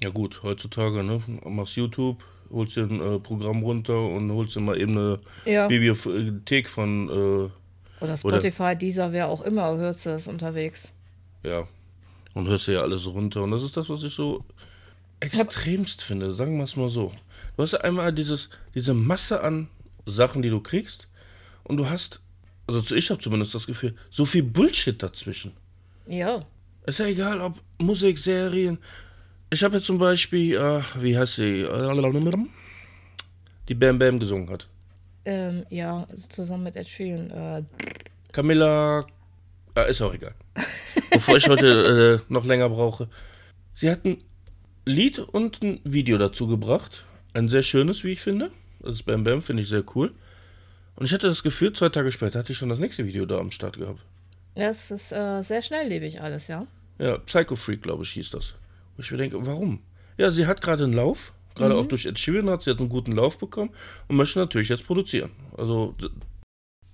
[0.00, 1.20] Ja gut, heutzutage, ne?
[1.44, 5.66] Machst YouTube, holst dir ein äh, Programm runter und holst dir mal eben eine Ja.
[5.66, 10.92] Bibliothek von, äh, Oder Spotify, dieser, wer auch immer, hörst du es unterwegs.
[11.42, 11.66] ja,
[12.34, 13.42] und hörst dir ja alles runter.
[13.42, 14.44] Und das ist das, was ich so
[15.20, 17.10] extremst finde, sagen wir es mal so.
[17.56, 19.68] Du hast ja einmal dieses, diese Masse an
[20.06, 21.08] Sachen, die du kriegst,
[21.64, 22.20] und du hast,
[22.68, 25.52] also ich habe zumindest das Gefühl, so viel Bullshit dazwischen.
[26.06, 26.44] Ja.
[26.86, 28.78] Ist ja egal, ob Musik, Serien.
[29.50, 31.66] Ich habe jetzt zum Beispiel, äh, wie heißt sie,
[33.68, 34.66] die Bam Bam gesungen hat.
[35.24, 37.30] Ähm, ja, zusammen mit Ed Sheeran.
[37.30, 37.62] Äh,
[38.32, 39.04] Camilla,
[39.74, 40.34] äh, ist auch egal.
[41.10, 43.08] Bevor ich heute äh, noch länger brauche.
[43.74, 44.22] Sie hat ein
[44.84, 47.04] Lied und ein Video dazu gebracht.
[47.32, 48.50] Ein sehr schönes, wie ich finde.
[48.80, 50.12] Das ist Bam Bam, finde ich sehr cool.
[50.98, 53.38] Und ich hatte das Gefühl, zwei Tage später hatte ich schon das nächste Video da
[53.38, 54.00] am Start gehabt.
[54.56, 56.66] Das ist äh, sehr schnelllebig alles, ja.
[56.98, 58.54] Ja, Psycho Freak, glaube ich, hieß das.
[58.96, 59.80] Wo ich mir denke, warum?
[60.16, 61.80] Ja, sie hat gerade einen Lauf, gerade Mhm.
[61.80, 63.70] auch durch Ed Sheeran hat sie jetzt einen guten Lauf bekommen
[64.08, 65.30] und möchte natürlich jetzt produzieren.
[65.56, 65.94] Also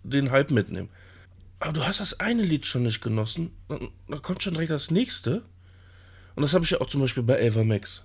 [0.02, 0.90] den Hype mitnehmen.
[1.58, 5.42] Aber du hast das eine Lied schon nicht genossen, dann kommt schon direkt das nächste.
[6.36, 8.04] Und das habe ich ja auch zum Beispiel bei Ava Max.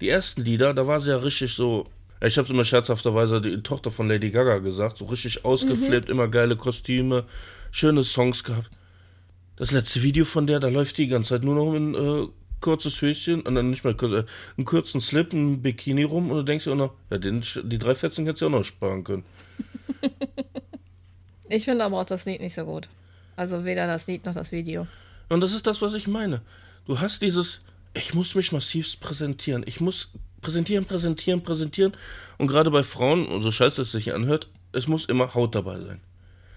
[0.00, 1.90] Die ersten Lieder, da war sie ja richtig so.
[2.26, 6.28] Ich habe es immer scherzhafterweise die Tochter von Lady Gaga gesagt, so richtig ausgeflippt, immer
[6.28, 7.24] geile Kostüme,
[7.70, 8.70] schöne Songs gehabt.
[9.56, 12.28] Das letzte Video von der, da läuft die die ganze Zeit nur noch in äh,
[12.60, 14.24] kurzes Höschen und dann nicht mal kurz, äh,
[14.56, 17.78] einen kurzen Slip, ein Bikini rum und du denkst dir auch noch, ja, den, die
[17.78, 19.24] drei Fetzen hättest du auch noch sparen können.
[21.50, 22.88] Ich finde aber auch das Lied nicht so gut.
[23.36, 24.86] Also weder das Lied noch das Video.
[25.28, 26.40] Und das ist das, was ich meine.
[26.86, 27.60] Du hast dieses,
[27.92, 29.62] ich muss mich massivst präsentieren.
[29.66, 30.10] Ich muss
[30.44, 31.92] präsentieren, präsentieren, präsentieren.
[32.38, 36.00] Und gerade bei Frauen, so scheiße es sich anhört, es muss immer Haut dabei sein.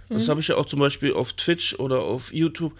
[0.09, 2.73] Das habe ich ja auch zum Beispiel auf Twitch oder auf YouTube.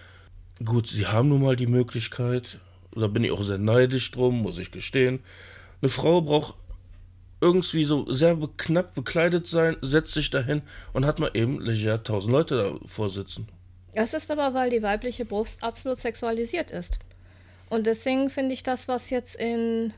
[0.63, 2.59] Gut, sie haben nun mal die Möglichkeit,
[2.95, 5.19] da bin ich auch sehr neidisch drum, muss ich gestehen.
[5.81, 6.55] Eine Frau braucht
[7.41, 10.61] irgendwie so sehr be- knapp bekleidet sein, setzt sich dahin
[10.93, 13.47] und hat mal eben leger tausend Leute davor sitzen.
[13.93, 16.97] Das ist aber, weil die weibliche Brust absolut sexualisiert ist.
[17.69, 19.93] Und deswegen finde ich das, was jetzt in,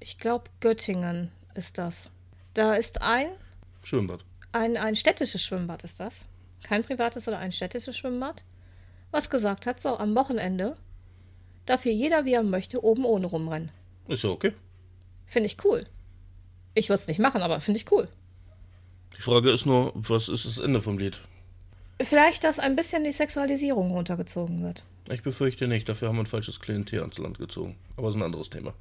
[0.00, 2.10] ich glaube, Göttingen ist das.
[2.54, 3.28] Da ist ein,
[3.82, 4.24] Schwimmbad.
[4.52, 6.26] ein, ein städtisches Schwimmbad, ist das.
[6.62, 8.42] Kein privates oder ein städtisches Schwimmbad.
[9.10, 10.76] Was gesagt hat, so am Wochenende
[11.66, 13.70] darf hier jeder, wie er möchte, oben ohne rumrennen.
[14.08, 14.52] Ist ja okay.
[15.26, 15.86] Finde ich cool.
[16.74, 18.08] Ich würde es nicht machen, aber finde ich cool.
[19.16, 21.20] Die Frage ist nur, was ist das Ende vom Lied?
[22.00, 24.84] Vielleicht, dass ein bisschen die Sexualisierung runtergezogen wird.
[25.10, 27.76] Ich befürchte nicht, dafür haben wir ein falsches Klientel ans Land gezogen.
[27.96, 28.74] Aber das ist ein anderes Thema.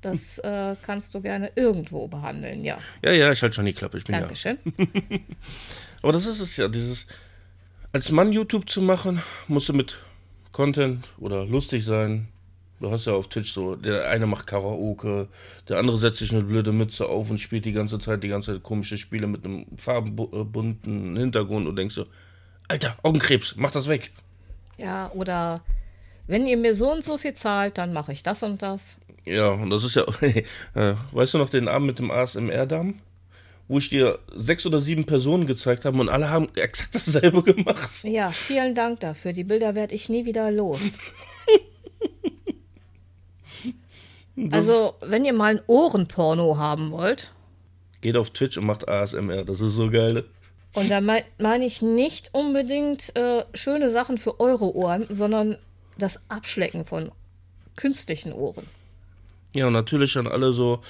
[0.00, 2.78] Das äh, kannst du gerne irgendwo behandeln, ja.
[3.02, 4.58] Ja, ja, ich halte schon die Klappe, ich bin Dankeschön.
[4.64, 5.18] ja.
[6.02, 7.06] Aber das ist es ja, dieses,
[7.92, 9.98] als Mann YouTube zu machen, musst du mit
[10.52, 12.28] Content oder lustig sein.
[12.78, 15.28] Du hast ja auf Twitch so, der eine macht Karaoke,
[15.68, 18.52] der andere setzt sich eine blöde Mütze auf und spielt die ganze Zeit, die ganze
[18.52, 22.06] Zeit komische Spiele mit einem farbenbunten Hintergrund und denkst so,
[22.68, 24.12] Alter, Augenkrebs, mach das weg.
[24.76, 25.62] Ja, oder
[26.26, 28.96] wenn ihr mir so und so viel zahlt, dann mache ich das und das.
[29.26, 30.04] Ja, und das ist ja,
[30.74, 33.00] äh, weißt du noch den Abend mit dem ASMR-Damen?
[33.68, 38.04] Wo ich dir sechs oder sieben Personen gezeigt habe und alle haben exakt dasselbe gemacht.
[38.04, 39.32] Ja, vielen Dank dafür.
[39.32, 40.80] Die Bilder werde ich nie wieder los.
[44.50, 47.32] Also, wenn ihr mal ein Ohrenporno haben wollt,
[48.02, 50.24] Geht auf Twitch und macht ASMR, das ist so geil.
[50.74, 55.56] und da meine mein ich nicht unbedingt äh, schöne Sachen für eure Ohren, sondern
[55.96, 57.10] das Abschlecken von
[57.76, 58.66] künstlichen Ohren.
[59.56, 60.82] Ja, und natürlich an alle so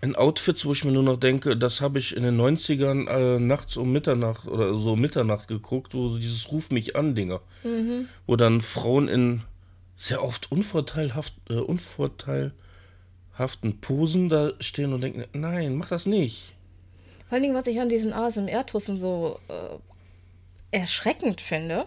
[0.00, 3.38] in Outfits, wo ich mir nur noch denke, das habe ich in den 90ern äh,
[3.40, 7.40] nachts um Mitternacht oder so Mitternacht geguckt, wo so dieses Ruf mich an Dinger.
[8.26, 9.42] Wo dann Frauen in
[9.96, 12.52] sehr oft unvorteilhaft, äh, unvorteilhaften
[13.80, 16.54] Posen da stehen und denken, nein, mach das nicht.
[17.28, 19.78] Vor allen Dingen, was ich an diesen ASMR-Tussen so äh,
[20.70, 21.86] erschreckend finde,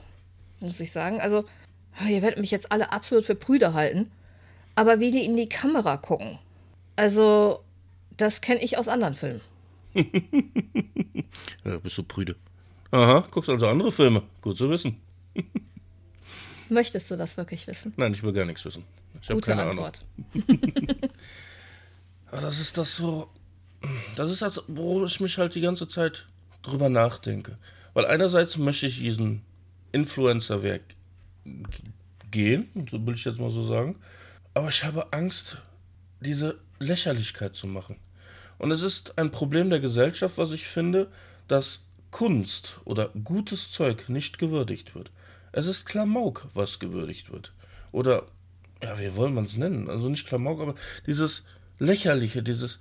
[0.60, 1.22] muss ich sagen.
[1.22, 1.46] Also,
[2.08, 4.12] ihr werdet mich jetzt alle absolut für Brüder halten,
[4.80, 6.40] aber wie die in die Kamera gucken.
[6.96, 7.64] Also,
[8.16, 9.42] das kenne ich aus anderen Filmen.
[11.64, 12.36] Ja, bist du prüde.
[12.92, 14.24] Aha, guckst also andere Filme.
[14.42, 14.98] Gut zu wissen.
[16.70, 17.94] Möchtest du das wirklich wissen?
[17.98, 18.84] Nein, ich will gar nichts wissen.
[19.22, 20.04] Ich habe keine Antwort.
[20.34, 20.96] Ahnung.
[22.32, 23.30] Aber das ist das so.
[24.16, 26.26] Das ist das, wo ich mich halt die ganze Zeit
[26.64, 27.58] drüber nachdenke.
[27.94, 29.42] Weil einerseits möchte ich diesen
[29.92, 30.82] Influencer-Weg
[31.46, 31.54] g-
[32.32, 33.96] gehen, so will ich jetzt mal so sagen.
[34.60, 35.58] Aber ich habe Angst,
[36.20, 37.96] diese Lächerlichkeit zu machen.
[38.58, 41.08] Und es ist ein Problem der Gesellschaft, was ich finde,
[41.48, 41.80] dass
[42.12, 45.12] Kunst oder gutes Zeug nicht gewürdigt wird.
[45.54, 47.54] Es ist Klamauk, was gewürdigt wird.
[47.94, 48.24] Oder,
[48.84, 49.90] ja, wie wollen man es nennen?
[49.90, 50.76] Also nicht Klamauk, aber
[51.08, 51.46] dieses
[51.80, 52.80] Lächerliche, dieses,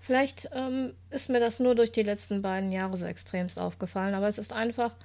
[0.00, 4.26] Vielleicht ähm, ist mir das nur durch die letzten beiden Jahre so extremst aufgefallen, aber
[4.26, 4.96] es ist einfach,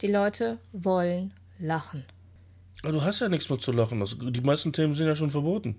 [0.00, 2.06] die Leute wollen lachen.
[2.84, 4.00] Aber du hast ja nichts mehr zu lachen.
[4.00, 5.76] Das, die meisten Themen sind ja schon verboten.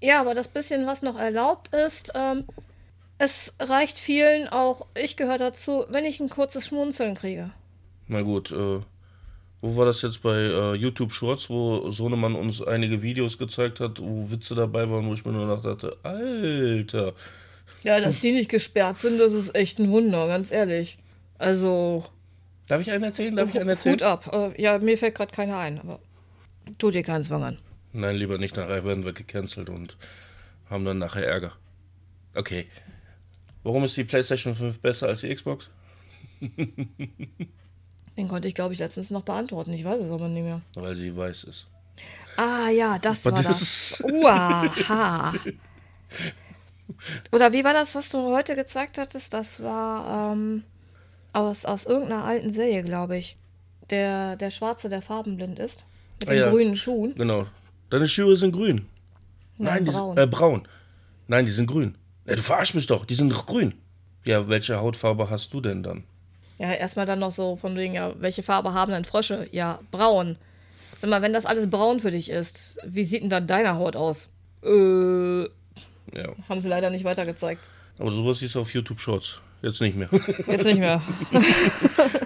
[0.00, 2.44] Ja, aber das bisschen, was noch erlaubt ist, ähm,
[3.18, 7.50] es reicht vielen, auch ich gehöre dazu, wenn ich ein kurzes Schmunzeln kriege.
[8.06, 8.80] Na gut, äh,
[9.60, 14.00] wo war das jetzt bei äh, YouTube Shorts, wo Sohnemann uns einige Videos gezeigt hat,
[14.00, 17.14] wo Witze dabei waren, wo ich mir nur noch dachte, Alter,
[17.82, 20.98] Ja, dass die nicht gesperrt sind, das ist echt ein Wunder, ganz ehrlich.
[21.38, 22.04] Also,
[22.68, 23.34] darf ich einen erzählen?
[23.34, 23.94] Darf ich einen erzählen?
[23.94, 24.30] Hut ab.
[24.32, 25.98] Äh, ja, mir fällt gerade keiner ein, aber
[26.78, 27.58] tu dir keinen Zwang an.
[27.92, 29.96] Nein, lieber nicht, nachher werden wir gecancelt und
[30.68, 31.52] haben dann nachher Ärger.
[32.34, 32.66] Okay.
[33.62, 35.70] Warum ist die PlayStation 5 besser als die Xbox?
[38.16, 39.72] Den konnte ich, glaube ich, letztens noch beantworten.
[39.72, 40.60] Ich weiß es aber nicht mehr.
[40.74, 41.66] Weil sie weiß ist.
[42.36, 44.00] Ah ja, das Aber war das das.
[44.00, 45.34] ist- Uaha.
[47.32, 49.32] Oder wie war das, was du heute gezeigt hattest?
[49.34, 50.64] Das war ähm,
[51.32, 53.36] aus, aus irgendeiner alten Serie, glaube ich.
[53.90, 55.84] Der, der Schwarze, der farbenblind ist.
[56.20, 56.50] Mit Ah, den ja.
[56.50, 57.14] grünen Schuhen.
[57.16, 57.46] Genau.
[57.90, 58.86] Deine Schuhe sind grün.
[59.58, 60.16] Nein, die braun.
[60.16, 60.68] sind äh, braun.
[61.28, 61.96] Nein, die sind grün.
[62.26, 63.74] Ja, du verarsch mich doch, die sind doch grün.
[64.24, 66.04] Ja, welche Hautfarbe hast du denn dann?
[66.58, 69.46] Ja, erstmal dann noch so von wegen, ja, welche Farbe haben denn Frösche?
[69.52, 70.36] Ja, braun.
[70.98, 73.96] Sag mal, wenn das alles braun für dich ist, wie sieht denn dann deine Haut
[73.96, 74.28] aus?
[74.62, 75.48] Äh, Ja,
[76.48, 77.60] haben sie leider nicht weitergezeigt.
[77.98, 79.40] aber sowas siehst du auf YouTube Shorts.
[79.62, 80.08] Jetzt nicht mehr.
[80.46, 81.02] Jetzt nicht mehr.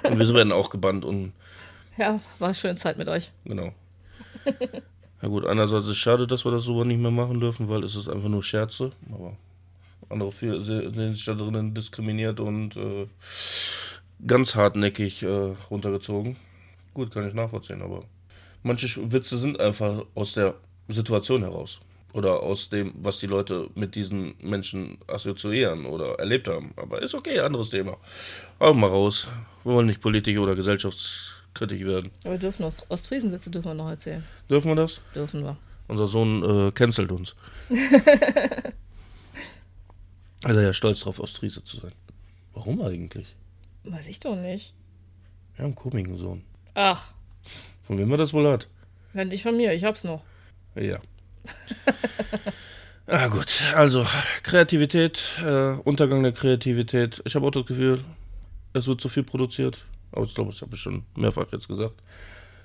[0.04, 1.32] und wir werden auch gebannt und
[1.98, 3.30] Ja, war schön Zeit mit euch.
[3.44, 3.72] genau.
[5.20, 7.82] Na gut, einerseits ist es schade, dass wir das so nicht mehr machen dürfen, weil
[7.82, 8.92] es ist einfach nur Scherze.
[9.12, 9.36] Aber
[10.08, 13.08] andere viel- se- sehen sich da drinnen diskriminiert und äh,
[14.26, 16.36] ganz hartnäckig äh, runtergezogen.
[16.94, 18.04] Gut, kann ich nachvollziehen, aber
[18.62, 20.54] manche Witze sind einfach aus der
[20.86, 21.80] Situation heraus.
[22.12, 26.72] Oder aus dem, was die Leute mit diesen Menschen assoziieren oder erlebt haben.
[26.76, 27.96] Aber ist okay, anderes Thema.
[28.60, 29.28] Augen mal raus.
[29.64, 30.54] Wir wollen nicht Politiker oder
[31.58, 32.10] gesellschaftskritisch werden.
[32.24, 34.24] Aber wir dürfen noch, Ostfriesenwitze dürfen wir noch erzählen.
[34.48, 35.00] Dürfen wir das?
[35.14, 35.56] Dürfen wir.
[35.88, 37.34] Unser Sohn äh, cancelt uns.
[40.44, 41.92] also ja stolz drauf, Ostfriese zu sein.
[42.52, 43.36] Warum eigentlich?
[43.84, 44.74] Weiß ich doch nicht.
[45.54, 46.44] Wir haben einen komischen Sohn.
[46.74, 47.12] Ach,
[47.86, 48.68] Von wem er das wohl hat?
[49.14, 50.22] wenn nicht von mir, ich hab's noch.
[50.76, 51.00] Ja.
[53.06, 54.06] ah gut, also
[54.44, 57.20] Kreativität, äh, Untergang der Kreativität.
[57.24, 58.04] Ich habe auch das Gefühl,
[58.74, 59.82] es wird zu viel produziert.
[60.12, 61.94] Aber ich glaube, das habe ich schon mehrfach jetzt gesagt.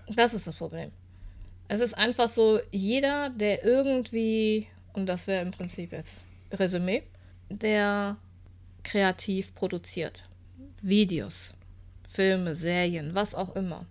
[0.07, 0.91] Das ist das Problem.
[1.67, 6.21] Es ist einfach so, jeder, der irgendwie, und das wäre im Prinzip jetzt
[6.51, 7.03] Resümee,
[7.49, 8.17] der
[8.83, 10.23] kreativ produziert.
[10.81, 11.53] Videos,
[12.05, 13.85] Filme, Serien, was auch immer.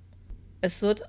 [0.61, 1.09] Es wird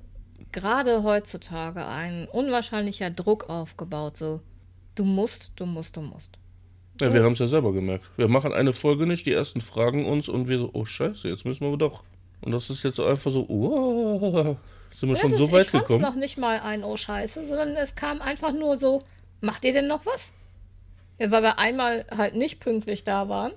[0.52, 4.42] gerade heutzutage ein unwahrscheinlicher Druck aufgebaut, so
[4.96, 6.38] du musst, du musst, du musst.
[7.02, 8.06] Ja, wir haben es ja selber gemerkt.
[8.18, 11.44] Wir machen eine Folge nicht, die ersten fragen uns und wir so, oh scheiße, jetzt
[11.44, 12.04] müssen wir doch.
[12.44, 14.58] Und das ist jetzt einfach so, wow,
[14.94, 16.02] sind wir schon das, so weit ich gekommen.
[16.02, 19.02] noch nicht mal ein Oh Scheiße, sondern es kam einfach nur so,
[19.42, 20.32] macht ihr denn noch was?
[21.20, 23.54] Ja, weil wir einmal halt nicht pünktlich da waren.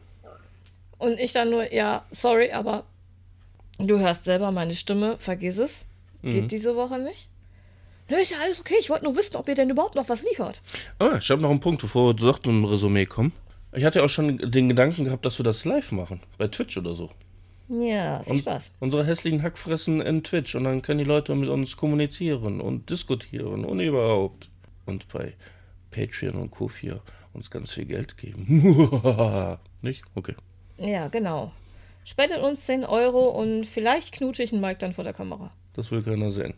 [0.99, 2.85] Und ich dann nur, ja, sorry, aber
[3.79, 5.85] du hörst selber meine Stimme, vergiss es.
[6.23, 6.49] Geht Mhm.
[6.49, 7.29] diese Woche nicht.
[8.09, 8.77] Nö, ist ja alles okay.
[8.81, 10.61] Ich wollte nur wissen, ob ihr denn überhaupt noch was liefert.
[10.99, 13.33] Ah, ich habe noch einen Punkt, bevor wir doch zum Resümee kommen.
[13.73, 16.77] Ich hatte ja auch schon den Gedanken gehabt, dass wir das live machen, bei Twitch
[16.79, 17.11] oder so.
[17.69, 18.71] Ja, viel Und Spaß.
[18.81, 23.65] Unsere hässlichen Hackfressen in Twitch und dann können die Leute mit uns kommunizieren und diskutieren
[23.65, 24.49] und überhaupt.
[24.85, 25.35] Und bei
[25.91, 26.93] Patreon und Kofi
[27.33, 28.47] uns ganz viel Geld geben.
[29.83, 30.03] Nicht?
[30.15, 30.35] Okay.
[30.79, 31.53] Ja, genau.
[32.05, 35.53] Spendet uns 10 Euro und vielleicht knutsche ich einen Mike dann vor der Kamera.
[35.73, 36.55] Das will keiner sehen.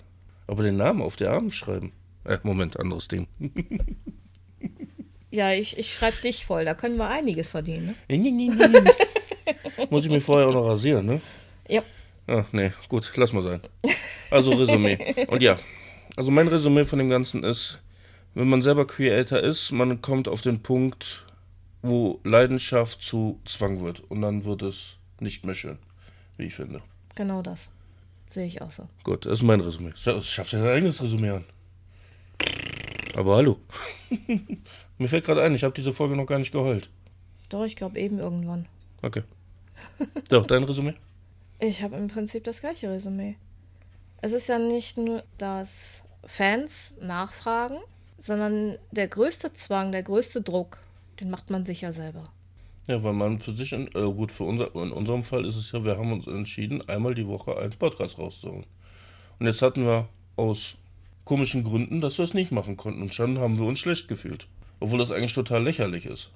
[0.46, 1.92] Aber den Namen auf der Arm schreiben.
[2.24, 3.26] Äh, Moment, anderes Ding.
[5.30, 6.64] Ja, ich, ich schreibe dich voll.
[6.64, 7.94] Da können wir einiges verdienen.
[8.08, 8.84] Ne?
[9.90, 11.20] Muss ich mir vorher auch noch rasieren, ne?
[11.68, 11.82] Ja.
[12.26, 13.60] Ah, nee, gut, lass mal sein.
[14.30, 14.98] Also Resümee.
[15.28, 15.56] Und ja,
[16.16, 17.78] also mein Resümee von dem Ganzen ist,
[18.34, 21.24] wenn man selber Creator ist, man kommt auf den Punkt,
[21.82, 24.00] wo Leidenschaft zu Zwang wird.
[24.10, 25.78] Und dann wird es nicht mehr schön,
[26.36, 26.82] wie ich finde.
[27.14, 27.68] Genau das.
[28.30, 28.86] Sehe ich auch so.
[29.04, 29.90] Gut, das ist mein Resümee.
[29.96, 31.44] Scha- Schaffst ja dein eigenes Resümee an.
[33.16, 33.58] Aber hallo.
[34.98, 36.90] Mir fällt gerade ein, ich habe diese Folge noch gar nicht geheult.
[37.48, 38.66] Doch, ich glaube eben irgendwann.
[39.02, 39.22] Okay.
[40.28, 40.94] Doch, dein Resümee?
[41.60, 43.36] Ich habe im Prinzip das gleiche Resümee.
[44.20, 47.78] Es ist ja nicht nur, dass Fans nachfragen,
[48.18, 50.78] sondern der größte Zwang, der größte Druck,
[51.20, 52.24] den macht man sich ja selber.
[52.86, 55.72] Ja, weil man für sich, in, äh, gut, für unser, in unserem Fall ist es
[55.72, 58.64] ja, wir haben uns entschieden, einmal die Woche einen Podcast rauszuholen.
[59.38, 60.76] Und jetzt hatten wir aus
[61.24, 63.02] komischen Gründen, dass wir es nicht machen konnten.
[63.02, 64.46] Und schon haben wir uns schlecht gefühlt.
[64.80, 66.30] Obwohl das eigentlich total lächerlich ist.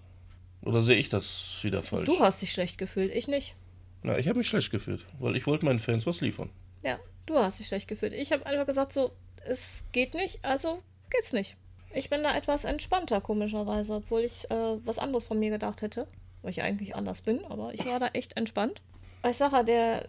[0.63, 2.07] Oder sehe ich das wieder falsch?
[2.07, 3.55] Du hast dich schlecht gefühlt, ich nicht.
[4.03, 6.51] Na, ich habe mich schlecht gefühlt, weil ich wollte meinen Fans was liefern.
[6.83, 8.13] Ja, du hast dich schlecht gefühlt.
[8.13, 9.13] Ich habe einfach gesagt, so,
[9.45, 11.57] es geht nicht, also geht's nicht.
[11.95, 16.07] Ich bin da etwas entspannter, komischerweise, obwohl ich äh, was anderes von mir gedacht hätte.
[16.43, 18.81] Weil ich eigentlich anders bin, aber ich war da echt entspannt.
[19.29, 20.09] Ich sage der,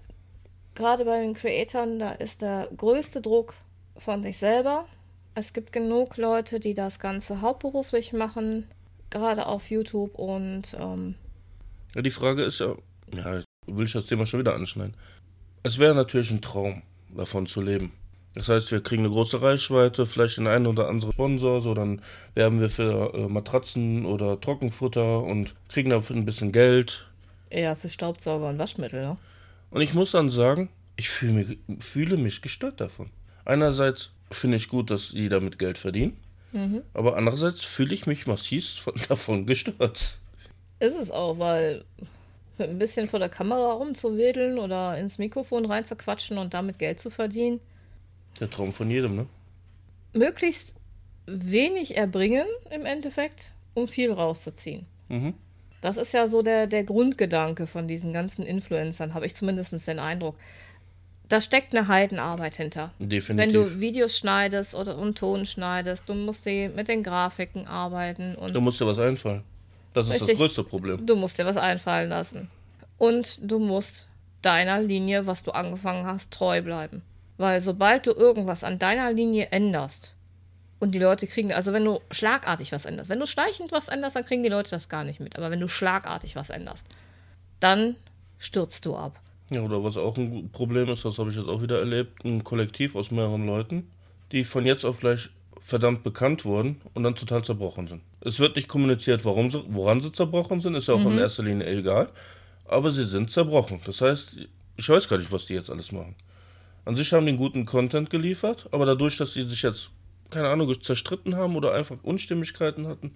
[0.74, 3.54] gerade bei den Creatoren, da ist der größte Druck
[3.98, 4.86] von sich selber.
[5.36, 8.68] Es gibt genug Leute, die das Ganze hauptberuflich machen,
[9.14, 11.16] gerade auf YouTube und ähm,
[11.96, 12.76] Ja, die Frage ist ja,
[13.16, 14.96] ja, will ich das Thema schon wieder anschneiden.
[15.64, 16.82] Es wäre natürlich ein Traum,
[17.16, 17.94] davon zu leben.
[18.36, 22.02] Das heißt, wir kriegen eine große Reichweite, vielleicht den einen oder anderen Sponsor, so dann
[22.34, 27.08] werben wir für äh, Matratzen oder Trockenfutter und kriegen dafür ein bisschen Geld.
[27.52, 29.18] Eher für Staubsauger und Waschmittel, ne?
[29.70, 33.10] Und ich muss dann sagen, ich fühle mich, fühle mich gestört davon.
[33.46, 36.18] Einerseits finde ich gut, dass die damit Geld verdienen,
[36.94, 40.20] aber andererseits fühle ich mich massiv von, davon gestört.
[40.80, 41.86] Ist es auch, weil
[42.58, 47.10] mit ein bisschen vor der Kamera rumzuwedeln oder ins Mikrofon reinzuquatschen und damit Geld zu
[47.10, 47.60] verdienen,
[48.40, 49.26] Der Traum von jedem, ne?
[50.14, 50.76] möglichst
[51.26, 54.86] wenig erbringen im Endeffekt, um viel rauszuziehen.
[55.10, 55.34] Mhm.
[55.82, 60.00] Das ist ja so der, der Grundgedanke von diesen ganzen Influencern, habe ich zumindest den
[60.00, 60.38] Eindruck.
[61.34, 62.92] Da steckt eine Heidenarbeit hinter.
[63.00, 63.38] Definitiv.
[63.38, 68.36] Wenn du Videos schneidest oder und Ton schneidest, du musst die mit den Grafiken arbeiten
[68.36, 69.42] und Da muss dir was einfallen.
[69.96, 70.30] Das ist Richtig.
[70.30, 71.04] das größte Problem.
[71.04, 72.52] du musst dir was einfallen lassen.
[73.00, 74.08] Und du musst
[74.44, 77.02] deiner Linie, was du angefangen hast, treu bleiben.
[77.38, 80.14] Weil sobald du irgendwas an deiner Linie änderst
[80.78, 84.16] und die Leute kriegen, also wenn du schlagartig was änderst, wenn du schleichend was änderst,
[84.16, 85.36] dann kriegen die Leute das gar nicht mit.
[85.36, 86.86] Aber wenn du schlagartig was änderst,
[87.60, 87.96] dann
[88.38, 89.20] stürzt du ab.
[89.54, 92.44] Ja, oder was auch ein Problem ist, das habe ich jetzt auch wieder erlebt, ein
[92.44, 93.88] Kollektiv aus mehreren Leuten,
[94.32, 95.30] die von jetzt auf gleich
[95.60, 98.02] verdammt bekannt wurden und dann total zerbrochen sind.
[98.22, 101.44] Es wird nicht kommuniziert, warum sie, woran sie zerbrochen sind, ist ja auch in erster
[101.44, 102.10] Linie egal,
[102.68, 103.80] aber sie sind zerbrochen.
[103.86, 104.38] Das heißt,
[104.76, 106.16] ich weiß gar nicht, was die jetzt alles machen.
[106.86, 109.90] An sich haben die einen guten Content geliefert, aber dadurch, dass sie sich jetzt,
[110.32, 113.12] keine Ahnung, zerstritten haben oder einfach Unstimmigkeiten hatten,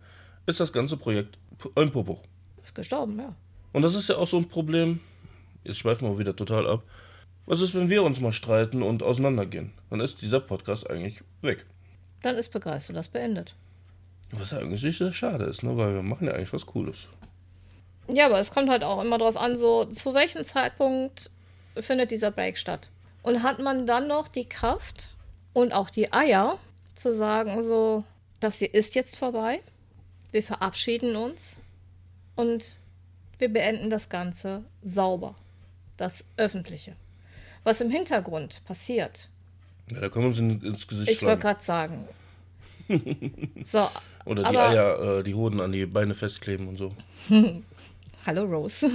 [0.45, 1.37] ist das ganze Projekt
[1.75, 2.21] ein Popo.
[2.63, 3.35] Ist gestorben, ja.
[3.73, 4.99] Und das ist ja auch so ein Problem.
[5.67, 6.83] Jetzt schweifen wir wieder total ab.
[7.45, 9.73] Was ist, wenn wir uns mal streiten und auseinandergehen?
[9.89, 11.65] Dann ist dieser Podcast eigentlich weg.
[12.21, 13.53] Dann ist begreifst du das beendet.
[14.31, 15.75] Was eigentlich sehr schade ist, ne?
[15.75, 17.07] weil wir machen ja eigentlich was Cooles.
[18.07, 21.31] Ja, aber es kommt halt auch immer darauf an, so zu welchem Zeitpunkt
[21.77, 22.89] findet dieser Break statt.
[23.23, 25.15] Und hat man dann noch die Kraft
[25.51, 26.59] und auch die Eier
[26.95, 28.05] zu sagen, so,
[28.39, 29.59] das hier ist jetzt vorbei,
[30.31, 31.59] wir verabschieden uns
[32.37, 32.77] und
[33.37, 35.35] wir beenden das Ganze sauber.
[35.97, 36.95] Das Öffentliche.
[37.63, 39.29] Was im Hintergrund passiert,
[39.91, 42.07] Ja, da können wir uns in, ins Gesicht ich wollte gerade sagen.
[43.65, 43.89] so,
[44.25, 46.93] Oder die aber- Eier, äh, die Hoden an die Beine festkleben und so.
[48.25, 48.85] Hallo Rose.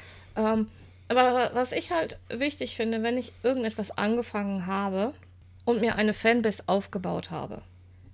[0.36, 0.68] ähm,
[1.08, 5.12] aber was ich halt wichtig finde, wenn ich irgendetwas angefangen habe
[5.64, 7.62] und mir eine Fanbase aufgebaut habe,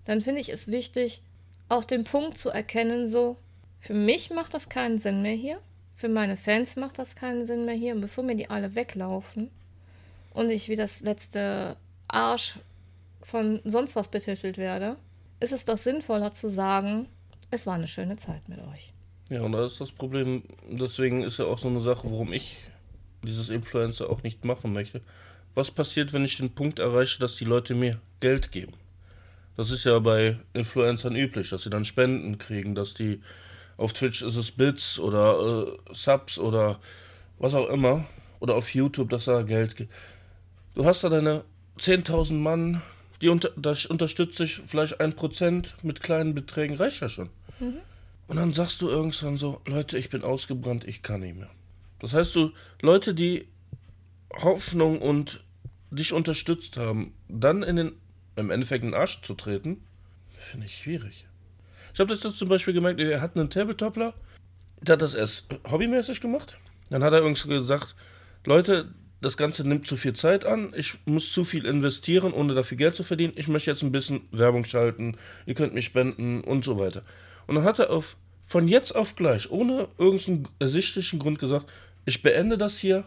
[0.05, 1.21] dann finde ich es wichtig,
[1.69, 3.37] auch den Punkt zu erkennen, so,
[3.81, 5.61] für mich macht das keinen Sinn mehr hier,
[5.99, 9.51] für meine Fans macht das keinen Sinn mehr hier und bevor mir die alle weglaufen
[10.33, 11.77] und ich wie das letzte
[12.07, 12.61] Arsch
[13.21, 14.97] von sonst was betitelt werde,
[15.41, 17.07] ist es doch sinnvoller zu sagen,
[17.51, 18.93] es war eine schöne Zeit mit euch.
[19.29, 22.57] Ja, und da ist das Problem, deswegen ist ja auch so eine Sache, warum ich
[23.25, 25.01] dieses Influencer auch nicht machen möchte.
[25.57, 28.75] Was passiert, wenn ich den Punkt erreiche, dass die Leute mir Geld geben?
[29.57, 33.21] Das ist ja bei Influencern üblich, dass sie dann Spenden kriegen, dass die
[33.79, 36.81] auf Twitch ist es Bits oder äh, Subs oder
[37.39, 38.05] was auch immer.
[38.41, 39.93] Oder auf YouTube, dass da Geld gibt.
[40.75, 41.45] Du hast da deine
[41.81, 42.83] 10.000 Mann,
[43.21, 47.31] die unter, das unterstützt sich vielleicht ein Prozent mit kleinen Beträgen, reicht ja schon.
[48.29, 51.51] Und dann sagst du irgendwann so, Leute, ich bin ausgebrannt, ich kann nicht mehr.
[51.99, 53.49] Das heißt, du, Leute, die
[54.33, 55.43] Hoffnung und
[55.91, 57.93] dich unterstützt haben, dann in den,
[58.37, 59.83] im Endeffekt in den Arsch zu treten,
[60.37, 61.28] finde ich schwierig.
[61.99, 64.15] Ich habe das jetzt zum Beispiel gemerkt, er hat einen Tabletopler,
[64.81, 66.57] der hat das erst hobbymäßig gemacht.
[66.91, 67.97] Dann hat er irgendwie gesagt,
[68.45, 72.77] Leute, das Ganze nimmt zu viel Zeit an, ich muss zu viel investieren, ohne dafür
[72.79, 73.33] Geld zu verdienen.
[73.35, 77.03] Ich möchte jetzt ein bisschen Werbung schalten, ihr könnt mich spenden und so weiter.
[77.49, 78.17] Und dann hat er auf,
[78.47, 81.67] von jetzt auf gleich, ohne irgendeinen ersichtlichen Grund gesagt,
[82.05, 83.03] ich beende das hier,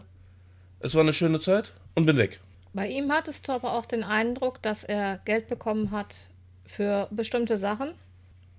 [0.80, 2.40] es war eine schöne Zeit und bin weg.
[2.74, 6.28] Bei ihm hattest du aber auch den Eindruck, dass er Geld bekommen hat
[6.66, 7.94] für bestimmte Sachen,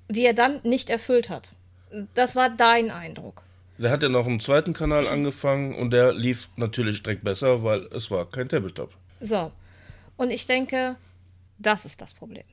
[0.10, 1.54] die er dann nicht erfüllt hat.
[2.14, 3.44] Das war dein Eindruck.
[3.78, 7.88] Der hat ja noch einen zweiten Kanal angefangen und der lief natürlich direkt besser, weil
[7.88, 8.92] es war kein Tabletop.
[9.20, 9.52] So.
[10.16, 10.96] Und ich denke,
[11.58, 12.44] das ist das Problem.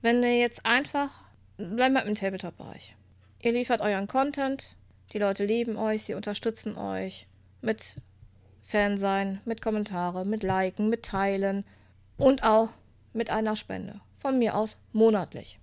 [0.00, 1.10] Wenn ihr jetzt einfach,
[1.58, 2.96] bleiben wir im Tabletop-Bereich.
[3.42, 4.74] Ihr liefert euren Content,
[5.12, 7.26] die Leute lieben euch, sie unterstützen euch
[7.60, 7.96] mit
[8.62, 11.64] Fansein, mit Kommentare, mit Liken, mit Teilen
[12.16, 12.70] und auch
[13.12, 14.00] mit einer Spende.
[14.18, 15.58] Von mir aus monatlich.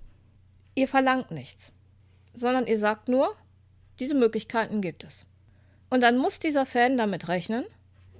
[0.77, 1.71] Ihr verlangt nichts,
[2.35, 3.33] sondern ihr sagt nur,
[3.97, 5.25] diese Möglichkeiten gibt es.
[5.89, 7.65] Und dann muss dieser Fan damit rechnen,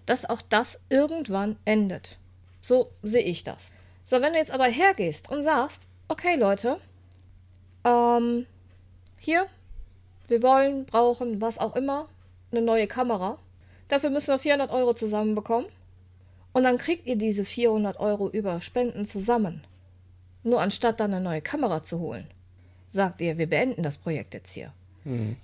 [0.07, 2.17] dass auch das irgendwann endet.
[2.61, 3.69] So sehe ich das.
[4.03, 6.79] So, wenn du jetzt aber hergehst und sagst, okay Leute,
[7.83, 8.47] ähm,
[9.19, 9.45] hier,
[10.27, 12.09] wir wollen, brauchen, was auch immer,
[12.49, 13.37] eine neue Kamera.
[13.87, 15.67] Dafür müssen wir 400 Euro zusammenbekommen.
[16.53, 19.63] Und dann kriegt ihr diese 400 Euro über Spenden zusammen.
[20.41, 22.27] Nur anstatt dann eine neue Kamera zu holen,
[22.87, 24.73] sagt ihr, wir beenden das Projekt jetzt hier.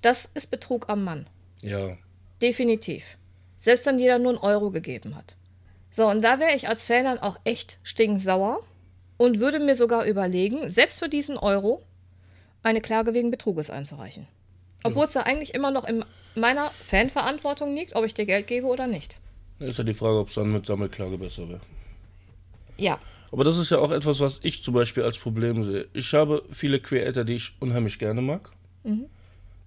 [0.01, 1.27] Das ist Betrug am Mann.
[1.61, 1.97] Ja.
[2.41, 3.17] Definitiv.
[3.59, 5.37] Selbst wenn jeder nur einen Euro gegeben hat.
[5.89, 8.59] So, und da wäre ich als Fan dann auch echt stinksauer
[9.15, 11.81] und würde mir sogar überlegen, selbst für diesen Euro
[12.61, 14.27] eine Klage wegen Betruges einzureichen.
[14.83, 16.03] Obwohl es da eigentlich immer noch in
[16.35, 19.17] meiner Fanverantwortung liegt, ob ich dir Geld gebe oder nicht.
[19.59, 21.61] Ist ja die Frage, ob es dann mit Sammelklage besser wäre.
[22.77, 22.99] Ja,
[23.31, 25.87] Aber das ist ja auch etwas, was ich zum Beispiel als Problem sehe.
[25.93, 28.51] Ich habe viele Creator, die ich unheimlich gerne mag.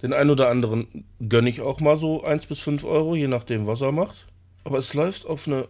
[0.02, 3.66] Den einen oder anderen gönne ich auch mal so 1 bis 5 Euro, je nachdem,
[3.66, 4.26] was er macht.
[4.64, 5.68] Aber es läuft auf eine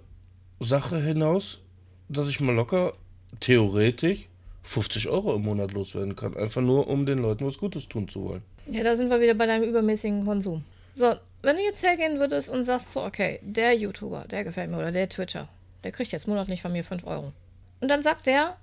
[0.60, 1.60] Sache hinaus,
[2.08, 2.94] dass ich mal locker,
[3.40, 4.28] theoretisch,
[4.62, 6.36] 50 Euro im Monat loswerden kann.
[6.36, 8.42] Einfach nur, um den Leuten was Gutes tun zu wollen.
[8.68, 10.64] Ja, da sind wir wieder bei deinem übermäßigen Konsum.
[10.94, 14.78] So, wenn du jetzt hergehen würdest und sagst so, okay, der YouTuber, der gefällt mir
[14.78, 15.48] oder der Twitcher,
[15.86, 17.32] der kriegt jetzt monatlich von mir 5 Euro.
[17.80, 18.56] Und dann sagt der,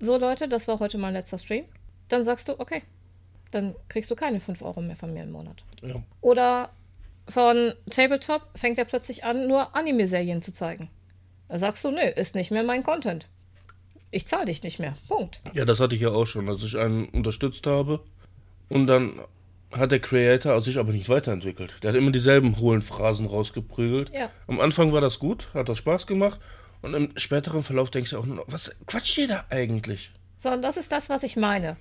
[0.00, 1.66] so Leute, das war heute mein letzter Stream.
[2.08, 2.80] Dann sagst du, okay,
[3.50, 5.66] dann kriegst du keine 5 Euro mehr von mir im Monat.
[5.82, 5.96] Ja.
[6.22, 6.70] Oder
[7.28, 10.88] von Tabletop fängt er plötzlich an, nur Anime-Serien zu zeigen.
[11.50, 13.28] Da sagst du, nö, ist nicht mehr mein Content.
[14.10, 14.96] Ich zahle dich nicht mehr.
[15.06, 15.42] Punkt.
[15.52, 18.00] Ja, das hatte ich ja auch schon, als ich einen unterstützt habe.
[18.70, 19.20] Und dann
[19.72, 21.82] hat der Creator sich aber nicht weiterentwickelt.
[21.82, 24.10] Der hat immer dieselben hohlen Phrasen rausgeprügelt.
[24.14, 24.30] Ja.
[24.46, 26.40] Am Anfang war das gut, hat das Spaß gemacht.
[26.82, 30.10] Und im späteren Verlauf denkst du auch nur noch, was quatscht da eigentlich?
[30.42, 31.76] So, und das ist das, was ich meine.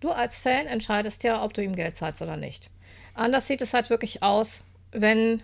[0.00, 2.68] Du als Fan entscheidest ja, ob du ihm Geld zahlst oder nicht.
[3.14, 5.42] Anders sieht es halt wirklich aus, wenn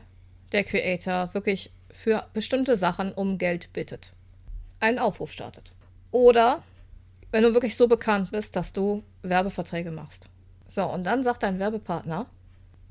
[0.50, 4.12] der Creator wirklich für bestimmte Sachen um Geld bittet.
[4.80, 5.72] Einen Aufruf startet.
[6.10, 6.62] Oder
[7.30, 10.28] wenn du wirklich so bekannt bist, dass du Werbeverträge machst.
[10.68, 12.26] So, und dann sagt dein Werbepartner,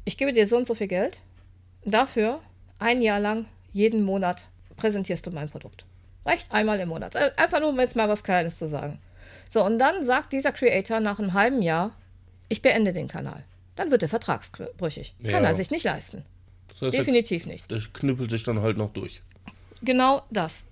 [0.06, 1.22] ich gebe dir so und so viel Geld.
[1.84, 2.40] Dafür
[2.80, 4.48] ein Jahr lang jeden Monat
[4.78, 5.86] präsentierst du mein Produkt.
[6.28, 7.16] Reicht einmal im Monat.
[7.16, 9.00] Äh, Einfach nur, um jetzt mal was Kleines zu sagen.
[9.50, 11.92] So, und dann sagt dieser Creator nach einem halben Jahr,
[12.50, 13.44] ich beende den Kanal.
[13.76, 15.16] Dann wird er vertragsbrüchig.
[15.22, 15.50] Kann Ja.
[15.50, 16.24] er sich nicht leisten.
[16.70, 17.70] Das heißt, Definitiv nicht.
[17.72, 19.22] der knüppelt sich dann halt noch durch.
[19.82, 20.64] Genau das.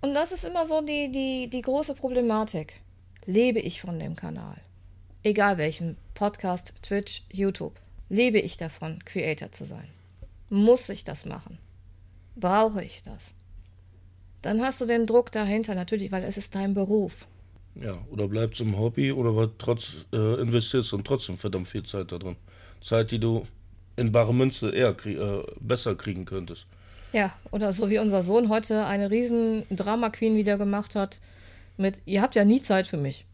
[0.00, 2.74] Und das ist immer so die, die, die große Problematik.
[3.26, 4.56] Lebe ich von dem Kanal?
[5.22, 7.74] Egal welchen, Podcast, Twitch, YouTube.
[8.08, 9.88] Lebe ich davon, Creator zu sein?
[10.48, 11.58] Muss ich das machen?
[12.36, 13.34] Brauche ich das?
[14.42, 17.26] Dann hast du den Druck dahinter natürlich, weil es ist dein Beruf.
[17.74, 22.10] Ja, oder bleibst im Hobby oder was trotz äh, investierst und trotzdem verdammt viel Zeit
[22.10, 22.36] da drin.
[22.80, 23.46] Zeit, die du
[23.96, 26.66] in bare Münze eher krie äh, besser kriegen könntest.
[27.12, 31.20] Ja, oder so wie unser Sohn heute eine riesen Drama Queen wieder gemacht hat
[31.76, 33.24] mit, ihr habt ja nie Zeit für mich.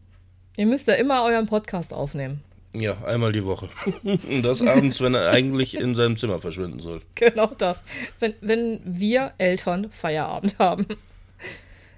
[0.57, 2.41] Ihr müsst ja immer euren Podcast aufnehmen.
[2.77, 3.69] Ja, einmal die Woche.
[4.03, 7.01] und das abends, wenn er eigentlich in seinem Zimmer verschwinden soll.
[7.15, 7.83] Genau das.
[8.19, 10.85] Wenn, wenn wir Eltern Feierabend haben.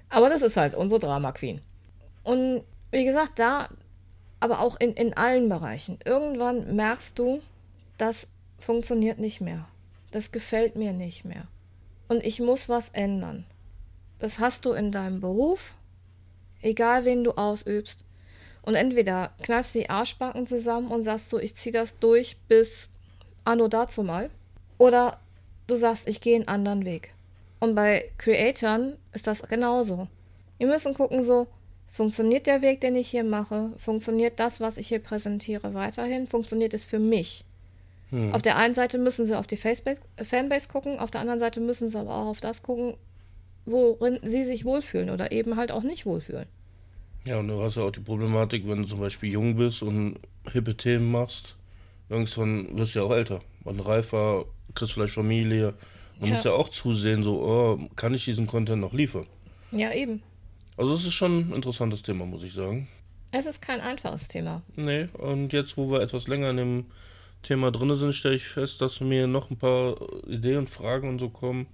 [0.08, 1.60] Aber das ist halt unsere Drama Queen.
[2.22, 3.68] Und wie gesagt, da,
[4.40, 5.98] aber auch in, in allen Bereichen.
[6.04, 7.42] Irgendwann merkst du,
[7.96, 8.28] das
[8.58, 9.66] funktioniert nicht mehr.
[10.10, 11.48] Das gefällt mir nicht mehr.
[12.08, 13.44] Und ich muss was ändern.
[14.18, 15.74] Das hast du in deinem Beruf,
[16.62, 18.04] egal wen du ausübst.
[18.68, 22.90] Und entweder kneifst du die Arschbacken zusammen und sagst so, ich ziehe das durch bis
[23.42, 24.28] anno dazu mal.
[24.76, 25.16] Oder
[25.68, 27.14] du sagst, ich gehe einen anderen Weg.
[27.60, 30.06] Und bei Creatoren ist das genauso.
[30.58, 31.46] Wir müssen gucken, so,
[31.90, 33.70] funktioniert der Weg, den ich hier mache?
[33.78, 36.26] Funktioniert das, was ich hier präsentiere, weiterhin?
[36.26, 37.46] Funktioniert es für mich?
[38.10, 38.34] Hm.
[38.34, 41.60] Auf der einen Seite müssen sie auf die Facebase, Fanbase gucken, auf der anderen Seite
[41.60, 42.98] müssen sie aber auch auf das gucken,
[43.64, 46.48] worin sie sich wohlfühlen oder eben halt auch nicht wohlfühlen.
[47.28, 50.16] Ja, und du hast ja auch die Problematik, wenn du zum Beispiel jung bist und
[50.50, 51.56] hippe Themen machst,
[52.08, 53.40] irgendwann wirst du ja auch älter.
[53.64, 55.74] Und reifer, kriegst vielleicht Familie.
[56.18, 56.32] Du Ja.
[56.32, 59.26] musst ja auch zusehen, so, oh, kann ich diesen Content noch liefern?
[59.72, 60.22] Ja, eben.
[60.78, 62.88] Also es ist schon ein interessantes Thema, muss ich sagen.
[63.30, 64.62] Es ist kein einfaches Thema.
[64.76, 66.84] Nee, und jetzt, wo wir etwas länger in dem
[67.42, 69.96] Thema drin sind, stelle ich fest, dass mir noch ein paar
[70.26, 71.66] Ideen und Fragen und so kommen,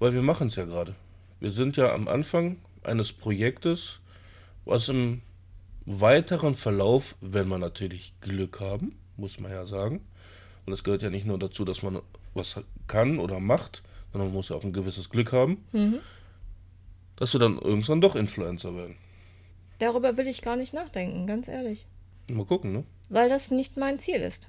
[0.00, 0.96] weil wir machen es ja gerade.
[1.38, 4.00] Wir sind ja am Anfang eines Projektes,
[4.64, 5.22] was im
[5.84, 10.00] weiteren Verlauf, wenn wir natürlich Glück haben, muss man ja sagen,
[10.66, 12.00] und es gehört ja nicht nur dazu, dass man
[12.34, 13.82] was kann oder macht,
[14.12, 15.98] sondern man muss ja auch ein gewisses Glück haben, Mhm.
[17.16, 18.96] dass wir dann irgendwann doch Influencer werden.
[19.78, 21.86] Darüber will ich gar nicht nachdenken, ganz ehrlich.
[22.30, 22.84] Mal gucken, ne?
[23.08, 24.48] Weil das nicht mein Ziel ist.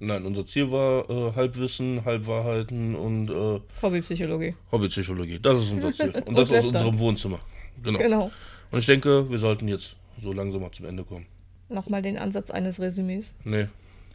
[0.00, 4.54] Nein, unser Ziel war äh, Halbwissen, Halbwahrheiten und äh, Hobbypsychologie.
[4.72, 5.38] Hobbypsychologie.
[5.40, 6.10] Das ist unser Ziel.
[6.10, 7.40] Und Und das aus unserem Wohnzimmer.
[7.82, 7.98] Genau.
[7.98, 8.30] Genau.
[8.70, 11.26] Und ich denke, wir sollten jetzt so langsam mal zum Ende kommen.
[11.68, 13.34] Nochmal den Ansatz eines Resümees.
[13.44, 13.68] Nee,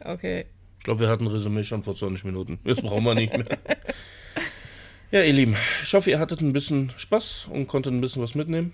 [0.04, 0.44] Okay.
[0.78, 2.58] ich glaube, wir hatten ein Resümee schon vor 20 Minuten.
[2.64, 3.46] Jetzt brauchen wir nicht mehr.
[5.10, 8.34] Ja, ihr Lieben, ich hoffe, ihr hattet ein bisschen Spaß und konntet ein bisschen was
[8.34, 8.72] mitnehmen.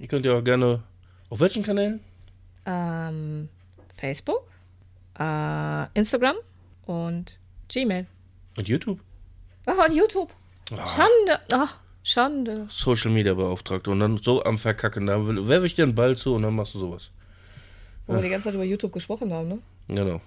[0.00, 0.82] Ihr könnt ja gerne
[1.28, 2.00] auf welchen Kanälen?
[2.66, 3.48] Ähm,
[3.96, 4.42] Facebook,
[5.16, 6.34] äh, Instagram
[6.86, 7.38] und
[7.68, 8.06] Gmail.
[8.56, 8.98] Und YouTube.
[9.66, 10.32] Oh, und YouTube.
[10.72, 10.88] Ah.
[10.88, 11.40] Schande.
[11.52, 12.66] Ach, Schande.
[12.70, 15.06] Social Media Beauftragte und dann so am Verkacken.
[15.06, 15.18] Da
[15.48, 17.10] werfe ich dir einen Ball zu und dann machst du sowas.
[18.06, 19.58] Wo wir die ganze Zeit über YouTube gesprochen haben, ne?
[19.88, 20.20] Genau.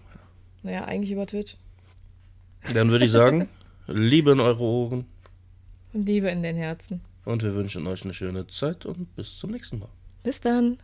[0.61, 1.57] Naja, eigentlich über Twitch.
[2.73, 3.49] Dann würde ich sagen,
[3.87, 5.05] Liebe in eure Ohren
[5.93, 7.01] Und Liebe in den Herzen.
[7.25, 9.89] und wir wünschen euch eine schöne Zeit und bis zum nächsten Mal.
[10.23, 10.77] Bis dann.